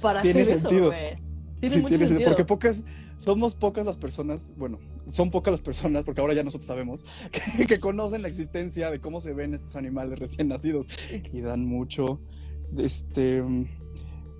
para 0.00 0.22
Tiene 0.22 0.42
hacer 0.42 0.58
sentido. 0.58 0.92
eso. 0.92 1.22
Tiene 1.62 1.76
Sí, 1.76 1.80
mucho 1.82 1.88
tiene 1.90 2.06
sentido, 2.08 2.08
sentido. 2.08 2.30
porque 2.30 2.44
pocas, 2.44 2.84
somos 3.16 3.54
pocas 3.54 3.86
las 3.86 3.96
personas, 3.96 4.52
bueno, 4.56 4.78
son 5.08 5.30
pocas 5.30 5.52
las 5.52 5.60
personas, 5.60 6.04
porque 6.04 6.20
ahora 6.20 6.34
ya 6.34 6.42
nosotros 6.42 6.66
sabemos, 6.66 7.04
que, 7.56 7.66
que 7.66 7.78
conocen 7.78 8.20
la 8.22 8.28
existencia 8.28 8.90
de 8.90 8.98
cómo 8.98 9.20
se 9.20 9.32
ven 9.32 9.54
estos 9.54 9.76
animales 9.76 10.18
recién 10.18 10.48
nacidos 10.48 10.86
y 11.32 11.40
dan 11.40 11.64
mucho. 11.64 12.20
Este, 12.76 13.42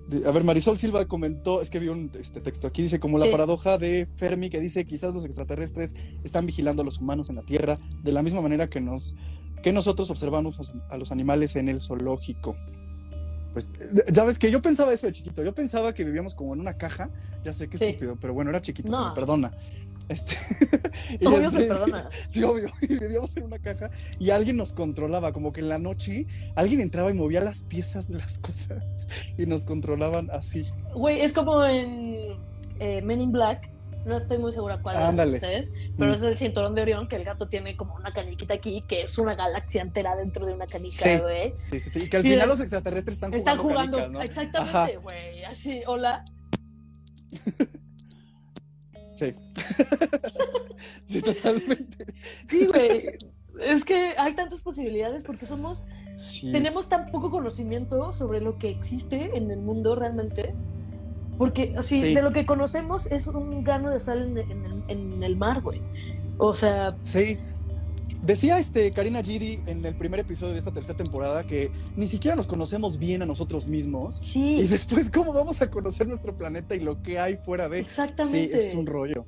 de- 0.09 0.27
a 0.27 0.31
ver, 0.31 0.43
Marisol 0.43 0.77
Silva 0.77 1.05
comentó, 1.07 1.61
es 1.61 1.69
que 1.69 1.79
vi 1.79 1.87
un 1.87 2.11
este 2.19 2.41
texto 2.41 2.67
aquí, 2.67 2.81
dice 2.81 2.99
como 2.99 3.17
la 3.19 3.31
paradoja 3.31 3.77
de 3.77 4.05
Fermi 4.17 4.49
que 4.49 4.59
dice 4.59 4.85
quizás 4.85 5.13
los 5.13 5.23
extraterrestres 5.25 5.95
están 6.25 6.45
vigilando 6.45 6.81
a 6.81 6.85
los 6.85 6.99
humanos 6.99 7.29
en 7.29 7.35
la 7.37 7.43
Tierra 7.43 7.77
de 8.01 8.11
la 8.11 8.21
misma 8.21 8.41
manera 8.41 8.69
que 8.69 8.81
nos 8.81 9.15
que 9.63 9.71
nosotros 9.71 10.09
observamos 10.11 10.57
a 10.89 10.97
los 10.97 11.11
animales 11.13 11.55
en 11.55 11.69
el 11.69 11.79
zoológico. 11.79 12.57
Pues 13.53 13.69
ya 14.11 14.23
ves 14.23 14.39
que 14.39 14.49
yo 14.51 14.61
pensaba 14.61 14.91
eso 14.93 15.07
de 15.07 15.13
chiquito, 15.13 15.43
yo 15.43 15.53
pensaba 15.53 15.93
que 15.93 16.03
vivíamos 16.03 16.33
como 16.35 16.53
en 16.53 16.59
una 16.59 16.73
caja, 16.75 17.09
ya 17.43 17.53
sé 17.53 17.69
que 17.69 17.77
Sí. 17.77 17.85
estúpido, 17.85 18.17
pero 18.19 18.33
bueno, 18.33 18.49
era 18.49 18.61
chiquito, 18.61 18.91
se 18.91 19.09
me 19.09 19.15
perdona. 19.15 19.53
Este, 20.09 20.35
Obvio 21.25 21.49
se 21.51 21.61
perdona. 21.65 22.09
Sí, 22.27 22.43
obvio. 22.43 22.69
Y 22.81 22.87
vivíamos 22.87 23.37
en 23.37 23.43
una 23.43 23.59
caja 23.59 23.89
y 24.19 24.31
alguien 24.31 24.57
nos 24.57 24.73
controlaba, 24.73 25.31
como 25.31 25.53
que 25.53 25.61
en 25.61 25.69
la 25.69 25.77
noche 25.77 26.25
alguien 26.55 26.81
entraba 26.81 27.09
y 27.11 27.13
movía 27.13 27.41
las 27.41 27.63
piezas 27.63 28.09
de 28.09 28.17
las 28.17 28.37
cosas 28.39 29.07
y 29.37 29.45
nos 29.45 29.65
controlaban 29.65 30.29
así. 30.31 30.65
Güey, 30.95 31.21
es 31.21 31.31
como 31.31 31.63
en 31.63 32.35
eh, 32.79 33.01
Men 33.01 33.21
in 33.21 33.31
Black. 33.31 33.69
No 34.05 34.17
estoy 34.17 34.37
muy 34.37 34.51
segura 34.51 34.81
cuál 34.81 34.97
de 34.97 35.03
Ándale. 35.03 35.35
ustedes, 35.35 35.71
pero 35.97 36.11
Mm. 36.11 36.15
es 36.15 36.21
el 36.23 36.37
cinturón 36.37 36.75
de 36.75 36.81
Orión, 36.81 37.07
que 37.07 37.15
el 37.15 37.23
gato 37.23 37.47
tiene 37.47 37.77
como 37.77 37.95
una 37.95 38.11
caniquita 38.11 38.53
aquí, 38.55 38.83
que 38.87 39.01
es 39.03 39.17
una 39.17 39.35
galaxia 39.35 39.81
entera 39.81 40.15
dentro 40.15 40.45
de 40.45 40.53
una 40.53 40.67
canica, 40.67 40.95
Sí. 41.03 41.17
güey. 41.21 41.53
Sí, 41.53 41.79
sí, 41.79 41.89
sí. 41.89 42.03
Y 42.03 42.09
que 42.09 42.17
al 42.17 42.25
Y 42.25 42.29
final 42.31 42.41
es- 42.43 42.47
los 42.49 42.59
extraterrestres 42.59 43.15
están 43.15 43.31
jugando. 43.31 43.51
Están 43.51 43.63
jugando, 43.65 43.97
canicas, 43.97 44.11
¿no? 44.13 44.21
exactamente, 44.21 44.97
güey. 44.97 45.43
Así, 45.45 45.81
hola. 45.87 46.23
Sí. 49.15 49.27
sí, 51.07 51.21
totalmente. 51.21 52.05
Sí, 52.47 52.65
güey. 52.65 53.09
es 53.61 53.85
que 53.85 54.15
hay 54.17 54.33
tantas 54.35 54.63
posibilidades 54.63 55.23
porque 55.23 55.45
somos, 55.45 55.85
Sí. 56.17 56.51
tenemos 56.51 56.89
tan 56.89 57.05
poco 57.05 57.29
conocimiento 57.29 58.11
sobre 58.11 58.41
lo 58.41 58.57
que 58.57 58.69
existe 58.71 59.37
en 59.37 59.51
el 59.51 59.59
mundo 59.59 59.95
realmente. 59.95 60.55
Porque 61.37 61.73
así, 61.77 61.99
Sí. 61.99 62.13
de 62.13 62.21
lo 62.21 62.31
que 62.31 62.45
conocemos 62.45 63.07
es 63.07 63.27
un 63.27 63.63
grano 63.63 63.89
de 63.89 63.99
sal 63.99 64.19
en, 64.23 64.37
en 64.37 64.65
el- 64.65 64.83
en 64.87 65.23
el 65.23 65.35
mar, 65.35 65.61
güey. 65.61 65.81
O 66.37 66.53
sea, 66.53 66.95
Sí. 67.01 67.37
Decía 68.21 68.57
este 68.57 68.89
Karina 68.93 69.21
Gidi 69.21 69.59
en 69.67 69.83
el 69.85 69.95
primer 69.97 70.21
episodio 70.21 70.53
de 70.53 70.59
esta 70.59 70.71
tercera 70.71 70.95
temporada 70.95 71.43
que 71.43 71.71
ni 71.97 72.07
siquiera 72.07 72.37
nos 72.37 72.47
conocemos 72.47 72.97
bien 72.97 73.21
a 73.21 73.25
nosotros 73.25 73.67
mismos. 73.67 74.19
Y 74.21 74.23
sí, 74.23 74.67
después, 74.69 75.11
¿cómo 75.11 75.33
vamos 75.33 75.61
a 75.61 75.69
conocer 75.69 76.07
nuestro 76.07 76.33
planeta 76.37 76.73
y 76.73 76.79
lo 76.79 77.03
que 77.03 77.19
hay 77.19 77.35
fuera 77.35 77.67
de? 77.67 77.79
Sí, 77.79 77.83
exactamente. 77.83 78.57
es 78.57 78.73
un 78.75 78.85
rollo. 78.85 79.25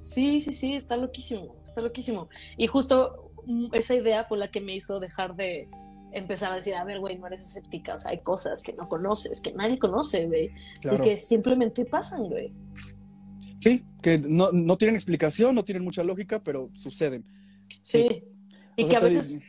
Sí, 0.00 0.40
sí, 0.40 0.52
sí, 0.52 0.74
está 0.74 0.96
loquísimo, 0.96 1.56
está 1.64 1.80
loquísimo. 1.80 2.28
Y 2.56 2.68
justo 2.68 3.32
mm, 3.46 3.66
esa 3.72 3.96
idea 3.96 4.22
fue 4.24 4.38
la 4.38 4.48
que 4.48 4.60
me 4.60 4.76
hizo 4.76 5.00
dejar 5.00 5.34
de 5.34 5.68
empezar 6.16 6.50
a 6.52 6.56
decir, 6.56 6.74
a 6.74 6.84
ver, 6.84 6.98
güey, 7.00 7.18
no 7.18 7.26
eres 7.26 7.40
escéptica, 7.40 7.94
o 7.94 7.98
sea, 7.98 8.10
hay 8.10 8.20
cosas 8.20 8.62
que 8.62 8.72
no 8.72 8.88
conoces, 8.88 9.40
que 9.40 9.52
nadie 9.52 9.78
conoce, 9.78 10.26
güey, 10.26 10.50
Claro. 10.80 10.98
y 11.04 11.08
que 11.08 11.16
simplemente 11.16 11.84
pasan, 11.84 12.24
güey. 12.24 12.52
Sí, 13.58 13.84
que 14.02 14.18
no, 14.18 14.50
no 14.52 14.76
tienen 14.78 14.94
explicación, 14.96 15.54
no 15.54 15.64
tienen 15.64 15.84
mucha 15.84 16.02
lógica, 16.02 16.42
pero 16.42 16.70
suceden. 16.74 17.24
Sí. 17.82 18.22
Y 18.76 18.84
O 18.84 18.88
que 18.88 18.96
a 18.96 19.00
veces 19.00 19.44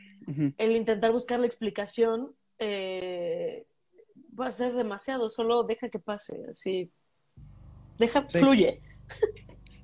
el 0.57 0.71
intentar 0.71 1.11
buscar 1.11 1.39
la 1.39 1.45
explicación 1.45 2.33
eh, 2.59 3.65
va 4.39 4.47
a 4.47 4.51
ser 4.51 4.73
demasiado, 4.73 5.29
solo 5.29 5.63
deja 5.63 5.89
que 5.89 5.99
pase, 5.99 6.45
así. 6.51 6.91
Deja, 7.97 8.25
Sí. 8.27 8.39
fluye. 8.39 8.81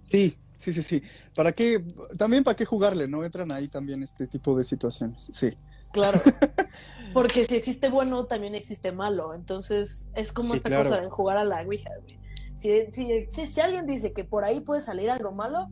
Sí, 0.02 0.36
sí, 0.56 0.74
sí, 0.74 0.82
sí. 0.82 1.02
¿Para 1.36 1.52
qué? 1.54 1.84
También 2.18 2.44
para 2.44 2.56
qué 2.56 2.66
jugarle, 2.66 3.08
¿no? 3.08 3.24
Entran 3.24 3.52
ahí 3.52 3.68
también 3.68 4.04
este 4.04 4.28
tipo 4.28 4.56
de 4.58 4.64
situaciones. 4.64 5.30
Sí. 5.32 5.50
Claro. 5.94 6.20
Porque 7.14 7.46
si 7.46 7.56
existe 7.56 7.90
bueno, 7.90 8.26
también 8.26 8.56
existe 8.56 8.92
malo. 8.92 9.34
Entonces, 9.34 10.10
es 10.16 10.34
como 10.34 10.50
Sí, 10.50 10.58
esta 10.58 10.70
claro. 10.70 10.90
cosa 10.90 11.02
de 11.02 11.10
jugar 11.10 11.38
a 11.38 11.46
la 11.46 11.62
Ouija, 11.62 11.92
güey. 12.02 12.20
Si, 12.58 12.92
si, 12.92 13.28
si, 13.30 13.46
si 13.46 13.62
alguien 13.62 13.86
dice 13.86 14.14
que 14.14 14.24
por 14.24 14.44
ahí 14.44 14.60
puede 14.60 14.82
salir 14.82 15.10
algo 15.12 15.32
malo, 15.32 15.70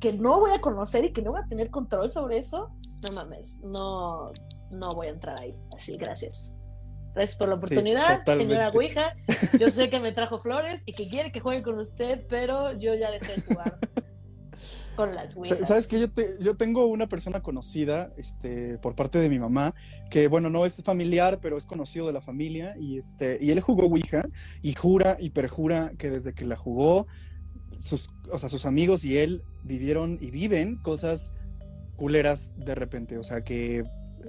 que 0.00 0.12
no 0.12 0.40
voy 0.40 0.52
a 0.52 0.60
conocer 0.60 1.04
y 1.04 1.12
que 1.12 1.22
no 1.22 1.32
voy 1.32 1.40
a 1.42 1.48
tener 1.48 1.70
control 1.70 2.10
sobre 2.10 2.38
eso, 2.38 2.70
no 3.06 3.12
mames, 3.14 3.60
no, 3.62 4.30
no 4.72 4.88
voy 4.94 5.08
a 5.08 5.10
entrar 5.10 5.36
ahí. 5.40 5.54
Así, 5.76 5.96
gracias. 5.96 6.54
Gracias 7.14 7.38
por 7.38 7.48
la 7.48 7.54
oportunidad, 7.54 8.24
señora 8.24 8.70
Ouija. 8.74 9.14
Yo 9.58 9.70
sé 9.70 9.88
que 9.88 10.00
me 10.00 10.12
trajo 10.12 10.38
flores 10.38 10.82
y 10.84 10.92
que 10.92 11.08
quiere 11.08 11.32
que 11.32 11.40
juegue 11.40 11.62
con 11.62 11.78
usted, 11.78 12.26
pero 12.28 12.72
yo 12.72 12.94
ya 12.94 13.10
dejé 13.10 13.36
de 13.36 13.42
jugar 13.42 13.78
con 14.96 15.14
las 15.14 15.36
Ouijas. 15.36 15.68
¿Sabes 15.68 15.86
que 15.86 16.00
yo, 16.00 16.10
te- 16.10 16.36
yo 16.40 16.56
tengo 16.56 16.86
una 16.86 17.06
persona 17.08 17.40
conocida 17.42 18.12
este, 18.16 18.78
por 18.78 18.94
parte 18.96 19.18
de 19.20 19.28
mi 19.28 19.38
mamá, 19.38 19.74
que 20.10 20.26
bueno, 20.28 20.50
no 20.50 20.66
es 20.66 20.82
familiar, 20.82 21.38
pero 21.40 21.56
es 21.56 21.66
conocido 21.66 22.06
de 22.06 22.12
la 22.12 22.20
familia, 22.20 22.74
y, 22.80 22.98
este, 22.98 23.38
y 23.40 23.50
él 23.50 23.60
jugó 23.60 23.84
Ouija 23.84 24.24
y 24.62 24.72
jura 24.74 25.16
y 25.20 25.30
perjura 25.30 25.92
que 25.98 26.10
desde 26.10 26.32
que 26.32 26.44
la 26.44 26.56
jugó, 26.56 27.06
sus, 27.78 28.10
o 28.32 28.38
sea, 28.38 28.48
sus 28.48 28.64
amigos 28.66 29.04
y 29.04 29.18
él 29.18 29.42
vivieron 29.62 30.18
y 30.20 30.30
viven 30.30 30.76
cosas 30.82 31.34
culeras 31.96 32.54
de 32.58 32.74
repente, 32.74 33.18
o 33.18 33.22
sea 33.22 33.42
que 33.42 33.84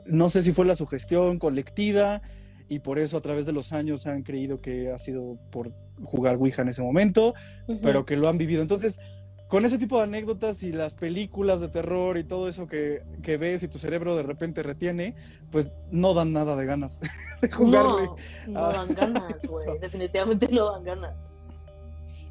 no 0.06 0.30
sé 0.30 0.42
si 0.42 0.54
fue 0.54 0.66
la 0.66 0.76
sugestión 0.76 1.40
colectiva 1.40 2.22
y 2.70 2.80
por 2.80 3.00
eso 3.00 3.18
a 3.18 3.22
través 3.22 3.46
de 3.46 3.54
los 3.54 3.74
años 3.74 4.08
han 4.08 4.24
creído 4.24 4.62
que 4.62 4.92
ha 4.92 5.00
sido 5.00 5.38
por 5.52 5.74
jugar 6.04 6.36
Ouija 6.36 6.62
en 6.62 6.70
ese 6.70 6.82
momento, 6.82 7.34
pero 7.82 8.06
que 8.06 8.16
lo 8.18 8.28
han 8.30 8.38
vivido. 8.38 8.62
Entonces, 8.62 9.00
con 9.48 9.66
ese 9.66 9.78
tipo 9.78 9.98
de 9.98 10.04
anécdotas 10.04 10.64
y 10.64 10.72
las 10.72 10.96
películas 10.96 11.62
de 11.62 11.70
terror 11.70 12.18
y 12.18 12.24
todo 12.24 12.48
eso 12.48 12.68
que, 12.68 13.04
que 13.24 13.38
ves 13.38 13.64
y 13.64 13.68
tu 13.68 13.78
cerebro 13.78 14.16
de 14.16 14.24
repente 14.24 14.62
retiene, 14.64 15.16
pues 15.52 15.72
no 15.92 16.14
dan 16.14 16.34
nada 16.34 16.56
de 16.56 16.66
ganas 16.66 17.00
de 17.42 17.52
jugarle. 17.52 18.10
No, 18.48 18.54
no 18.54 18.74
dan 18.74 18.94
ganas, 18.94 19.46
güey. 19.48 19.80
Definitivamente 19.80 20.48
no 20.52 20.72
dan 20.72 20.84
ganas. 20.84 21.32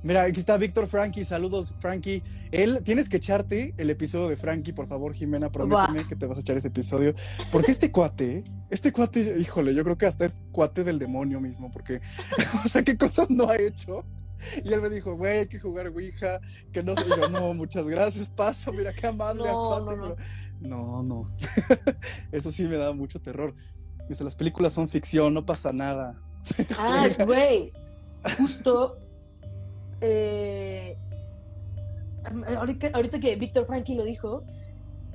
Mira, 0.03 0.23
aquí 0.23 0.39
está 0.39 0.57
Víctor 0.57 0.87
Frankie, 0.87 1.25
saludos 1.25 1.75
Frankie. 1.81 2.23
Él, 2.53 2.81
tienes 2.85 3.09
que 3.09 3.17
echarte 3.17 3.75
el 3.77 3.91
episodio 3.91 4.29
de 4.29 4.37
Frankie, 4.37 4.73
por 4.73 4.87
favor, 4.87 5.13
Jimena, 5.13 5.51
prométeme 5.51 6.07
que 6.07 6.15
te 6.15 6.27
vas 6.27 6.39
a 6.39 6.43
echar 6.43 6.57
ese 6.57 6.69
episodio. 6.69 7.13
Porque 7.51 7.73
este 7.73 7.91
cuate, 7.91 8.45
este 8.71 8.93
cuate, 8.93 9.37
híjole, 9.41 9.75
yo 9.75 9.83
creo 9.83 9.99
que 9.99 10.07
hasta 10.07 10.25
es 10.25 10.45
cuate 10.53 10.85
del 10.85 11.01
demonio 11.01 11.41
mismo, 11.41 11.73
porque, 11.73 12.01
o 12.65 12.69
sea, 12.69 12.85
qué 12.85 12.97
cosas 12.97 13.31
no 13.31 13.49
ha 13.49 13.57
hecho. 13.57 14.05
Y 14.65 14.73
él 14.73 14.81
me 14.81 14.89
dijo, 14.91 15.17
güey, 15.17 15.39
hay 15.41 15.47
que 15.47 15.59
jugar 15.59 15.87
Ouija, 15.89 16.41
que 16.73 16.83
no 16.83 16.95
sé. 16.97 17.05
Yo, 17.09 17.29
no, 17.29 17.55
muchas 17.55 17.89
gracias, 17.89 18.29
paso, 18.29 18.73
mira 18.73 18.93
qué 18.93 19.07
amable. 19.07 19.45
No, 19.49 19.81
no, 19.81 19.97
no. 19.97 20.15
pero- 20.15 20.17
no, 20.61 21.03
no. 21.03 21.29
Eso 22.33 22.51
sí 22.51 22.65
me 22.67 22.77
da 22.77 22.93
mucho 22.93 23.21
terror. 23.21 23.55
Dice, 24.09 24.25
las 24.25 24.37
películas 24.37 24.73
son 24.73 24.89
ficción, 24.89 25.35
no 25.35 25.45
pasa 25.47 25.73
nada. 25.73 26.21
Ah, 26.79 27.09
güey. 27.25 27.73
Justo. 28.39 28.99
eh, 30.01 30.97
ahorita, 32.57 32.91
ahorita 32.95 33.19
que 33.21 33.37
Víctor 33.37 33.67
Frankie 33.67 33.95
lo 33.95 34.05
dijo, 34.05 34.45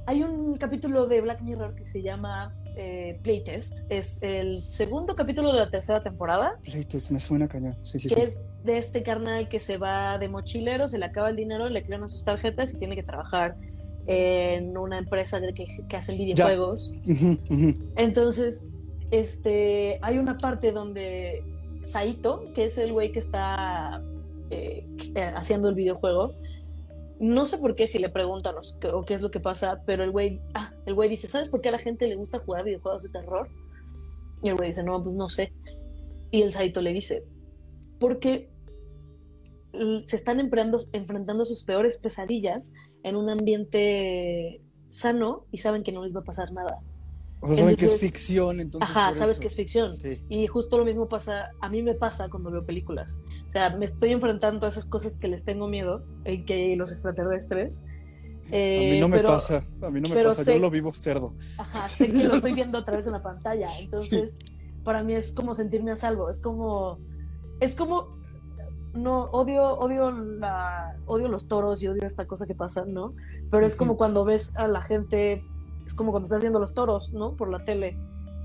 hay 0.07 0.23
un 0.23 0.57
capítulo 0.57 1.07
de 1.07 1.21
Black 1.21 1.41
Mirror 1.41 1.75
que 1.75 1.85
se 1.85 2.01
llama 2.01 2.55
eh, 2.75 3.19
Playtest. 3.23 3.79
Es 3.89 4.21
el 4.23 4.61
segundo 4.63 5.15
capítulo 5.15 5.51
de 5.53 5.59
la 5.59 5.69
tercera 5.69 6.01
temporada. 6.03 6.57
Playtest, 6.63 7.11
me 7.11 7.19
suena 7.19 7.47
cañón. 7.47 7.77
Sí, 7.83 7.99
sí, 7.99 8.09
que 8.09 8.15
sí. 8.15 8.21
es 8.21 8.37
de 8.63 8.77
este 8.77 9.03
carnal 9.03 9.49
que 9.49 9.59
se 9.59 9.77
va 9.77 10.17
de 10.17 10.29
mochilero, 10.29 10.87
se 10.87 10.97
le 10.97 11.05
acaba 11.05 11.29
el 11.29 11.35
dinero, 11.35 11.69
le 11.69 11.81
clonan 11.81 12.09
sus 12.09 12.23
tarjetas 12.23 12.73
y 12.73 12.79
tiene 12.79 12.95
que 12.95 13.03
trabajar 13.03 13.57
en 14.07 14.77
una 14.77 14.97
empresa 14.97 15.39
que, 15.53 15.85
que 15.87 15.95
hacen 15.95 16.17
videojuegos. 16.17 16.93
Entonces, 17.95 18.65
este, 19.11 19.99
hay 20.01 20.17
una 20.17 20.37
parte 20.37 20.71
donde 20.71 21.43
Saito, 21.85 22.51
que 22.53 22.65
es 22.65 22.77
el 22.77 22.93
güey 22.93 23.11
que 23.11 23.19
está 23.19 24.01
eh, 24.49 24.85
eh, 25.15 25.31
haciendo 25.35 25.69
el 25.69 25.75
videojuego, 25.75 26.33
no 27.19 27.45
sé 27.45 27.59
por 27.59 27.75
qué 27.75 27.85
si 27.85 27.99
le 27.99 28.09
preguntan 28.09 28.55
o 28.55 29.05
qué, 29.05 29.13
es 29.13 29.21
lo 29.21 29.29
que 29.29 29.39
pasa, 29.39 29.83
pero 29.85 30.03
el 30.03 30.11
güey, 30.11 30.41
ah, 30.55 30.73
el 30.85 30.95
güey 30.95 31.07
dice, 31.07 31.27
¿sabes 31.27 31.49
por 31.49 31.61
qué 31.61 31.69
a 31.69 31.73
la 31.73 31.77
gente 31.77 32.07
le 32.07 32.15
gusta 32.15 32.39
jugar 32.39 32.63
videojuegos 32.63 33.03
de 33.03 33.09
terror? 33.09 33.47
Y 34.41 34.49
el 34.49 34.55
güey 34.55 34.69
dice, 34.69 34.83
no, 34.83 35.03
pues 35.03 35.15
no 35.15 35.29
sé. 35.29 35.53
Y 36.31 36.41
el 36.41 36.51
Saito 36.51 36.81
le 36.81 36.93
dice, 36.93 37.23
porque 37.99 38.49
se 40.05 40.15
están 40.15 40.39
enfrentando, 40.39 41.45
sus 41.45 41.63
peores 41.63 41.97
pesadillas 41.97 42.73
en 43.03 43.15
un 43.15 43.29
ambiente 43.29 44.61
sano 44.89 45.45
y 45.51 45.57
saben 45.59 45.83
que 45.83 45.91
no 45.91 46.03
les 46.03 46.15
va 46.15 46.19
a 46.21 46.23
pasar 46.23 46.51
nada. 46.51 46.79
O 47.43 47.47
sea, 47.47 47.55
saben 47.55 47.75
que 47.75 47.85
es 47.85 47.93
Entonces- 47.93 48.01
ficción, 48.11 48.59
entonces. 48.59 48.89
Ajá, 48.89 49.13
sabes 49.15 49.33
eso. 49.33 49.41
que 49.41 49.47
es 49.47 49.55
ficción. 49.55 49.89
Sí. 49.89 50.21
Y 50.29 50.45
justo 50.47 50.77
lo 50.77 50.85
mismo 50.85 51.07
pasa, 51.09 51.49
a 51.59 51.69
mí 51.69 51.81
me 51.81 51.95
pasa 51.95 52.29
cuando 52.29 52.51
veo 52.51 52.65
películas. 52.65 53.23
O 53.47 53.49
sea, 53.49 53.75
me 53.75 53.85
estoy 53.85 54.11
enfrentando 54.11 54.67
a 54.67 54.69
esas 54.69 54.85
cosas 54.85 55.17
que 55.17 55.27
les 55.27 55.43
tengo 55.43 55.67
miedo, 55.67 56.03
eh, 56.25 56.45
que 56.45 56.75
los 56.75 56.91
extraterrestres. 56.91 57.83
A 58.51 58.55
Eh, 58.55 58.89
mí 58.93 58.99
no 58.99 59.07
me 59.07 59.17
pero- 59.17 59.29
pasa, 59.29 59.63
a 59.81 59.89
mí 59.89 60.01
no 60.01 60.09
me 60.09 60.23
pasa, 60.23 60.43
sé- 60.43 60.53
yo 60.53 60.59
lo 60.59 60.69
vivo 60.69 60.91
cerdo. 60.91 61.33
Ajá, 61.57 61.87
sé 61.89 62.11
que 62.11 62.23
lo 62.27 62.35
estoy 62.35 62.53
viendo 62.53 62.77
a 62.77 62.83
través 62.85 63.05
de 63.05 63.09
una 63.11 63.23
pantalla. 63.23 63.69
Entonces, 63.79 64.37
para 64.83 65.01
mí 65.01 65.13
es 65.13 65.31
como 65.31 65.55
sentirme 65.55 65.91
a 65.91 65.95
salvo. 65.95 66.29
Es 66.29 66.39
como. 66.39 66.99
Es 67.59 67.73
como. 67.73 68.20
No, 68.93 69.23
odio, 69.31 69.77
odio 69.77 70.11
la. 70.11 70.97
Odio 71.05 71.27
los 71.27 71.47
toros 71.47 71.81
y 71.81 71.87
odio 71.87 72.05
esta 72.05 72.25
cosa 72.25 72.45
que 72.45 72.55
pasa, 72.55 72.85
¿no? 72.85 73.13
Pero 73.49 73.65
es 73.65 73.75
como 73.75 73.97
cuando 73.97 74.25
ves 74.25 74.55
a 74.55 74.67
la 74.67 74.81
gente. 74.81 75.43
Es 75.85 75.93
como 75.93 76.11
cuando 76.11 76.25
estás 76.25 76.41
viendo 76.41 76.59
los 76.59 76.73
toros, 76.73 77.13
¿no? 77.13 77.35
Por 77.35 77.49
la 77.49 77.63
tele. 77.63 77.97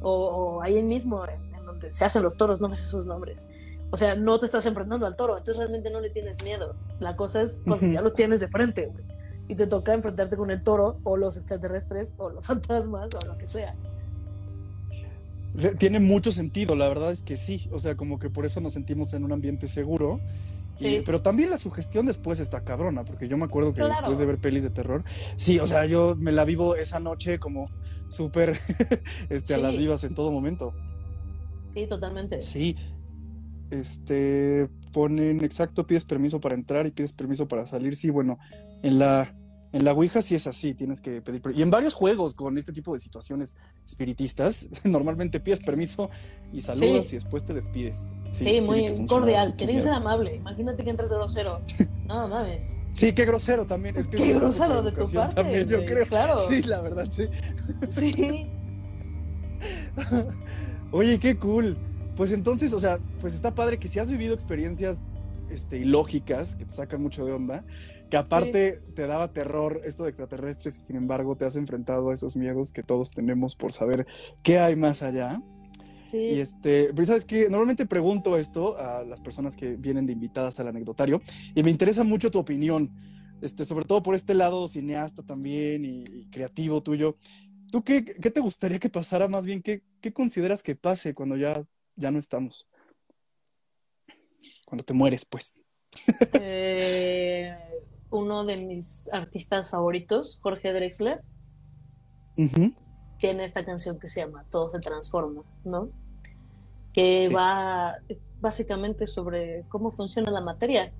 O, 0.02 0.12
o 0.12 0.62
ahí 0.62 0.82
mismo, 0.82 1.26
en, 1.26 1.54
en 1.54 1.64
donde 1.64 1.90
se 1.90 2.04
hacen 2.04 2.22
los 2.22 2.36
toros, 2.36 2.60
no 2.60 2.68
ves 2.68 2.80
esos 2.80 3.06
nombres. 3.06 3.48
O 3.90 3.96
sea, 3.96 4.14
no 4.14 4.38
te 4.38 4.46
estás 4.46 4.66
enfrentando 4.66 5.06
al 5.06 5.16
toro, 5.16 5.38
entonces 5.38 5.58
realmente 5.58 5.90
no 5.90 6.00
le 6.00 6.10
tienes 6.10 6.42
miedo. 6.42 6.74
La 6.98 7.16
cosa 7.16 7.42
es 7.42 7.62
cuando 7.66 7.86
ya 7.86 8.00
lo 8.00 8.12
tienes 8.12 8.40
de 8.40 8.48
frente, 8.48 8.86
güey. 8.86 9.04
Y 9.48 9.54
te 9.54 9.66
toca 9.66 9.94
enfrentarte 9.94 10.36
con 10.36 10.50
el 10.50 10.62
toro, 10.62 10.98
o 11.04 11.16
los 11.16 11.36
extraterrestres, 11.36 12.14
o 12.16 12.30
los 12.30 12.46
fantasmas, 12.46 13.08
o 13.14 13.26
lo 13.26 13.36
que 13.36 13.46
sea. 13.46 13.74
Tiene 15.78 16.00
mucho 16.00 16.32
sentido, 16.32 16.74
la 16.76 16.88
verdad 16.88 17.12
es 17.12 17.22
que 17.22 17.36
sí. 17.36 17.68
O 17.72 17.78
sea, 17.78 17.96
como 17.96 18.18
que 18.18 18.30
por 18.30 18.44
eso 18.44 18.60
nos 18.60 18.72
sentimos 18.74 19.12
en 19.14 19.24
un 19.24 19.32
ambiente 19.32 19.66
seguro. 19.68 20.20
Y- 20.78 20.84
Sí. 20.84 21.02
pero 21.06 21.22
también 21.22 21.48
la 21.48 21.56
sugestión 21.56 22.04
después 22.04 22.38
está 22.38 22.62
cabrona, 22.62 23.02
porque 23.04 23.28
yo 23.28 23.38
me 23.38 23.46
acuerdo 23.46 23.70
que 23.72 23.76
Claro. 23.80 23.94
después 23.94 24.18
de 24.18 24.26
ver 24.26 24.38
pelis 24.38 24.62
de 24.62 24.68
terror, 24.68 25.04
sí, 25.36 25.58
o 25.58 25.64
sea, 25.66 25.86
yo 25.86 26.16
me 26.20 26.32
la 26.32 26.44
vivo 26.44 26.76
esa 26.76 27.00
noche 27.00 27.38
como 27.38 27.70
súper 28.10 28.58
este, 29.30 29.54
a 29.54 29.58
las 29.58 29.78
vivas 29.78 30.04
en 30.04 30.12
todo 30.12 30.30
momento. 30.30 30.74
Sí, 31.66 31.86
totalmente. 31.86 32.42
Sí. 32.42 32.76
Este 33.70 34.68
ponen 34.92 35.42
exacto, 35.42 35.86
pides 35.86 36.04
permiso 36.04 36.40
para 36.40 36.54
entrar 36.54 36.86
y 36.86 36.90
pides 36.90 37.12
permiso 37.12 37.48
para 37.48 37.66
salir. 37.66 37.96
Sí, 37.96 38.10
bueno, 38.10 38.38
en 38.82 38.98
la 38.98 39.34
en 39.76 39.84
la 39.84 39.92
Ouija 39.92 40.22
sí 40.22 40.34
es 40.34 40.46
así, 40.46 40.74
tienes 40.74 41.00
que 41.00 41.20
pedir 41.22 41.42
permiso. 41.42 41.60
Y 41.60 41.62
en 41.62 41.70
varios 41.70 41.94
juegos 41.94 42.34
con 42.34 42.56
este 42.58 42.72
tipo 42.72 42.94
de 42.94 43.00
situaciones 43.00 43.56
espiritistas, 43.84 44.70
normalmente 44.84 45.40
pides 45.40 45.60
permiso 45.60 46.10
y 46.52 46.60
saludas 46.60 47.06
Sí. 47.06 47.16
y 47.16 47.18
después 47.18 47.44
te 47.44 47.54
despides. 47.54 48.14
Sí, 48.30 48.60
muy 48.60 49.06
cordial. 49.06 49.54
Tiene 49.56 49.74
que 49.74 49.80
ser 49.80 49.92
amable. 49.92 50.36
Imagínate 50.36 50.82
que 50.84 50.90
entras 50.90 51.10
grosero. 51.10 51.60
No 52.06 52.28
mames. 52.28 52.76
Sí, 52.92 53.12
qué 53.12 53.24
grosero 53.24 53.66
también. 53.66 53.96
Es 53.96 54.06
que 54.06 54.16
Qué 54.16 54.32
grosero 54.34 54.80
de 54.80 54.92
tu 54.92 55.10
parte. 55.10 55.34
También, 55.34 55.68
yo 55.68 55.84
creo. 55.84 56.06
Claro. 56.06 56.38
Sí, 56.38 56.62
la 56.62 56.80
verdad, 56.80 57.08
sí. 57.10 57.24
Sí. 57.88 58.46
Oye, 60.92 61.18
qué 61.18 61.36
cool. 61.36 61.76
Pues 62.16 62.30
entonces, 62.30 62.72
o 62.72 62.78
sea, 62.78 63.00
pues 63.20 63.34
está 63.34 63.56
padre 63.56 63.78
que 63.78 63.88
si 63.88 63.98
has 63.98 64.08
vivido 64.08 64.34
experiencias 64.34 65.14
este, 65.50 65.78
ilógicas 65.78 66.56
que 66.56 66.64
te 66.64 66.72
sacan 66.72 67.02
mucho 67.02 67.24
de 67.24 67.32
onda, 67.32 67.64
que 68.10 68.16
aparte 68.16 68.80
te 68.94 69.06
daba 69.06 69.32
terror 69.32 69.80
esto 69.84 70.04
de 70.04 70.10
extraterrestres 70.10 70.76
y 70.76 70.80
sin 70.80 70.96
embargo 70.96 71.36
te 71.36 71.44
has 71.44 71.56
enfrentado 71.56 72.10
a 72.10 72.14
esos 72.14 72.36
miedos 72.36 72.72
que 72.72 72.82
todos 72.82 73.10
tenemos 73.10 73.56
por 73.56 73.72
saber 73.72 74.06
qué 74.42 74.58
hay 74.58 74.76
más 74.76 75.02
allá. 75.02 75.40
Y 76.04 76.08
Sí. 76.08 76.40
este, 76.40 76.90
pero 76.94 77.04
sabes 77.04 77.24
que 77.24 77.48
normalmente 77.50 77.84
pregunto 77.84 78.38
esto 78.38 78.78
a 78.78 79.04
las 79.04 79.20
personas 79.20 79.56
que 79.56 79.74
vienen 79.74 80.06
de 80.06 80.12
invitadas 80.12 80.60
al 80.60 80.68
anecdotario 80.68 81.20
y 81.52 81.64
me 81.64 81.70
interesa 81.70 82.04
mucho 82.04 82.30
tu 82.30 82.38
opinión, 82.38 82.88
este, 83.42 83.64
sobre 83.64 83.84
todo 83.86 84.04
por 84.04 84.14
este 84.14 84.32
lado 84.34 84.68
cineasta 84.68 85.24
también 85.24 85.84
y, 85.84 86.04
y 86.04 86.26
creativo 86.30 86.80
tuyo. 86.80 87.16
¿Tú 87.72 87.82
qué, 87.82 88.04
qué 88.04 88.30
te 88.30 88.38
gustaría 88.38 88.78
que 88.78 88.88
pasara 88.88 89.26
más 89.26 89.46
bien? 89.46 89.60
¿Qué, 89.60 89.82
qué 90.00 90.12
consideras 90.12 90.62
que 90.62 90.76
pase 90.76 91.12
cuando 91.12 91.36
ya, 91.36 91.64
ya 91.96 92.12
no 92.12 92.20
estamos? 92.20 92.68
Cuando 94.64 94.84
te 94.84 94.94
mueres, 94.94 95.24
pues. 95.24 95.60
Eh, 96.34 97.56
uno 98.16 98.44
de 98.44 98.56
mis 98.58 99.12
artistas 99.12 99.70
favoritos, 99.70 100.40
Jorge 100.42 100.72
Drexler, 100.72 101.22
tiene 103.18 103.44
esta 103.44 103.64
canción 103.64 103.98
que 103.98 104.08
se 104.08 104.20
llama 104.20 104.44
Todo 104.50 104.68
se 104.68 104.78
transforma, 104.78 105.42
¿no? 105.64 105.88
Que 106.92 107.22
Sí. 107.22 107.32
va 107.32 107.94
básicamente 108.40 109.06
sobre 109.06 109.64
cómo 109.68 109.90
funciona 109.90 110.30
la 110.30 110.40
materia. 110.40 110.92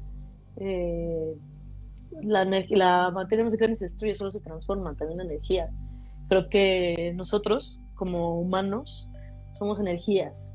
Eh, 0.57 1.35
la, 2.23 2.45
la 2.45 3.11
materia 3.11 3.45
musical 3.45 3.69
ni 3.71 3.77
se 3.77 3.85
destruye, 3.85 4.15
solo 4.15 4.31
se 4.31 4.41
transforma, 4.41 4.95
también 4.95 5.19
la 5.19 5.25
energía. 5.25 5.71
Creo 6.29 6.49
que 6.49 7.13
nosotros, 7.15 7.81
como 7.95 8.41
humanos, 8.41 9.11
somos 9.59 9.79
energías. 9.81 10.55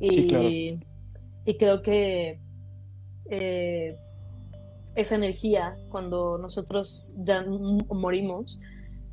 Y, 0.00 0.08
Sí, 0.08 0.26
claro. 0.26 0.48
y 0.48 1.56
creo 1.58 1.82
que 1.82 2.40
eh, 3.30 3.98
esa 5.00 5.14
energía, 5.14 5.76
cuando 5.90 6.38
nosotros 6.38 7.14
ya 7.18 7.44
morimos, 7.88 8.60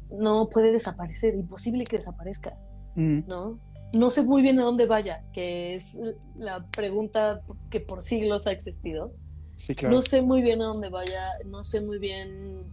no 0.09 0.49
puede 0.49 0.71
desaparecer, 0.71 1.35
imposible 1.35 1.83
que 1.83 1.97
desaparezca, 1.97 2.57
ujú. 2.95 3.23
¿no? 3.27 3.59
No 3.93 4.09
sé 4.09 4.23
muy 4.23 4.41
bien 4.41 4.59
a 4.59 4.63
dónde 4.63 4.87
vaya, 4.87 5.23
que 5.31 5.75
es 5.75 5.99
la 6.35 6.65
pregunta 6.71 7.41
que 7.69 7.79
por 7.79 8.01
siglos 8.01 8.47
ha 8.47 8.51
existido. 8.51 9.13
Sí, 9.57 9.75
claro. 9.75 9.95
No 9.95 10.01
sé 10.01 10.21
muy 10.21 10.41
bien 10.41 10.61
a 10.61 10.65
dónde 10.65 10.89
vaya, 10.89 11.29
no 11.45 11.63
sé 11.63 11.81
muy 11.81 11.99
bien 11.99 12.63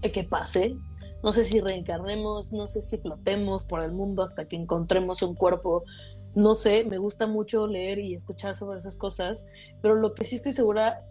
qué 0.00 0.24
pase. 0.24 0.76
No 1.22 1.32
sé 1.32 1.44
si 1.44 1.60
reencarnemos, 1.60 2.52
no 2.52 2.68
sé 2.68 2.80
si 2.80 2.98
flotemos 2.98 3.64
por 3.64 3.82
el 3.82 3.90
mundo 3.92 4.22
hasta 4.22 4.46
que 4.46 4.54
encontremos 4.54 5.22
un 5.22 5.34
cuerpo. 5.34 5.82
No 6.34 6.54
sé, 6.54 6.84
me 6.84 6.98
gusta 6.98 7.26
mucho 7.26 7.66
leer 7.66 7.98
y 7.98 8.14
escuchar 8.14 8.54
sobre 8.54 8.78
esas 8.78 8.94
cosas, 8.94 9.44
pero 9.82 9.96
lo 9.96 10.14
que 10.14 10.24
sí 10.24 10.36
estoy 10.36 10.52
segura 10.52 11.04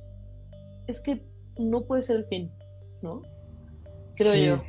es 0.87 1.01
que 1.01 1.23
no 1.57 1.81
puede 1.85 2.01
ser 2.01 2.17
el 2.17 2.25
fin, 2.25 2.51
¿no? 3.01 3.21
Creo 4.15 4.33
Sí. 4.33 4.45
yo. 4.45 4.63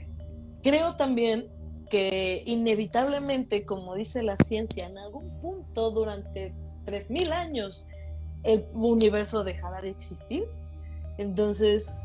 Creo 0.63 0.97
también 0.97 1.49
que 1.91 2.43
inevitablemente, 2.47 3.65
como 3.65 3.95
dice 3.95 4.23
la 4.23 4.37
ciencia, 4.37 4.87
en 4.87 4.99
algún 4.99 5.41
punto 5.41 5.91
durante 5.93 6.55
3.000 6.85 7.33
años 7.33 7.87
el 8.43 8.65
universo 8.75 9.45
dejará 9.45 9.81
de 9.81 9.91
existir. 9.91 10.45
Entonces, 11.19 12.03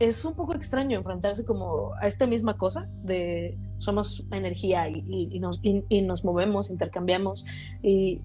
es 0.00 0.24
un 0.24 0.34
poco 0.34 0.54
extraño 0.54 0.96
enfrentarse 0.98 1.44
como 1.44 1.92
a 1.94 2.06
esta 2.06 2.26
misma 2.26 2.56
cosa 2.56 2.88
de 3.02 3.58
somos 3.78 4.24
energía 4.32 4.88
y, 4.88 5.04
y- 5.06 5.28
y 5.36 5.40
nos, 5.40 5.60
y- 5.62 5.84
y 5.88 6.02
nos 6.02 6.24
movemos, 6.24 6.70
intercambiamos 6.70 7.44
y, 7.82 8.20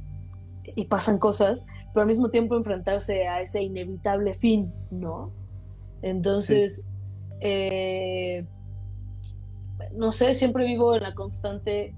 y 0.75 0.85
pasan 0.85 1.17
cosas, 1.17 1.65
pero 1.93 2.01
al 2.01 2.07
mismo 2.07 2.29
tiempo 2.29 2.55
enfrentarse 2.55 3.27
a 3.27 3.41
ese 3.41 3.61
inevitable 3.61 4.33
fin, 4.33 4.73
¿no? 4.91 5.31
Entonces, 6.01 6.89
eh, 7.39 8.45
no 9.93 10.11
sé, 10.11 10.33
siempre 10.35 10.65
vivo 10.65 10.95
en 10.95 11.03
la 11.03 11.13
constante, 11.13 11.95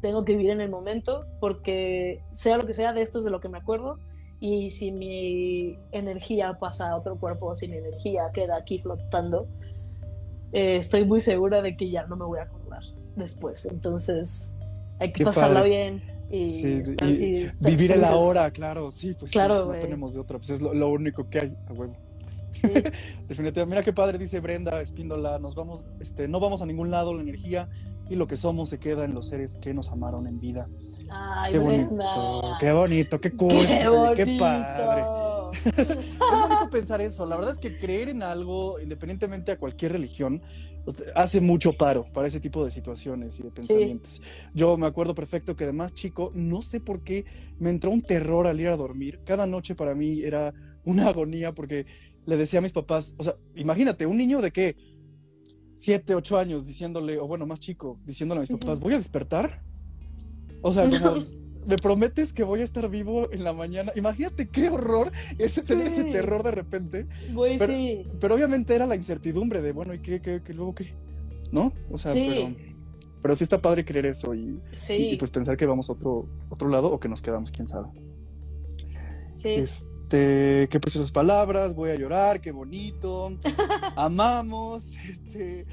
tengo 0.00 0.24
que 0.24 0.36
vivir 0.36 0.50
en 0.50 0.60
el 0.60 0.70
momento, 0.70 1.26
porque 1.40 2.22
sea 2.32 2.56
lo 2.56 2.66
que 2.66 2.72
sea, 2.72 2.92
de 2.92 3.02
esto 3.02 3.18
es 3.18 3.24
de 3.24 3.30
lo 3.30 3.40
que 3.40 3.48
me 3.48 3.58
acuerdo, 3.58 3.98
y 4.40 4.70
si 4.70 4.92
mi 4.92 5.78
energía 5.92 6.58
pasa 6.58 6.90
a 6.90 6.96
otro 6.96 7.18
cuerpo 7.18 7.54
si 7.54 7.68
mi 7.68 7.78
energía 7.78 8.30
queda 8.32 8.56
aquí 8.56 8.78
flotando, 8.78 9.48
eh, 10.52 10.76
estoy 10.76 11.04
muy 11.04 11.20
segura 11.20 11.62
de 11.62 11.76
que 11.76 11.90
ya 11.90 12.06
no 12.06 12.16
me 12.16 12.24
voy 12.24 12.38
a 12.38 12.42
acordar 12.42 12.82
después. 13.16 13.64
Entonces 13.64 14.52
hay 15.00 15.12
que 15.12 15.20
Qué 15.20 15.24
pasarla 15.24 15.60
padre. 15.60 15.70
bien 15.70 16.13
y, 16.34 16.50
Sí, 16.50 16.82
y 17.02 17.44
y 17.44 17.50
vivir 17.60 17.92
el 17.92 18.04
ahora, 18.04 18.50
claro, 18.50 18.90
sí, 18.90 19.14
pues 19.18 19.30
sí, 19.30 19.38
no 19.38 19.68
tenemos 19.68 20.14
de 20.14 20.20
otra, 20.20 20.38
pues 20.38 20.50
es 20.50 20.60
lo, 20.60 20.74
lo 20.74 20.88
único 20.88 21.28
que 21.28 21.40
hay, 21.40 21.56
a 21.66 21.72
huevo. 21.72 21.96
Sí. 22.52 22.68
Definitivamente. 23.28 23.66
Mira 23.66 23.82
qué 23.82 23.92
padre, 23.92 24.18
dice 24.18 24.40
Brenda 24.40 24.80
Espíndola, 24.80 25.38
nos 25.38 25.54
vamos, 25.54 25.84
este, 26.00 26.28
no 26.28 26.40
vamos 26.40 26.62
a 26.62 26.66
ningún 26.66 26.90
lado, 26.90 27.14
la 27.14 27.22
energía 27.22 27.68
y 28.08 28.16
lo 28.16 28.26
que 28.26 28.36
somos 28.36 28.68
se 28.68 28.78
queda 28.78 29.04
en 29.04 29.14
los 29.14 29.28
seres 29.28 29.58
que 29.58 29.72
nos 29.74 29.90
amaron 29.90 30.26
en 30.26 30.40
vida. 30.40 30.68
Ay, 31.10 31.52
Qué 31.52 31.58
bonito, 31.58 32.56
qué 32.60 32.72
bonito, 32.72 33.20
qué 33.20 33.30
bonito. 33.30 34.14
qué 34.14 34.36
padre. 34.38 35.04
Es 35.64 36.40
bonito 36.40 36.68
pensar 36.70 37.00
eso. 37.00 37.26
La 37.26 37.36
verdad 37.36 37.52
es 37.52 37.60
que 37.60 37.78
creer 37.78 38.08
en 38.08 38.22
algo, 38.22 38.80
independientemente 38.80 39.52
a 39.52 39.58
cualquier 39.58 39.92
religión, 39.92 40.42
hace 41.14 41.40
mucho 41.40 41.72
paro 41.72 42.04
para 42.12 42.28
ese 42.28 42.40
tipo 42.40 42.64
de 42.64 42.70
situaciones 42.70 43.38
y 43.40 43.42
de 43.42 43.50
pensamientos. 43.50 44.20
Yo 44.54 44.76
me 44.76 44.86
acuerdo 44.86 45.14
perfecto 45.14 45.56
que 45.56 45.66
de 45.66 45.72
más 45.72 45.94
chico, 45.94 46.30
no 46.34 46.62
sé 46.62 46.80
por 46.80 47.02
qué, 47.02 47.24
me 47.58 47.70
entró 47.70 47.90
un 47.90 48.02
terror 48.02 48.46
al 48.46 48.60
ir 48.60 48.68
a 48.68 48.76
dormir. 48.76 49.20
Cada 49.24 49.46
noche 49.46 49.74
para 49.74 49.94
mí 49.94 50.22
era 50.22 50.52
una 50.84 51.08
agonía 51.08 51.52
porque 51.52 51.86
le 52.26 52.36
decía 52.36 52.58
a 52.58 52.62
mis 52.62 52.72
papás, 52.72 53.14
o 53.18 53.24
sea, 53.24 53.36
imagínate, 53.54 54.06
un 54.06 54.16
niño 54.16 54.40
de 54.40 54.50
qué, 54.50 54.76
siete, 55.76 56.14
ocho 56.14 56.38
años, 56.38 56.66
diciéndole, 56.66 57.18
o 57.18 57.26
bueno, 57.26 57.46
más 57.46 57.60
chico, 57.60 57.98
diciéndole 58.04 58.40
a 58.40 58.42
mis 58.42 58.50
papás, 58.50 58.80
¿voy 58.80 58.94
a 58.94 58.98
despertar? 58.98 59.62
O 60.62 60.72
sea, 60.72 60.88
como, 60.88 61.22
me 61.66 61.76
prometes 61.76 62.32
que 62.32 62.42
voy 62.42 62.60
a 62.60 62.64
estar 62.64 62.88
vivo 62.90 63.30
en 63.32 63.44
la 63.44 63.52
mañana. 63.52 63.92
Imagínate 63.96 64.48
qué 64.48 64.68
horror 64.68 65.10
ese 65.38 65.62
tener 65.62 65.86
ese 65.86 66.02
Sí. 66.04 66.12
terror 66.12 66.42
de 66.42 66.50
repente. 66.50 67.06
Güey, 67.32 67.58
Pero- 67.58 67.72
sí. 67.72 68.04
Pero 68.20 68.34
obviamente 68.34 68.74
era 68.74 68.86
la 68.86 68.96
incertidumbre 68.96 69.62
de, 69.62 69.72
bueno, 69.72 69.94
¿y 69.94 69.98
qué, 70.00 70.20
qué, 70.20 70.42
qué 70.44 70.54
luego 70.54 70.74
qué? 70.74 70.92
¿No? 71.52 71.72
O 71.90 71.98
sea, 71.98 72.12
Sí. 72.12 72.26
pero, 72.28 72.56
pero 73.22 73.34
sí 73.34 73.44
está 73.44 73.60
padre 73.62 73.84
creer 73.84 74.06
eso 74.06 74.34
y, 74.34 74.60
Sí, 74.76 75.10
y, 75.12 75.16
pues 75.16 75.30
pensar 75.30 75.56
que 75.56 75.66
vamos 75.66 75.88
a 75.88 75.92
otro, 75.92 76.26
otro 76.50 76.68
lado 76.68 76.90
o 76.92 77.00
que 77.00 77.08
nos 77.08 77.22
quedamos, 77.22 77.50
quién 77.50 77.66
sabe. 77.68 77.88
sí. 79.36 79.48
Este, 79.50 80.68
qué 80.70 80.80
preciosas 80.80 81.10
palabras, 81.12 81.74
voy 81.74 81.90
a 81.90 81.94
llorar, 81.96 82.40
qué 82.40 82.50
bonito. 82.52 83.36
Amamos, 83.96 84.96
este. 85.08 85.66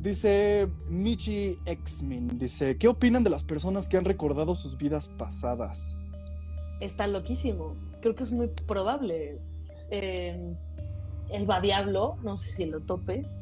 Dice 0.00 0.68
Michi 0.88 1.58
Xmin, 1.66 2.38
dice, 2.38 2.78
¿qué 2.78 2.86
opinan 2.86 3.24
de 3.24 3.30
las 3.30 3.42
personas 3.42 3.88
que 3.88 3.96
han 3.96 4.04
recordado 4.04 4.54
sus 4.54 4.76
vidas 4.78 5.08
pasadas? 5.08 5.96
Está 6.80 7.08
loquísimo. 7.08 7.74
Creo 8.00 8.14
que 8.14 8.22
es 8.22 8.32
muy 8.32 8.48
probable. 8.66 9.40
Eh, 9.90 10.54
el 11.30 11.50
va 11.50 11.60
diablo, 11.60 12.16
no 12.22 12.36
sé 12.36 12.48
si 12.48 12.66
lo 12.66 12.80
topes. 12.80 13.38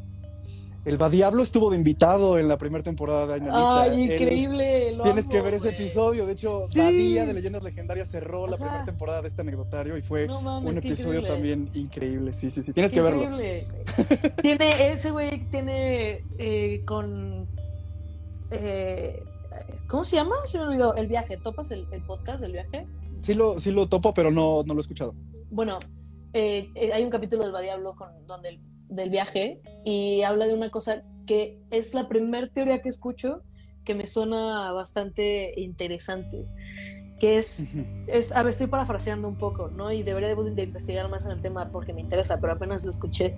El 0.87 0.99
Diablo 1.11 1.43
estuvo 1.43 1.69
de 1.71 1.77
invitado 1.77 2.39
en 2.39 2.47
la 2.47 2.59
primera 2.59 2.85
temporada 2.85 3.27
de 3.27 3.35
Ainanita. 3.35 3.83
Ay, 3.83 4.05
increíble. 4.05 4.93
lo 4.93 5.03
Tienes 5.03 5.25
amo, 5.25 5.33
que 5.33 5.41
ver 5.41 5.55
ese 5.55 5.71
episodio. 5.71 6.27
De 6.27 6.33
hecho, 6.33 6.63
Sí. 6.65 6.79
Badía 6.79 7.27
de 7.27 7.35
Leyendas 7.35 7.65
Legendarias 7.65 8.09
cerró 8.09 8.47
la 8.47 8.57
primera 8.57 8.85
temporada 8.85 9.21
de 9.21 9.27
este 9.29 9.41
anecdotario 9.43 9.97
y 9.97 10.03
fue 10.03 10.29
No 10.29 10.41
mames, 10.41 10.77
un 10.77 10.81
qué 10.81 10.87
episodio 10.87 11.19
increíble. 11.21 11.29
también 11.29 11.71
increíble. 11.75 12.33
Sí, 12.33 12.51
sí, 12.51 12.63
sí. 12.63 12.73
Tienes 12.73 12.93
que 12.93 13.01
verlo. 13.01 13.21
Increíble. 13.25 13.67
tiene 14.43 14.93
ese 14.93 15.11
güey 15.11 15.51
tiene 15.51 16.23
eh, 16.39 16.83
con 16.87 17.49
eh, 18.53 19.25
¿cómo 19.89 20.05
se 20.05 20.15
llama? 20.15 20.37
Se 20.47 20.59
me 20.59 20.67
olvidó. 20.67 20.95
El 20.95 21.09
viaje. 21.09 21.37
¿Topas 21.37 21.73
el, 21.73 21.87
el 21.91 22.03
podcast 22.03 22.41
del 22.41 22.53
viaje? 22.53 22.87
Sí 23.23 23.35
lo, 23.35 23.59
sí 23.59 23.73
lo 23.73 23.89
topo, 23.89 24.15
pero 24.15 24.31
no, 24.31 24.63
no 24.63 24.73
lo 24.75 24.79
he 24.79 24.83
escuchado. 24.83 25.15
Bueno, 25.51 25.81
eh, 26.33 26.71
hay 26.95 27.03
un 27.03 27.11
capítulo 27.11 27.45
del 27.51 27.61
Diablo 27.61 27.97
con 27.97 28.09
donde 28.29 28.51
el- 28.51 28.61
del 28.89 29.11
viaje 29.11 29.61
y 29.85 30.23
habla 30.23 30.47
de 30.47 30.55
una 30.55 30.71
cosa 30.71 31.03
que 31.27 31.59
es 31.71 31.95
la 31.95 32.09
primera 32.09 32.47
teoría 32.47 32.81
que 32.83 32.89
escucho 32.89 33.43
que 33.85 33.95
me 33.95 34.07
suena 34.07 34.73
bastante 34.73 35.53
interesante, 35.61 36.45
que 37.21 37.39
es 37.39 37.67
es, 38.07 38.33
a 38.33 38.43
ver, 38.43 38.51
estoy 38.51 38.67
parafraseando 38.67 39.29
un 39.29 39.37
poco, 39.37 39.69
¿no? 39.69 39.93
Y 39.93 40.03
debería 40.03 40.35
de, 40.35 40.51
de 40.53 40.63
investigar 40.63 41.09
más 41.09 41.25
en 41.25 41.33
el 41.33 41.41
tema 41.41 41.71
porque 41.71 41.93
me 41.93 42.01
interesa, 42.01 42.41
pero 42.41 42.53
apenas 42.53 42.85
lo 42.85 42.91
escuché, 42.91 43.37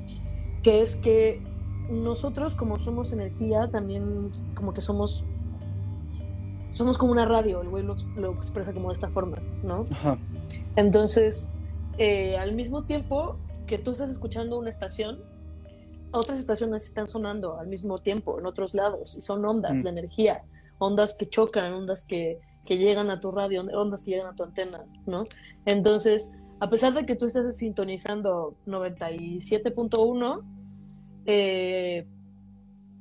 que 0.62 0.80
es 0.80 0.96
que 0.96 1.42
nosotros 1.90 2.55
como 2.55 2.78
somos 2.78 3.12
energía, 3.12 3.70
también 3.70 4.30
como 4.55 4.72
que 4.74 4.80
somos, 4.80 5.24
somos 6.70 6.99
como 6.99 7.12
una 7.12 7.24
radio, 7.24 7.62
el 7.62 7.68
güey 7.68 7.82
lo, 7.84 7.94
ex- 7.94 8.07
lo 8.16 8.32
expresa 8.32 8.72
como 8.72 8.88
de 8.88 8.94
esta 8.94 9.09
forma, 9.09 9.38
¿no? 9.62 9.86
Ajá. 9.90 10.18
Entonces, 10.76 11.51
eh, 11.96 12.36
al 12.36 12.55
mismo 12.55 12.84
tiempo 12.84 13.36
que 13.66 13.78
tú 13.78 13.90
estás 13.92 14.11
escuchando 14.11 14.59
una 14.59 14.70
estación, 14.70 15.20
otras 16.12 16.38
estaciones 16.38 16.84
están 16.84 17.09
sonando 17.09 17.59
al 17.59 17.66
mismo 17.66 17.98
tiempo 17.98 18.38
en 18.38 18.46
otros 18.46 18.74
lados 18.74 19.16
y 19.16 19.20
son 19.20 19.44
ondas 19.44 19.80
Mm. 19.80 19.82
de 19.82 19.88
energía, 19.90 20.42
ondas 20.78 21.14
que 21.14 21.28
chocan, 21.28 21.72
ondas 21.72 22.04
que, 22.04 22.40
que 22.64 22.76
llegan 22.78 23.11
a 23.11 23.20
tu 23.20 23.30
radio, 23.30 23.62
ondas 23.62 24.02
que 24.04 24.12
llegan 24.12 24.28
a 24.28 24.34
tu 24.36 24.42
antena, 24.44 24.84
¿no? 25.06 25.24
Entonces, 25.66 26.30
a 26.61 26.68
pesar 26.70 26.92
de 26.94 27.06
que 27.06 27.14
tú 27.16 27.26
estés 27.26 27.56
sintonizando 27.56 28.56
97.1, 28.66 30.42
eh, 31.26 32.06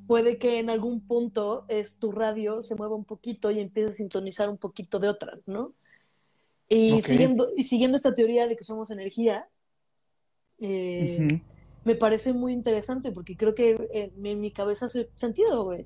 puede 0.08 0.38
que 0.38 0.60
en 0.60 0.70
algún 0.70 1.02
punto 1.02 1.66
es 1.68 1.98
tu 1.98 2.12
radio 2.12 2.62
se 2.62 2.76
mueva 2.76 2.96
un 2.96 3.04
poquito 3.06 3.52
y 3.52 3.60
empiece 3.60 3.90
a 3.90 3.94
sintonizar 3.94 4.50
un 4.50 4.58
poquito 4.58 5.00
de 5.00 5.10
otra, 5.10 5.40
¿no? 5.46 5.74
Y, 6.70 6.94
Ok. 6.94 7.06
siguiendo, 7.06 7.50
y 7.56 7.64
siguiendo 7.64 7.98
esta 7.98 8.14
teoría 8.14 8.48
de 8.48 8.56
que 8.56 8.64
somos 8.64 8.90
energía, 8.92 9.48
eh. 10.60 11.42
Me 11.88 11.96
parece 11.96 12.34
muy 12.34 12.52
interesante 12.54 13.12
porque 13.12 13.36
creo 13.36 13.56
que 13.56 13.68
en, 13.94 14.26
en 14.26 14.40
mi 14.42 14.52
cabeza 14.52 14.86
hace 14.88 15.10
sentido, 15.16 15.64
güey. 15.64 15.86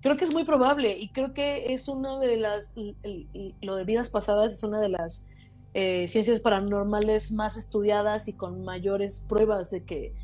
Creo 0.00 0.16
que 0.16 0.24
es 0.24 0.32
muy 0.32 0.44
probable 0.44 0.96
y 0.98 1.08
creo 1.10 1.32
que 1.34 1.72
es 1.74 1.88
una 1.88 2.18
de 2.18 2.36
las, 2.36 2.72
el- 2.76 2.96
el- 3.34 3.54
lo 3.60 3.76
de 3.76 3.84
vidas 3.84 4.10
pasadas 4.10 4.52
es 4.52 4.62
una 4.62 4.80
de 4.80 4.88
las 4.88 5.26
eh, 5.74 6.08
ciencias 6.08 6.40
paranormales 6.40 7.32
más 7.32 7.56
estudiadas 7.56 8.28
y 8.28 8.32
con 8.32 8.64
mayores 8.64 9.24
pruebas 9.28 9.70
de 9.70 9.84
que 9.84 10.14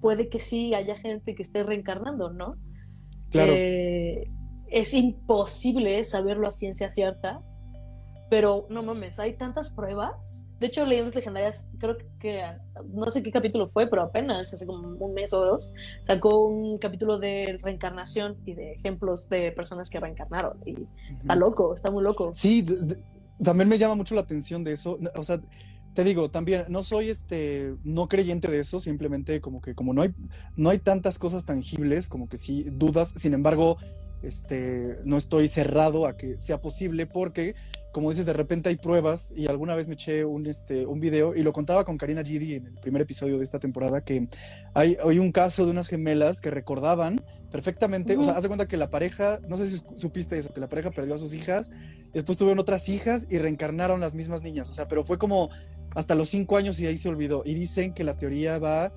puede 0.00 0.28
que 0.28 0.40
sí 0.40 0.74
haya 0.74 0.96
gente 0.96 1.34
que 1.34 1.42
esté 1.42 1.62
reencarnando, 1.64 2.30
¿no? 2.30 2.56
Claro. 3.30 3.52
Eh, 3.54 4.28
es 4.68 4.94
imposible 4.94 6.02
saberlo 6.06 6.48
a 6.48 6.50
ciencia 6.50 6.88
cierta, 6.90 7.42
pero 8.32 8.66
no 8.70 8.82
mames, 8.82 9.18
hay 9.18 9.34
tantas 9.34 9.68
pruebas. 9.68 10.46
De 10.58 10.68
hecho, 10.68 10.86
Leyendas 10.86 11.14
Legendarias, 11.14 11.68
creo 11.78 11.98
que 12.18 12.40
hasta- 12.40 12.80
no 12.90 13.10
sé 13.10 13.22
qué 13.22 13.30
capítulo 13.30 13.68
fue, 13.68 13.88
pero 13.88 14.00
apenas 14.00 14.54
hace 14.54 14.64
como 14.64 14.88
un 14.88 15.12
mes 15.12 15.34
o 15.34 15.44
dos, 15.44 15.74
sacó 16.06 16.46
un 16.46 16.78
capítulo 16.78 17.18
de 17.18 17.58
reencarnación 17.62 18.38
y 18.46 18.54
de 18.54 18.72
ejemplos 18.72 19.28
de 19.28 19.52
personas 19.52 19.90
que 19.90 20.00
reencarnaron. 20.00 20.56
Y 20.64 20.76
está 21.18 21.36
loco, 21.36 21.74
está 21.74 21.90
muy 21.90 22.02
loco. 22.02 22.30
Sí, 22.32 22.64
también 23.44 23.68
me 23.68 23.76
llama 23.76 23.96
mucho 23.96 24.14
la 24.14 24.22
atención 24.22 24.64
de 24.64 24.72
eso. 24.72 24.98
O 25.14 25.24
sea, 25.24 25.38
te 25.92 26.02
digo, 26.02 26.30
también 26.30 26.64
no 26.70 26.82
soy 26.82 27.10
este 27.10 27.76
no 27.84 28.08
creyente 28.08 28.48
de 28.50 28.60
eso, 28.60 28.80
simplemente 28.80 29.42
como 29.42 29.60
que 29.60 29.74
como 29.74 29.92
no 29.92 30.00
hay 30.00 30.14
no 30.56 30.70
hay 30.70 30.78
tantas 30.78 31.18
cosas 31.18 31.44
tangibles, 31.44 32.08
como 32.08 32.30
que 32.30 32.38
sí 32.38 32.64
dudas, 32.72 33.12
sin 33.14 33.34
embargo, 33.34 33.76
este 34.22 34.96
no 35.04 35.18
estoy 35.18 35.48
cerrado 35.48 36.06
a 36.06 36.16
que 36.16 36.38
sea 36.38 36.62
posible 36.62 37.06
porque 37.06 37.54
como 37.92 38.10
dices, 38.10 38.26
de 38.26 38.32
repente 38.32 38.68
hay 38.68 38.76
pruebas 38.76 39.32
y 39.36 39.46
alguna 39.46 39.74
vez 39.74 39.86
me 39.86 39.94
eché 39.94 40.24
un, 40.24 40.46
este, 40.46 40.86
un 40.86 40.98
video 40.98 41.34
y 41.34 41.42
lo 41.42 41.52
contaba 41.52 41.84
con 41.84 41.98
Karina 41.98 42.24
Gidi 42.24 42.54
en 42.54 42.66
el 42.66 42.74
primer 42.80 43.02
episodio 43.02 43.38
de 43.38 43.44
esta 43.44 43.58
temporada 43.58 44.02
que 44.02 44.28
hay, 44.74 44.96
hay 45.04 45.18
un 45.18 45.30
caso 45.30 45.64
de 45.64 45.70
unas 45.70 45.88
gemelas 45.88 46.40
que 46.40 46.50
recordaban 46.50 47.22
perfectamente, 47.50 48.16
o 48.16 48.24
sea, 48.24 48.34
haz 48.34 48.42
de 48.42 48.48
cuenta 48.48 48.66
que 48.66 48.78
la 48.78 48.88
pareja, 48.88 49.38
no 49.46 49.58
sé 49.58 49.66
si 49.66 49.82
supiste 49.94 50.38
eso, 50.38 50.54
que 50.54 50.60
la 50.60 50.68
pareja 50.68 50.90
perdió 50.90 51.14
a 51.14 51.18
sus 51.18 51.34
hijas 51.34 51.70
después 52.12 52.38
tuvieron 52.38 52.58
otras 52.58 52.88
hijas 52.88 53.26
y 53.30 53.38
reencarnaron 53.38 54.00
las 54.00 54.14
mismas 54.14 54.42
niñas, 54.42 54.70
o 54.70 54.74
sea, 54.74 54.88
pero 54.88 55.04
fue 55.04 55.18
como 55.18 55.50
hasta 55.94 56.14
los 56.14 56.28
cinco 56.28 56.56
años 56.56 56.80
y 56.80 56.86
ahí 56.86 56.96
se 56.96 57.08
olvidó. 57.08 57.42
Y 57.44 57.54
dicen 57.54 57.92
que 57.92 58.04
la 58.04 58.16
teoría 58.16 58.58
va 58.58 58.92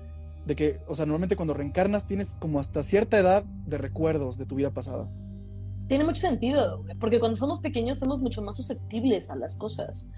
de 0.46 0.54
que, 0.54 0.80
o 0.86 0.94
sea, 0.94 1.06
normalmente 1.06 1.36
cuando 1.36 1.54
reencarnas 1.54 2.06
tienes 2.06 2.36
como 2.38 2.60
hasta 2.60 2.82
cierta 2.82 3.18
edad 3.18 3.44
de 3.44 3.78
recuerdos 3.78 4.38
de 4.38 4.46
tu 4.46 4.54
vida 4.54 4.70
pasada. 4.70 5.08
Tiene 5.88 6.04
mucho 6.04 6.20
sentido, 6.20 6.84
porque 6.98 7.20
cuando 7.20 7.36
somos 7.36 7.60
pequeños 7.60 7.98
somos 7.98 8.20
mucho 8.20 8.42
más 8.42 8.56
susceptibles 8.56 9.30
a 9.30 9.36
las 9.36 9.54
cosas. 9.54 10.08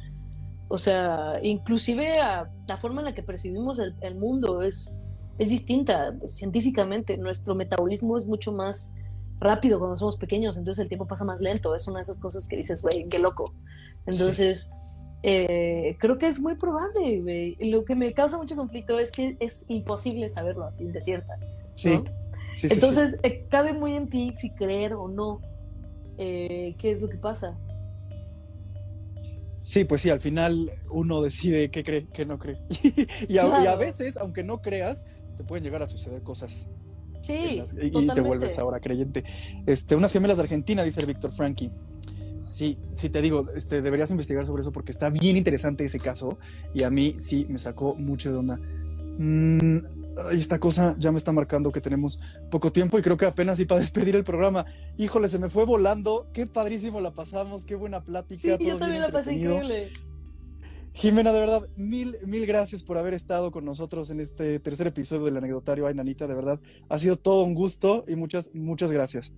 O 0.68 0.78
sea, 0.78 1.32
inclusive 1.42 2.20
a 2.20 2.50
la 2.68 2.76
forma 2.76 3.00
en 3.00 3.06
la 3.06 3.14
que 3.14 3.22
percibimos 3.22 3.78
el, 3.78 3.94
el 4.00 4.14
mundo 4.14 4.62
es, 4.62 4.94
es 5.38 5.50
distinta 5.50 6.14
pues, 6.18 6.36
científicamente. 6.36 7.16
Nuestro 7.16 7.54
metabolismo 7.54 8.16
es 8.16 8.26
mucho 8.26 8.52
más 8.52 8.92
rápido 9.40 9.78
cuando 9.78 9.96
somos 9.96 10.16
pequeños, 10.16 10.56
entonces 10.56 10.82
el 10.82 10.88
tiempo 10.88 11.06
pasa 11.06 11.24
más 11.24 11.40
lento. 11.40 11.74
Es 11.74 11.86
una 11.86 11.98
de 11.98 12.02
esas 12.02 12.18
cosas 12.18 12.46
que 12.46 12.56
dices, 12.56 12.82
güey, 12.82 13.06
qué 13.08 13.18
loco. 13.18 13.54
Entonces, 14.06 14.70
eh, 15.22 15.96
creo 15.98 16.18
que 16.18 16.28
es 16.28 16.40
muy 16.40 16.54
probable, 16.56 17.20
güey. 17.20 17.56
Lo 17.70 17.84
que 17.84 17.94
me 17.94 18.12
causa 18.12 18.38
mucho 18.38 18.56
conflicto 18.56 18.98
es 18.98 19.10
que 19.10 19.36
es 19.40 19.64
imposible 19.68 20.28
saberlo 20.28 20.64
a 20.64 20.72
ciencia 20.72 21.00
cierta. 21.02 21.38
Sí. 21.74 21.90
¿no? 21.90 21.98
sí, 21.98 22.12
sí, 22.56 22.68
sí. 22.68 22.74
Entonces, 22.74 23.18
eh, 23.22 23.46
cabe 23.48 23.72
muy 23.72 23.96
en 23.96 24.08
ti 24.08 24.32
si 24.34 24.50
creer 24.50 24.94
o 24.94 25.08
no 25.08 25.40
eh, 26.18 26.74
qué 26.78 26.90
es 26.90 27.00
lo 27.00 27.08
que 27.08 27.16
pasa. 27.18 27.56
Sí, 29.60 29.84
pues 29.84 30.00
sí, 30.02 30.10
al 30.10 30.20
final 30.20 30.70
uno 30.90 31.20
decide 31.20 31.70
qué 31.70 31.82
cree, 31.84 32.06
qué 32.12 32.24
no 32.24 32.38
cree. 32.38 32.56
y, 33.28 33.38
a, 33.38 33.44
y, 33.44 33.48
a, 33.48 33.60
Claro. 33.60 33.78
veces, 33.78 34.16
aunque 34.16 34.42
no 34.42 34.62
creas, 34.62 35.04
te 35.36 35.44
pueden 35.44 35.64
llegar 35.64 35.82
a 35.82 35.86
suceder 35.86 36.22
cosas. 36.22 36.70
Sí, 37.20 37.56
las- 37.56 37.74
y- 37.74 37.90
te 38.06 38.20
vuelves 38.20 38.58
ahora 38.58 38.80
creyente. 38.80 39.24
Este, 39.66 39.96
unas 39.96 40.12
gemelas 40.12 40.36
de 40.36 40.44
Argentina, 40.44 40.84
dice 40.84 41.00
el 41.00 41.06
Víctor 41.06 41.32
Frankie. 41.32 41.70
Sí, 42.42 42.78
sí 42.92 43.10
te 43.10 43.20
digo, 43.20 43.46
este, 43.54 43.82
deberías 43.82 44.10
investigar 44.12 44.46
sobre 44.46 44.60
eso 44.62 44.72
porque 44.72 44.92
está 44.92 45.10
bien 45.10 45.36
interesante 45.36 45.84
ese 45.84 45.98
caso 45.98 46.38
y 46.72 46.84
a 46.84 46.90
mí 46.90 47.16
sí 47.18 47.44
me 47.50 47.58
sacó 47.58 47.94
mucho 47.96 48.30
de 48.30 48.38
onda. 48.38 48.56
Mm, 49.18 49.78
ay, 50.26 50.38
esta 50.38 50.58
cosa 50.58 50.96
ya 50.98 51.12
me 51.12 51.18
está 51.18 51.32
marcando 51.32 51.70
que 51.72 51.80
tenemos 51.80 52.20
poco 52.50 52.72
tiempo 52.72 52.98
y 52.98 53.02
creo 53.02 53.16
que 53.16 53.26
apenas 53.26 53.60
y 53.60 53.64
para 53.64 53.80
despedir 53.80 54.16
el 54.16 54.24
programa. 54.24 54.64
Híjole, 54.96 55.28
se 55.28 55.38
me 55.38 55.48
fue 55.48 55.64
volando. 55.64 56.28
Qué 56.32 56.46
padrísimo 56.46 57.00
la 57.00 57.12
pasamos, 57.12 57.64
qué 57.64 57.74
buena 57.74 58.02
plática. 58.02 58.40
Sí, 58.40 58.48
todo 58.48 58.68
yo 58.68 58.78
también 58.78 59.02
la 59.02 59.10
pasé 59.10 59.34
increíble. 59.34 59.92
Jimena, 60.94 61.32
de 61.32 61.40
verdad, 61.40 61.62
mil, 61.76 62.16
mil 62.26 62.44
gracias 62.46 62.82
por 62.82 62.98
haber 62.98 63.14
estado 63.14 63.52
con 63.52 63.64
nosotros 63.64 64.10
en 64.10 64.20
este 64.20 64.58
tercer 64.58 64.88
episodio 64.88 65.26
del 65.26 65.36
anecdotario. 65.36 65.86
Ay, 65.86 65.94
Nanita, 65.94 66.26
de 66.26 66.34
verdad, 66.34 66.60
ha 66.88 66.98
sido 66.98 67.16
todo 67.16 67.44
un 67.44 67.54
gusto 67.54 68.04
y 68.08 68.16
muchas, 68.16 68.52
muchas 68.52 68.90
gracias. 68.90 69.32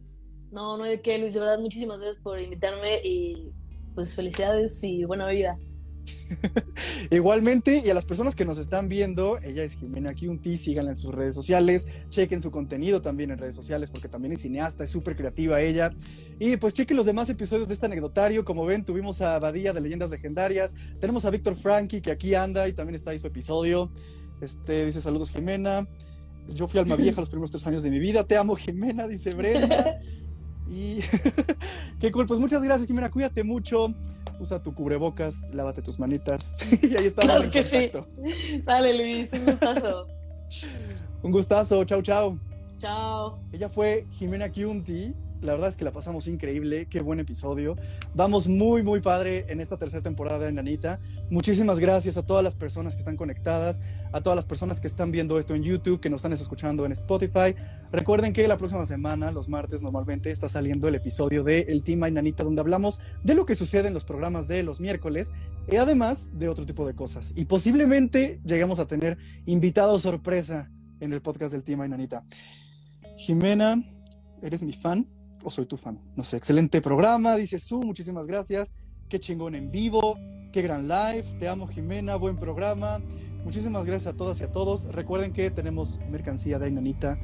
No, 0.51 0.78
no 0.78 0.85
hay 0.85 0.93
de 0.93 1.03
qué, 1.03 1.18
Luis, 1.18 1.35
de 1.35 1.41
verdad, 1.41 1.59
muchísimas 1.59 2.01
gracias 2.01 2.22
por 2.22 2.41
invitarme 2.41 3.01
y 3.05 3.53
pues 3.95 4.14
felicidades 4.14 4.83
y 4.83 5.05
buena 5.05 5.28
vida. 5.28 5.59
Igualmente, 7.11 7.83
y 7.85 7.91
a 7.91 7.95
las 7.95 8.05
personas 8.05 8.35
que 8.35 8.45
nos 8.45 8.59
están 8.59 8.89
viendo, 8.89 9.39
ella 9.39 9.65
es 9.65 9.75
Jimena 9.75 10.15
Kiunti, 10.15 10.57
síganla 10.57 10.93
en 10.93 10.97
sus 10.97 11.13
redes 11.13 11.35
sociales, 11.35 11.87
chequen 12.09 12.41
su 12.43 12.51
contenido 12.51 13.03
también 13.03 13.31
en 13.31 13.39
redes 13.39 13.55
sociales, 13.55 13.91
porque 13.91 14.09
también 14.09 14.33
es 14.33 14.43
cineasta, 14.43 14.85
es 14.85 14.91
súper 14.91 15.17
creativa 15.17 15.61
ella. 15.61 15.93
Y 16.39 16.57
pues 16.57 16.75
chequen 16.75 16.97
los 16.97 17.07
demás 17.07 17.29
episodios 17.31 17.69
de 17.69 17.75
este 17.75 17.87
anecdotario. 17.87 18.45
Como 18.45 18.65
ven, 18.65 18.85
tuvimos 18.85 19.21
a 19.21 19.39
Badía 19.39 19.73
de 19.73 19.81
Leyendas 19.81 20.11
Legendarias, 20.11 20.75
tenemos 21.01 21.25
a 21.25 21.31
Víctor 21.31 21.57
Frankie, 21.57 22.01
que 22.01 22.11
aquí 22.11 22.35
anda 22.35 22.69
y 22.69 22.73
también 22.73 22.95
está 22.95 23.11
ahí 23.11 23.19
su 23.19 23.27
episodio. 23.27 23.91
Este 24.41 24.87
dice: 24.87 25.01
Saludos, 25.01 25.31
Jimena. 25.31 25.87
Yo 26.49 26.67
fui 26.67 26.81
alma 26.81 26.97
vieja 26.97 27.21
los 27.21 27.29
primeros 27.29 27.51
tres 27.51 27.67
años 27.67 27.83
de 27.83 27.91
mi 27.91 27.99
vida. 27.99 28.25
Te 28.25 28.37
amo, 28.37 28.57
Jimena, 28.57 29.07
dice 29.07 29.31
Brenda. 29.33 30.01
Y 30.71 31.01
qué 32.01 32.12
cool, 32.12 32.27
pues 32.27 32.39
muchas 32.39 32.62
gracias, 32.62 32.87
Jimena. 32.87 33.11
Cuídate 33.11 33.43
mucho. 33.43 33.93
Usa 34.39 34.62
tu 34.62 34.73
cubrebocas, 34.73 35.53
lávate 35.53 35.83
tus 35.83 35.99
manitas. 35.99 36.61
y 36.83 36.97
ahí 36.97 37.07
estamos. 37.07 37.27
Claro 37.27 37.45
en 37.45 37.51
que 37.51 37.62
sí. 37.62 37.91
contacto. 37.91 38.09
Sale, 38.62 38.97
Luis, 38.97 39.33
un 39.33 39.45
gustazo. 39.45 40.07
Un 41.23 41.33
gustazo. 41.33 41.85
Chau, 41.85 42.01
chau. 42.03 42.39
Chao. 42.79 43.41
Ella 43.53 43.68
fue 43.68 44.07
Jimena 44.12 44.49
Kiunti. 44.49 45.12
La 45.41 45.53
verdad 45.53 45.70
es 45.70 45.78
que 45.78 45.86
la 45.86 45.91
pasamos 45.91 46.28
increíble. 46.28 46.86
Qué 46.86 47.01
buen 47.01 47.18
episodio. 47.18 47.76
Vamos 48.14 48.47
muy, 48.47 48.82
muy 48.82 49.01
padre 49.01 49.47
en 49.49 49.61
esta 49.61 49.78
tercera 49.78 50.03
temporada 50.03 50.45
de 50.45 50.53
Nanita. 50.53 51.01
Muchísimas 51.30 51.78
gracias 51.78 52.18
a 52.18 52.26
todas 52.26 52.45
las 52.45 52.55
personas 52.55 52.95
que 52.95 52.99
están 52.99 53.16
conectadas, 53.16 53.80
a 54.12 54.20
todas 54.20 54.36
las 54.36 54.45
personas 54.45 54.80
que 54.80 54.86
están 54.86 55.11
viendo 55.11 55.38
esto 55.38 55.55
en 55.55 55.62
YouTube, 55.62 55.99
que 55.99 56.11
nos 56.11 56.18
están 56.18 56.34
escuchando 56.34 56.84
en 56.84 56.93
Spotify. 56.93 57.55
Recuerden 57.91 58.34
que 58.34 58.47
la 58.47 58.59
próxima 58.59 58.84
semana, 58.84 59.30
los 59.30 59.49
martes, 59.49 59.80
normalmente 59.80 60.30
está 60.30 60.47
saliendo 60.47 60.88
el 60.88 60.97
episodio 60.97 61.43
de 61.43 61.61
El 61.61 61.82
Team 61.84 62.03
Ay 62.03 62.12
Nanita, 62.12 62.45
donde 62.45 62.61
hablamos 62.61 63.01
de 63.24 63.34
lo 63.34 63.47
que 63.47 63.55
sucede 63.55 63.88
en 63.88 63.95
los 63.95 64.05
programas 64.05 64.47
de 64.47 64.62
los 64.62 64.78
miércoles 64.78 65.32
y 65.72 65.76
además 65.76 66.28
de 66.34 66.51
otro 66.51 66.66
tipo 66.66 66.86
de 66.86 66.95
cosas. 66.95 67.32
Y 67.34 67.47
posiblemente 67.47 68.41
lleguemos 68.45 68.78
a 68.78 68.86
tener 68.86 69.16
invitados 69.47 70.03
sorpresa 70.03 70.70
en 71.01 71.14
el 71.14 71.22
podcast 71.22 71.53
del 71.53 71.64
Team 71.64 71.80
Ay 71.80 71.88
Nanita. 71.88 72.24
Jimena, 73.16 73.82
¿eres 74.43 74.62
mi 74.62 74.74
fan 74.74 75.07
o 75.43 75.51
soy 75.51 75.66
tu 75.66 75.76
fan? 75.76 75.99
No 76.16 76.24
sé, 76.24 76.36
excelente 76.36 76.80
programa, 76.80 77.36
dice 77.36 77.59
Su, 77.59 77.82
muchísimas 77.82 78.26
gracias. 78.26 78.74
Qué 79.09 79.18
chingón 79.18 79.55
en 79.55 79.70
vivo, 79.70 80.16
qué 80.53 80.62
gran 80.62 80.88
live. 80.88 81.24
Te 81.38 81.49
amo, 81.49 81.66
Jimena, 81.66 82.16
buen 82.16 82.36
programa. 82.36 83.01
Muchísimas 83.45 83.86
gracias 83.86 84.14
a 84.14 84.16
todas 84.16 84.41
y 84.41 84.45
a 84.45 84.53
todos. 84.53 84.93
Recuerden 84.93 85.32
que 85.32 85.51
tenemos 85.51 86.01
mercancía 86.11 86.59
de 86.59 86.66
Ainanita. 86.66 87.18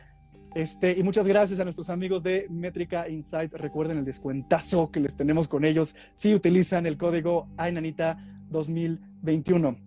Este, 0.56 0.98
y 0.98 1.04
muchas 1.04 1.28
gracias 1.28 1.60
a 1.60 1.64
nuestros 1.64 1.90
amigos 1.90 2.22
de 2.22 2.48
Métrica 2.50 3.10
Insight. 3.10 3.54
Recuerden 3.54 3.98
el 3.98 4.06
descuentazo 4.06 4.92
que 4.92 5.00
les 5.00 5.16
tenemos 5.16 5.48
con 5.48 5.66
ellos 5.66 5.96
si 6.14 6.36
utilizan 6.36 6.86
el 6.86 6.98
código 6.98 7.50
Ainanita 7.58 8.18
2021. 8.50 9.78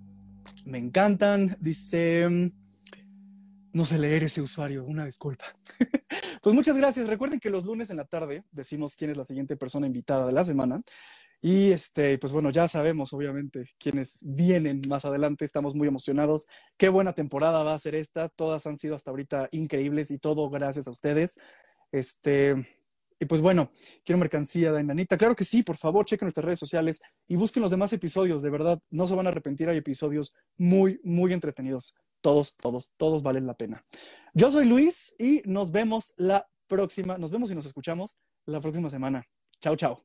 Me 0.65 0.79
encantan. 0.79 1.57
Dice. 1.61 2.53
No 3.73 3.85
sé 3.85 3.99
leer 3.99 4.25
ese 4.25 4.41
usuario, 4.41 4.85
una 4.85 5.05
disculpa. 5.05 5.45
pues 6.43 6.55
muchas 6.55 6.79
gracias. 6.79 7.07
Recuerden 7.07 7.39
que 7.39 7.51
los 7.51 7.67
lunes 7.67 7.91
en 7.91 7.99
la 7.99 8.07
tarde 8.07 8.43
decimos 8.51 8.97
quién 8.97 9.11
es 9.11 9.19
la 9.19 9.25
siguiente 9.25 9.57
persona 9.57 9.87
invitada 9.87 10.27
de 10.27 10.33
la 10.33 10.45
semana. 10.45 10.81
Y 11.41 11.71
este, 11.71 12.19
pues 12.19 12.33
bueno, 12.33 12.51
ya 12.51 12.67
sabemos 12.67 13.13
obviamente 13.13 13.67
quiénes 13.79 14.25
vienen 14.27 14.83
más 14.89 15.05
adelante. 15.05 15.45
Estamos 15.45 15.75
muy 15.75 15.89
emocionados. 15.89 16.47
Qué 16.77 16.89
buena 16.89 17.13
temporada 17.13 17.63
va 17.63 17.75
a 17.75 17.79
ser 17.79 17.95
esta. 17.95 18.29
Todas 18.29 18.67
han 18.67 18.77
sido 18.79 18.97
hasta 18.97 19.11
ahorita 19.11 19.49
increíbles 19.53 20.11
y 20.11 20.19
todo 20.19 20.49
gracias 20.51 20.89
a 20.89 20.91
ustedes. 20.91 21.39
Este, 21.93 22.67
y 23.19 23.25
pues 23.27 23.41
bueno, 23.41 23.71
quiero 24.05 24.19
mercancía 24.19 24.73
de. 24.73 25.07
Claro 25.07 25.35
que 25.35 25.45
sí, 25.45 25.63
por 25.63 25.77
favor, 25.77 26.05
chequen 26.05 26.27
nuestras 26.27 26.45
redes 26.45 26.59
sociales 26.59 27.01
y 27.27 27.37
busquen 27.37 27.63
los 27.63 27.71
demás 27.71 27.93
episodios. 27.93 28.43
De 28.43 28.51
verdad, 28.51 28.79
no 28.91 29.07
se 29.07 29.15
van 29.15 29.27
a 29.27 29.31
arrepentir. 29.31 29.69
Hay 29.69 29.79
episodios 29.79 30.35
muy, 30.57 31.01
muy 31.03 31.33
entretenidos. 31.33 31.95
Todos, 32.21 32.57
todos, 32.57 32.93
todos 32.97 33.23
valen 33.23 33.47
la 33.47 33.55
pena. 33.55 33.85
Yo 34.35 34.51
soy 34.51 34.67
Luis 34.67 35.15
y 35.19 35.43
nos 35.45 35.71
vemos 35.71 36.13
la 36.17 36.47
próxima. 36.67 37.17
Nos 37.19 37.31
vemos 37.31 37.51
y 37.51 37.55
nos 37.55 37.67
escuchamos 37.67 38.19
la 38.45 38.61
próxima 38.61 38.91
semana. 38.91 39.25
Chao, 39.61 39.77
chao. 39.77 40.03